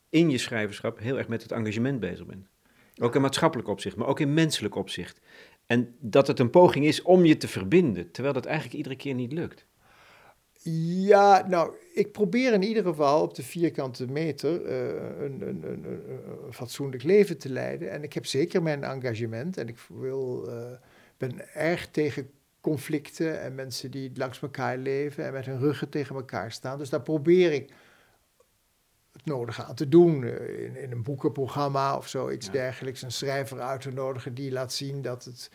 in 0.08 0.30
je 0.30 0.38
schrijverschap 0.38 0.98
heel 0.98 1.18
erg 1.18 1.28
met 1.28 1.42
het 1.42 1.52
engagement 1.52 2.00
bezig 2.00 2.26
bent. 2.26 2.46
Ook 2.98 3.14
in 3.14 3.20
maatschappelijk 3.20 3.68
opzicht, 3.68 3.96
maar 3.96 4.06
ook 4.06 4.20
in 4.20 4.34
menselijk 4.34 4.74
opzicht. 4.74 5.20
En 5.66 5.96
dat 6.00 6.26
het 6.26 6.38
een 6.38 6.50
poging 6.50 6.84
is 6.84 7.02
om 7.02 7.24
je 7.24 7.36
te 7.36 7.48
verbinden, 7.48 8.10
terwijl 8.10 8.34
dat 8.34 8.44
eigenlijk 8.44 8.76
iedere 8.76 8.96
keer 8.96 9.14
niet 9.14 9.32
lukt. 9.32 9.66
Ja, 10.88 11.46
nou, 11.48 11.74
ik 11.94 12.12
probeer 12.12 12.52
in 12.52 12.62
ieder 12.62 12.82
geval 12.82 13.22
op 13.22 13.34
de 13.34 13.42
vierkante 13.42 14.06
meter 14.06 14.62
uh, 14.62 15.24
een, 15.24 15.40
een, 15.48 15.64
een, 15.64 16.52
fatsoenlijk 16.52 17.02
leven 17.02 17.38
te 17.38 17.48
leiden. 17.48 17.90
En 17.90 18.02
ik 18.02 18.12
heb 18.12 18.26
zeker 18.26 18.62
mijn 18.62 18.84
engagement 18.84 19.56
en 19.56 19.68
ik 19.68 19.78
wil, 19.88 20.48
uh, 20.48 20.70
ben 21.16 21.54
erg 21.54 21.90
tegen 21.90 22.30
conflicten 22.60 23.40
en 23.40 23.54
mensen 23.54 23.90
die 23.90 24.10
langs 24.14 24.42
elkaar 24.42 24.78
leven 24.78 25.24
en 25.24 25.32
met 25.32 25.46
hun 25.46 25.58
ruggen 25.58 25.88
tegen 25.88 26.16
elkaar 26.16 26.52
staan. 26.52 26.78
Dus 26.78 26.90
daar 26.90 27.02
probeer 27.02 27.52
ik 27.52 27.72
het 29.16 29.26
nodige 29.26 29.64
aan 29.64 29.74
te 29.74 29.88
doen. 29.88 30.24
Eh, 30.24 30.64
in, 30.64 30.76
in 30.76 30.92
een 30.92 31.02
boekenprogramma 31.02 31.96
of 31.96 32.08
zoiets 32.08 32.46
ja. 32.46 32.52
dergelijks. 32.52 33.02
Een 33.02 33.12
schrijver 33.12 33.60
uit 33.60 33.80
te 33.80 33.92
nodigen 33.92 34.34
die 34.34 34.52
laat 34.52 34.72
zien 34.72 35.02
dat 35.02 35.24
het 35.24 35.50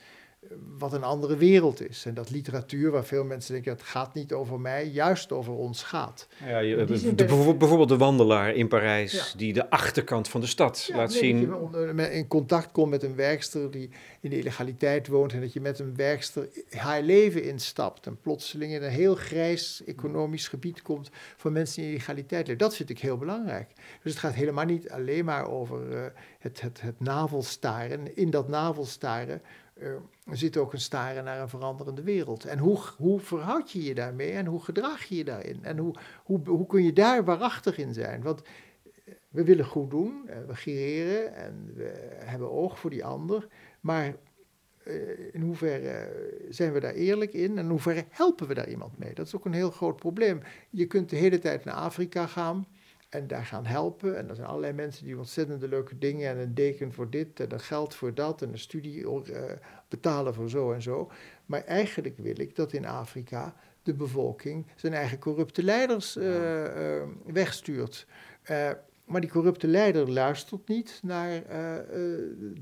wat 0.77 0.93
een 0.93 1.03
andere 1.03 1.37
wereld 1.37 1.89
is. 1.89 2.05
En 2.05 2.13
dat 2.13 2.29
literatuur, 2.29 2.91
waar 2.91 3.05
veel 3.05 3.23
mensen 3.23 3.53
denken, 3.53 3.71
het 3.71 3.83
gaat 3.83 4.13
niet 4.13 4.33
over 4.33 4.59
mij, 4.59 4.87
juist 4.87 5.31
over 5.31 5.53
ons 5.53 5.83
gaat. 5.83 6.27
Ja, 6.45 6.59
je, 6.59 6.85
de, 7.15 7.25
bijvoorbeeld 7.25 7.89
de 7.89 7.97
wandelaar 7.97 8.53
in 8.55 8.67
Parijs, 8.67 9.11
ja. 9.11 9.37
die 9.37 9.53
de 9.53 9.69
achterkant 9.69 10.27
van 10.27 10.41
de 10.41 10.47
stad 10.47 10.85
ja, 10.87 10.95
laat 10.95 11.09
nee, 11.09 11.17
zien. 11.17 11.49
Dat 11.71 11.97
je 11.97 12.11
in 12.11 12.27
contact 12.27 12.71
komt 12.71 12.89
met 12.89 13.03
een 13.03 13.15
werkster 13.15 13.71
die 13.71 13.89
in 14.21 14.29
de 14.29 14.39
illegaliteit 14.39 15.07
woont 15.07 15.33
en 15.33 15.41
dat 15.41 15.53
je 15.53 15.61
met 15.61 15.79
een 15.79 15.95
werkster 15.95 16.49
haar 16.69 17.01
leven 17.01 17.43
instapt 17.43 18.05
en 18.05 18.19
plotseling 18.21 18.73
in 18.73 18.83
een 18.83 18.89
heel 18.89 19.15
grijs 19.15 19.81
economisch 19.85 20.47
gebied 20.47 20.81
komt 20.81 21.09
voor 21.37 21.51
mensen 21.51 21.75
die 21.75 21.85
in 21.85 21.91
illegaliteit 21.91 22.47
leven. 22.47 22.61
Dat 22.61 22.75
vind 22.75 22.89
ik 22.89 22.99
heel 22.99 23.17
belangrijk. 23.17 23.71
Dus 24.03 24.11
het 24.11 24.21
gaat 24.21 24.33
helemaal 24.33 24.65
niet 24.65 24.89
alleen 24.89 25.25
maar 25.25 25.49
over 25.49 25.91
uh, 25.91 26.01
het, 26.39 26.61
het, 26.61 26.81
het 26.81 26.99
navelstaren. 26.99 28.15
In 28.15 28.29
dat 28.29 28.47
navelstaren 28.47 29.41
uh, 29.81 29.87
er 30.25 30.37
zit 30.37 30.57
ook 30.57 30.73
een 30.73 30.79
staren 30.79 31.23
naar 31.23 31.41
een 31.41 31.49
veranderende 31.49 32.03
wereld. 32.03 32.45
En 32.45 32.57
hoe, 32.57 32.79
hoe 32.97 33.19
verhoud 33.19 33.71
je 33.71 33.83
je 33.83 33.95
daarmee 33.95 34.31
en 34.31 34.45
hoe 34.45 34.63
gedraag 34.63 35.03
je 35.03 35.15
je 35.15 35.23
daarin? 35.23 35.63
En 35.63 35.77
hoe, 35.77 35.95
hoe, 36.23 36.39
hoe 36.45 36.67
kun 36.67 36.83
je 36.83 36.93
daar 36.93 37.23
waarachtig 37.23 37.77
in 37.77 37.93
zijn? 37.93 38.21
Want 38.21 38.41
eh, 38.41 39.13
we 39.29 39.43
willen 39.43 39.65
goed 39.65 39.89
doen, 39.89 40.29
we 40.47 40.55
gireren 40.55 41.35
en 41.35 41.71
we 41.75 42.17
hebben 42.23 42.51
oog 42.51 42.79
voor 42.79 42.89
die 42.89 43.05
ander. 43.05 43.47
Maar 43.79 44.15
in 45.31 45.41
hoeverre 45.41 46.09
zijn 46.49 46.73
we 46.73 46.79
daar 46.79 46.93
eerlijk 46.93 47.33
in 47.33 47.57
en 47.57 47.63
in 47.63 47.69
hoeverre 47.69 48.05
helpen 48.09 48.47
we 48.47 48.53
daar 48.53 48.69
iemand 48.69 48.97
mee? 48.97 49.13
Dat 49.13 49.25
is 49.25 49.35
ook 49.35 49.45
een 49.45 49.53
heel 49.53 49.71
groot 49.71 49.95
probleem. 49.95 50.41
Je 50.69 50.85
kunt 50.85 51.09
de 51.09 51.15
hele 51.15 51.39
tijd 51.39 51.63
naar 51.63 51.73
Afrika 51.73 52.27
gaan 52.27 52.65
en 53.11 53.27
daar 53.27 53.45
gaan 53.45 53.65
helpen. 53.65 54.17
En 54.17 54.29
er 54.29 54.35
zijn 54.35 54.47
allerlei 54.47 54.73
mensen 54.73 55.05
die 55.05 55.17
ontzettende 55.17 55.67
leuke 55.67 55.97
dingen 55.97 56.29
en 56.29 56.37
een 56.37 56.53
deken 56.53 56.93
voor 56.93 57.09
dit 57.09 57.39
en 57.39 57.51
een 57.51 57.59
geld 57.59 57.95
voor 57.95 58.13
dat 58.13 58.41
en 58.41 58.51
een 58.51 58.59
studie 58.59 59.01
uh, 59.01 59.19
betalen 59.87 60.33
voor 60.33 60.49
zo 60.49 60.71
en 60.71 60.81
zo. 60.81 61.11
Maar 61.45 61.63
eigenlijk 61.63 62.17
wil 62.17 62.39
ik 62.39 62.55
dat 62.55 62.73
in 62.73 62.85
Afrika 62.85 63.55
de 63.83 63.93
bevolking 63.93 64.65
zijn 64.75 64.93
eigen 64.93 65.19
corrupte 65.19 65.63
leiders 65.63 66.17
uh, 66.17 66.63
uh, 66.63 67.03
wegstuurt. 67.25 68.07
maar 69.05 69.21
die 69.21 69.29
corrupte 69.29 69.67
leider 69.67 70.11
luistert 70.11 70.67
niet 70.67 70.99
naar 71.03 71.43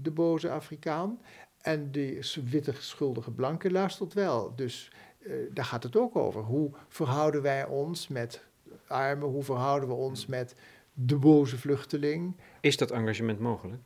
de 0.02 0.12
boze 0.14 0.50
Afrikaan. 0.50 1.20
En 1.62 1.92
de 1.92 2.40
witte 2.50 2.74
schuldige 2.78 3.32
blanke 3.32 3.72
luistert 3.72 4.14
wel. 4.14 4.56
Dus 4.56 4.92
daar 5.54 5.66
gaat 5.66 5.84
het 5.84 5.98
ook 5.98 6.16
over. 6.16 6.42
Hoe 6.42 6.72
verhouden 6.88 7.42
wij 7.42 7.66
ons 7.66 8.08
met 8.08 8.48
armen? 8.90 9.28
Hoe 9.28 9.44
verhouden 9.44 9.90
we 9.90 9.96
ons 9.96 10.26
met 10.26 10.56
de 10.94 11.16
boze 11.16 11.58
vluchteling? 11.58 12.36
Is 12.62 12.78
dat 12.78 12.92
engagement 12.92 13.40
mogelijk? 13.40 13.82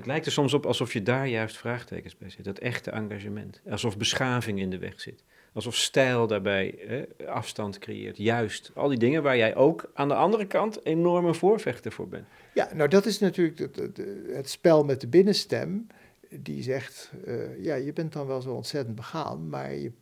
Het 0.00 0.08
lijkt 0.08 0.26
er 0.26 0.32
soms 0.32 0.54
op 0.54 0.66
alsof 0.66 0.92
je 0.92 1.02
daar 1.02 1.28
juist 1.28 1.56
vraagtekens 1.56 2.16
bij 2.16 2.30
zit. 2.30 2.44
Dat 2.44 2.58
echte 2.58 2.90
engagement. 2.90 3.60
Alsof 3.70 3.96
beschaving 3.96 4.58
in 4.58 4.70
de 4.70 4.78
weg 4.78 5.00
zit. 5.00 5.24
Alsof 5.52 5.76
stijl 5.76 6.26
daarbij 6.26 6.74
hè, 6.78 7.26
afstand 7.26 7.78
creëert. 7.78 8.16
Juist. 8.16 8.70
Al 8.74 8.88
die 8.88 8.98
dingen 8.98 9.22
waar 9.22 9.36
jij 9.36 9.56
ook 9.56 9.90
aan 9.94 10.08
de 10.08 10.14
andere 10.14 10.46
kant 10.46 10.84
enorme 10.84 11.34
voorvechter 11.34 11.92
voor 11.92 12.08
bent. 12.08 12.26
Ja, 12.54 12.68
nou 12.74 12.88
dat 12.88 13.06
is 13.06 13.18
natuurlijk 13.18 13.58
het, 13.58 13.76
het, 13.76 14.00
het 14.26 14.50
spel 14.50 14.84
met 14.84 15.00
de 15.00 15.08
binnenstem. 15.08 15.86
Die 16.28 16.62
zegt, 16.62 17.12
uh, 17.26 17.64
ja, 17.64 17.74
je 17.74 17.92
bent 17.92 18.12
dan 18.12 18.26
wel 18.26 18.40
zo 18.40 18.52
ontzettend 18.52 18.96
begaan, 18.96 19.48
maar 19.48 19.74
je, 19.74 19.92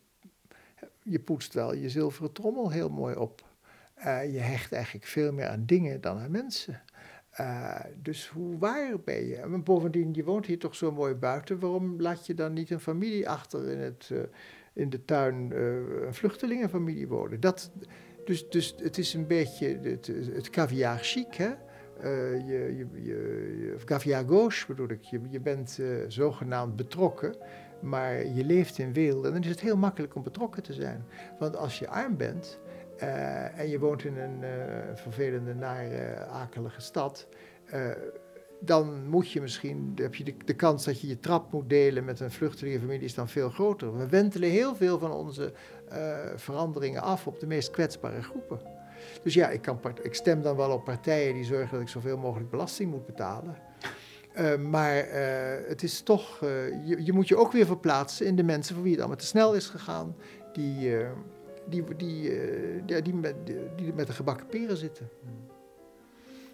je 1.03 1.19
poetst 1.19 1.55
wel 1.55 1.75
je 1.75 1.89
zilveren 1.89 2.33
trommel 2.33 2.71
heel 2.71 2.89
mooi 2.89 3.16
op. 3.16 3.47
Uh, 4.07 4.32
je 4.32 4.38
hecht 4.38 4.72
eigenlijk 4.72 5.07
veel 5.07 5.32
meer 5.32 5.49
aan 5.49 5.62
dingen 5.66 6.01
dan 6.01 6.18
aan 6.18 6.30
mensen. 6.30 6.82
Uh, 7.40 7.80
dus 8.03 8.28
hoe 8.28 8.59
waar 8.59 9.01
ben 9.05 9.26
je? 9.26 9.36
En 9.36 9.62
bovendien, 9.64 10.14
je 10.14 10.24
woont 10.24 10.46
hier 10.46 10.59
toch 10.59 10.74
zo 10.74 10.92
mooi 10.92 11.14
buiten. 11.14 11.59
Waarom 11.59 12.01
laat 12.01 12.26
je 12.26 12.34
dan 12.34 12.53
niet 12.53 12.70
een 12.70 12.80
familie 12.80 13.28
achter 13.28 13.68
in, 13.68 13.78
het, 13.78 14.09
uh, 14.12 14.18
in 14.72 14.90
de 14.90 15.05
tuin, 15.05 15.51
een 16.07 16.14
vluchtelingenfamilie 16.14 17.09
wonen? 17.09 17.40
Dat, 17.40 17.70
dus, 18.24 18.49
dus 18.49 18.74
het 18.82 18.99
is 18.99 19.14
een 19.14 19.26
beetje 19.26 19.78
het, 19.82 20.07
het 20.32 20.51
caviar 20.51 20.99
chic, 20.99 21.34
hè? 21.34 21.51
je, 22.46 22.74
je, 22.76 23.03
je, 23.03 23.76
caviar 23.84 24.24
gauche 24.26 24.66
bedoel 24.66 24.88
ik. 24.88 25.03
Je, 25.03 25.20
je 25.30 25.40
bent 25.40 25.80
zogenaamd 26.09 26.76
betrokken, 26.76 27.36
maar 27.80 28.26
je 28.26 28.44
leeft 28.44 28.78
in 28.78 28.92
wereld. 28.92 29.24
En 29.24 29.32
dan 29.32 29.42
is 29.42 29.49
het 29.49 29.61
heel 29.61 29.76
makkelijk 29.76 30.14
om 30.14 30.22
betrokken 30.22 30.62
te 30.62 30.72
zijn. 30.72 31.05
Want 31.38 31.57
als 31.57 31.78
je 31.78 31.88
arm 31.88 32.16
bent 32.16 32.61
uh, 33.03 33.59
en 33.59 33.68
je 33.68 33.78
woont 33.78 34.05
in 34.05 34.16
een 34.16 34.42
uh, 34.42 34.49
vervelende, 34.94 35.55
nare, 35.55 36.26
akelige 36.26 36.80
stad, 36.80 37.26
uh, 37.74 37.90
dan 38.61 39.09
moet 39.09 39.30
je 39.30 39.40
misschien, 39.40 39.92
heb 39.96 40.14
je 40.14 40.24
de, 40.24 40.34
de, 40.44 40.55
kans 40.55 40.84
dat 40.84 41.01
je 41.01 41.07
je 41.07 41.20
trap 41.20 41.53
moet 41.53 41.68
delen 41.68 42.05
met 42.05 42.20
een 42.20 42.30
vluchtelingenfamilie 42.30 43.05
is 43.05 43.14
dan 43.14 43.28
veel 43.28 43.51
groter. 43.51 43.99
We 43.99 44.09
wentelen 44.09 44.51
heel 44.51 44.74
veel 44.74 44.99
van 44.99 45.12
onze 45.12 45.53
veranderingen 46.36 47.03
af 47.03 47.26
op 47.26 47.40
de 47.40 47.46
meest 47.46 47.70
kwetsbare 47.70 48.22
groepen. 48.22 48.61
Dus 49.22 49.34
ja, 49.34 49.49
ik, 49.49 49.62
kan, 49.62 49.80
ik 50.03 50.14
stem 50.14 50.42
dan 50.42 50.57
wel 50.57 50.70
op 50.70 50.84
partijen 50.84 51.34
die 51.34 51.44
zorgen 51.44 51.70
dat 51.70 51.80
ik 51.80 51.88
zoveel 51.88 52.18
mogelijk 52.18 52.51
belasting 52.51 52.90
moet 52.90 53.07
betalen. 53.07 53.57
maar 54.70 55.07
het 55.68 55.82
is 55.82 56.01
toch, 56.01 56.40
je, 56.84 56.96
je, 57.05 57.12
moet 57.12 57.28
je 57.28 57.36
ook 57.36 57.53
weer 57.53 57.66
verplaatsen 57.66 58.26
in 58.26 58.36
de 58.36 58.42
mensen 58.42 58.74
voor 58.74 58.82
wie 58.82 58.92
het 58.92 59.01
allemaal 59.01 59.20
te 59.20 59.26
snel 59.26 59.55
is 59.55 59.66
gegaan. 59.68 60.16
Die, 60.53 60.96
die, 61.69 61.85
die, 61.97 62.31
uh, 62.87 63.03
die, 63.03 63.14
met, 63.14 63.35
die 63.77 63.93
met 63.95 64.07
de 64.07 64.12
gebakken 64.12 64.47
peren 64.47 64.77
zitten. 64.77 65.09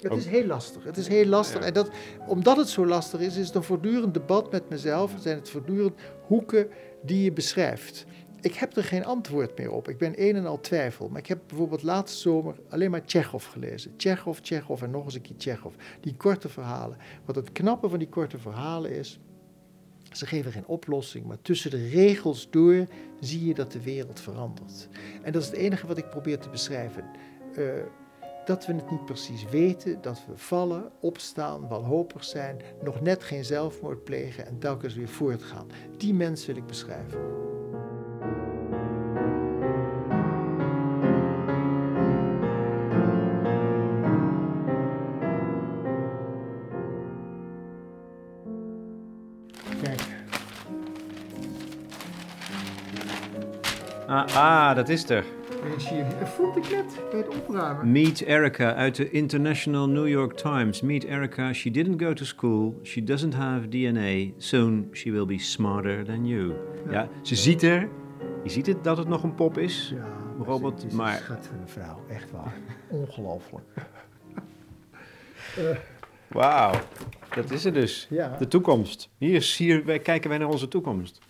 Het 0.08 0.18
is 0.18 0.26
heel 0.26 0.46
lastig. 0.46 0.84
Het 0.84 0.96
is 0.96 1.08
heel 1.08 1.26
lastig. 1.26 1.60
En 1.60 1.72
dat, 1.72 1.90
omdat 2.26 2.56
het 2.56 2.68
zo 2.68 2.86
lastig 2.86 3.20
is, 3.20 3.36
is 3.36 3.46
het 3.46 3.56
een 3.56 3.62
voortdurend 3.62 4.14
debat 4.14 4.50
met 4.50 4.68
mezelf. 4.68 5.14
Zijn 5.18 5.36
het 5.36 5.50
voortdurend 5.50 6.00
hoeken 6.26 6.68
die 7.02 7.24
je 7.24 7.32
beschrijft. 7.32 8.04
Ik 8.40 8.54
heb 8.54 8.76
er 8.76 8.84
geen 8.84 9.04
antwoord 9.04 9.58
meer 9.58 9.70
op. 9.70 9.88
Ik 9.88 9.98
ben 9.98 10.12
een 10.16 10.36
en 10.36 10.46
al 10.46 10.60
twijfel. 10.60 11.08
Maar 11.08 11.18
ik 11.18 11.26
heb 11.26 11.38
bijvoorbeeld 11.46 11.82
laatste 11.82 12.20
zomer 12.20 12.54
alleen 12.68 12.90
maar 12.90 13.04
Tsjechov 13.04 13.46
gelezen. 13.46 13.96
Tsjechov, 13.96 14.38
Tsjechov 14.38 14.82
en 14.82 14.90
nog 14.90 15.04
eens 15.04 15.14
een 15.14 15.20
keer 15.20 15.36
Tsjechov. 15.36 15.74
Die 16.00 16.14
korte 16.16 16.48
verhalen. 16.48 16.96
Wat 17.24 17.36
het 17.36 17.52
knappe 17.52 17.88
van 17.88 17.98
die 17.98 18.08
korte 18.08 18.38
verhalen 18.38 18.90
is, 18.90 19.20
ze 20.16 20.26
geven 20.26 20.52
geen 20.52 20.66
oplossing, 20.66 21.26
maar 21.26 21.42
tussen 21.42 21.70
de 21.70 21.88
regels 21.88 22.50
door 22.50 22.86
zie 23.20 23.46
je 23.46 23.54
dat 23.54 23.72
de 23.72 23.82
wereld 23.82 24.20
verandert. 24.20 24.88
En 25.22 25.32
dat 25.32 25.42
is 25.42 25.48
het 25.48 25.56
enige 25.56 25.86
wat 25.86 25.98
ik 25.98 26.10
probeer 26.10 26.38
te 26.38 26.48
beschrijven. 26.48 27.04
Uh, 27.58 27.72
dat 28.44 28.66
we 28.66 28.72
het 28.72 28.90
niet 28.90 29.04
precies 29.04 29.44
weten, 29.44 30.02
dat 30.02 30.24
we 30.26 30.36
vallen, 30.36 30.90
opstaan, 31.00 31.68
wanhopig 31.68 32.24
zijn, 32.24 32.60
nog 32.82 33.00
net 33.00 33.22
geen 33.22 33.44
zelfmoord 33.44 34.04
plegen 34.04 34.46
en 34.46 34.58
telkens 34.58 34.94
weer 34.94 35.08
voortgaan. 35.08 35.66
Die 35.96 36.14
mens 36.14 36.46
wil 36.46 36.56
ik 36.56 36.66
beschrijven. 36.66 37.18
Ah, 54.06 54.36
ah, 54.36 54.76
dat 54.76 54.88
is 54.88 55.10
er. 55.10 55.24
Vond 56.24 56.56
ik 56.56 56.70
net 56.70 57.00
bij 57.10 57.18
het 57.18 57.28
opruimen. 57.28 57.92
Meet 57.92 58.20
Erica 58.20 58.74
uit 58.74 58.94
de 58.94 59.10
International 59.10 59.88
New 59.88 60.08
York 60.08 60.36
Times. 60.36 60.80
Meet 60.80 61.04
Erica, 61.04 61.52
she 61.52 61.70
didn't 61.70 62.02
go 62.02 62.12
to 62.12 62.24
school, 62.24 62.80
she 62.82 63.04
doesn't 63.04 63.34
have 63.34 63.68
DNA, 63.68 64.32
soon 64.38 64.88
she 64.92 65.10
will 65.10 65.26
be 65.26 65.38
smarter 65.38 66.04
than 66.04 66.26
you. 66.26 66.54
Ja, 66.90 67.08
ze 67.22 67.34
ziet 67.34 67.62
er, 67.62 67.88
je 68.42 68.50
ziet 68.50 68.66
het 68.66 68.84
dat 68.84 68.96
het 68.96 69.08
nog 69.08 69.22
een 69.22 69.34
pop 69.34 69.58
is, 69.58 69.92
ja, 69.96 70.06
Robert, 70.44 70.82
het 70.82 70.90
is 70.90 70.96
maar... 70.96 71.12
een 71.12 71.22
schat 71.22 71.46
van 71.46 71.60
een 71.60 71.68
vrouw, 71.68 72.04
echt 72.08 72.30
waar. 72.30 72.54
Ongelooflijk. 73.00 73.64
uh. 75.58 75.76
Wauw, 76.28 76.72
dat 77.34 77.50
is 77.50 77.64
het 77.64 77.74
dus. 77.74 78.06
Ja. 78.10 78.36
De 78.38 78.48
toekomst. 78.48 79.10
Hier, 79.18 79.54
hier 79.56 80.00
kijken 80.00 80.28
wij 80.28 80.38
naar 80.38 80.48
onze 80.48 80.68
toekomst. 80.68 81.20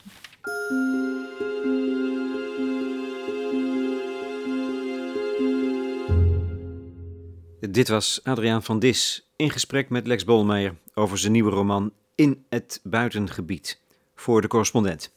Dit 7.75 7.89
was 7.89 8.21
Adriaan 8.23 8.63
van 8.63 8.79
Dis 8.79 9.29
in 9.37 9.51
gesprek 9.51 9.89
met 9.89 10.07
Lex 10.07 10.25
Bolmeijer 10.25 10.75
over 10.95 11.19
zijn 11.19 11.33
nieuwe 11.33 11.51
roman 11.51 11.93
In 12.15 12.45
het 12.49 12.81
buitengebied 12.83 13.81
voor 14.15 14.41
de 14.41 14.49
correspondent. 14.49 15.15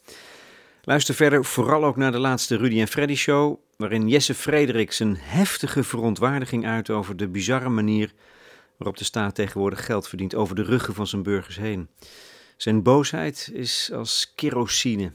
Luister 0.82 1.14
verder 1.14 1.44
vooral 1.44 1.84
ook 1.84 1.96
naar 1.96 2.12
de 2.12 2.18
laatste 2.18 2.56
Rudy 2.56 2.80
en 2.80 2.88
Freddy 2.88 3.14
show, 3.14 3.58
waarin 3.76 4.08
Jesse 4.08 4.34
Frederik 4.34 4.92
zijn 4.92 5.16
heftige 5.18 5.84
verontwaardiging 5.84 6.66
uit 6.66 6.90
over 6.90 7.16
de 7.16 7.28
bizarre 7.28 7.68
manier 7.68 8.12
waarop 8.76 8.96
de 8.96 9.04
staat 9.04 9.34
tegenwoordig 9.34 9.84
geld 9.84 10.08
verdient 10.08 10.34
over 10.34 10.54
de 10.54 10.62
ruggen 10.62 10.94
van 10.94 11.06
zijn 11.06 11.22
burgers 11.22 11.56
heen. 11.56 11.88
Zijn 12.56 12.82
boosheid 12.82 13.50
is 13.52 13.90
als 13.92 14.32
kerosine. 14.34 15.12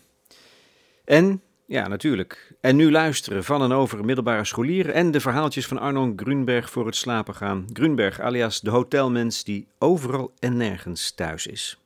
En 1.06 1.42
ja, 1.74 1.88
natuurlijk. 1.88 2.54
En 2.62 2.76
nu 2.76 2.92
luisteren 2.92 3.44
van 3.44 3.64
en 3.64 3.72
over 3.72 4.06
middelbare 4.06 4.46
scholieren 4.46 4.94
en 4.94 5.12
de 5.12 5.20
verhaaltjes 5.20 5.68
van 5.68 5.80
Arnon 5.80 6.14
Grunberg 6.16 6.70
voor 6.70 6.86
het 6.86 6.96
slapen 6.96 7.36
gaan. 7.36 7.66
Grunberg 7.74 8.20
alias 8.20 8.62
de 8.62 8.70
hotelmens 8.70 9.44
die 9.44 9.68
overal 9.80 10.34
en 10.40 10.58
nergens 10.58 11.12
thuis 11.12 11.48
is. 11.48 11.83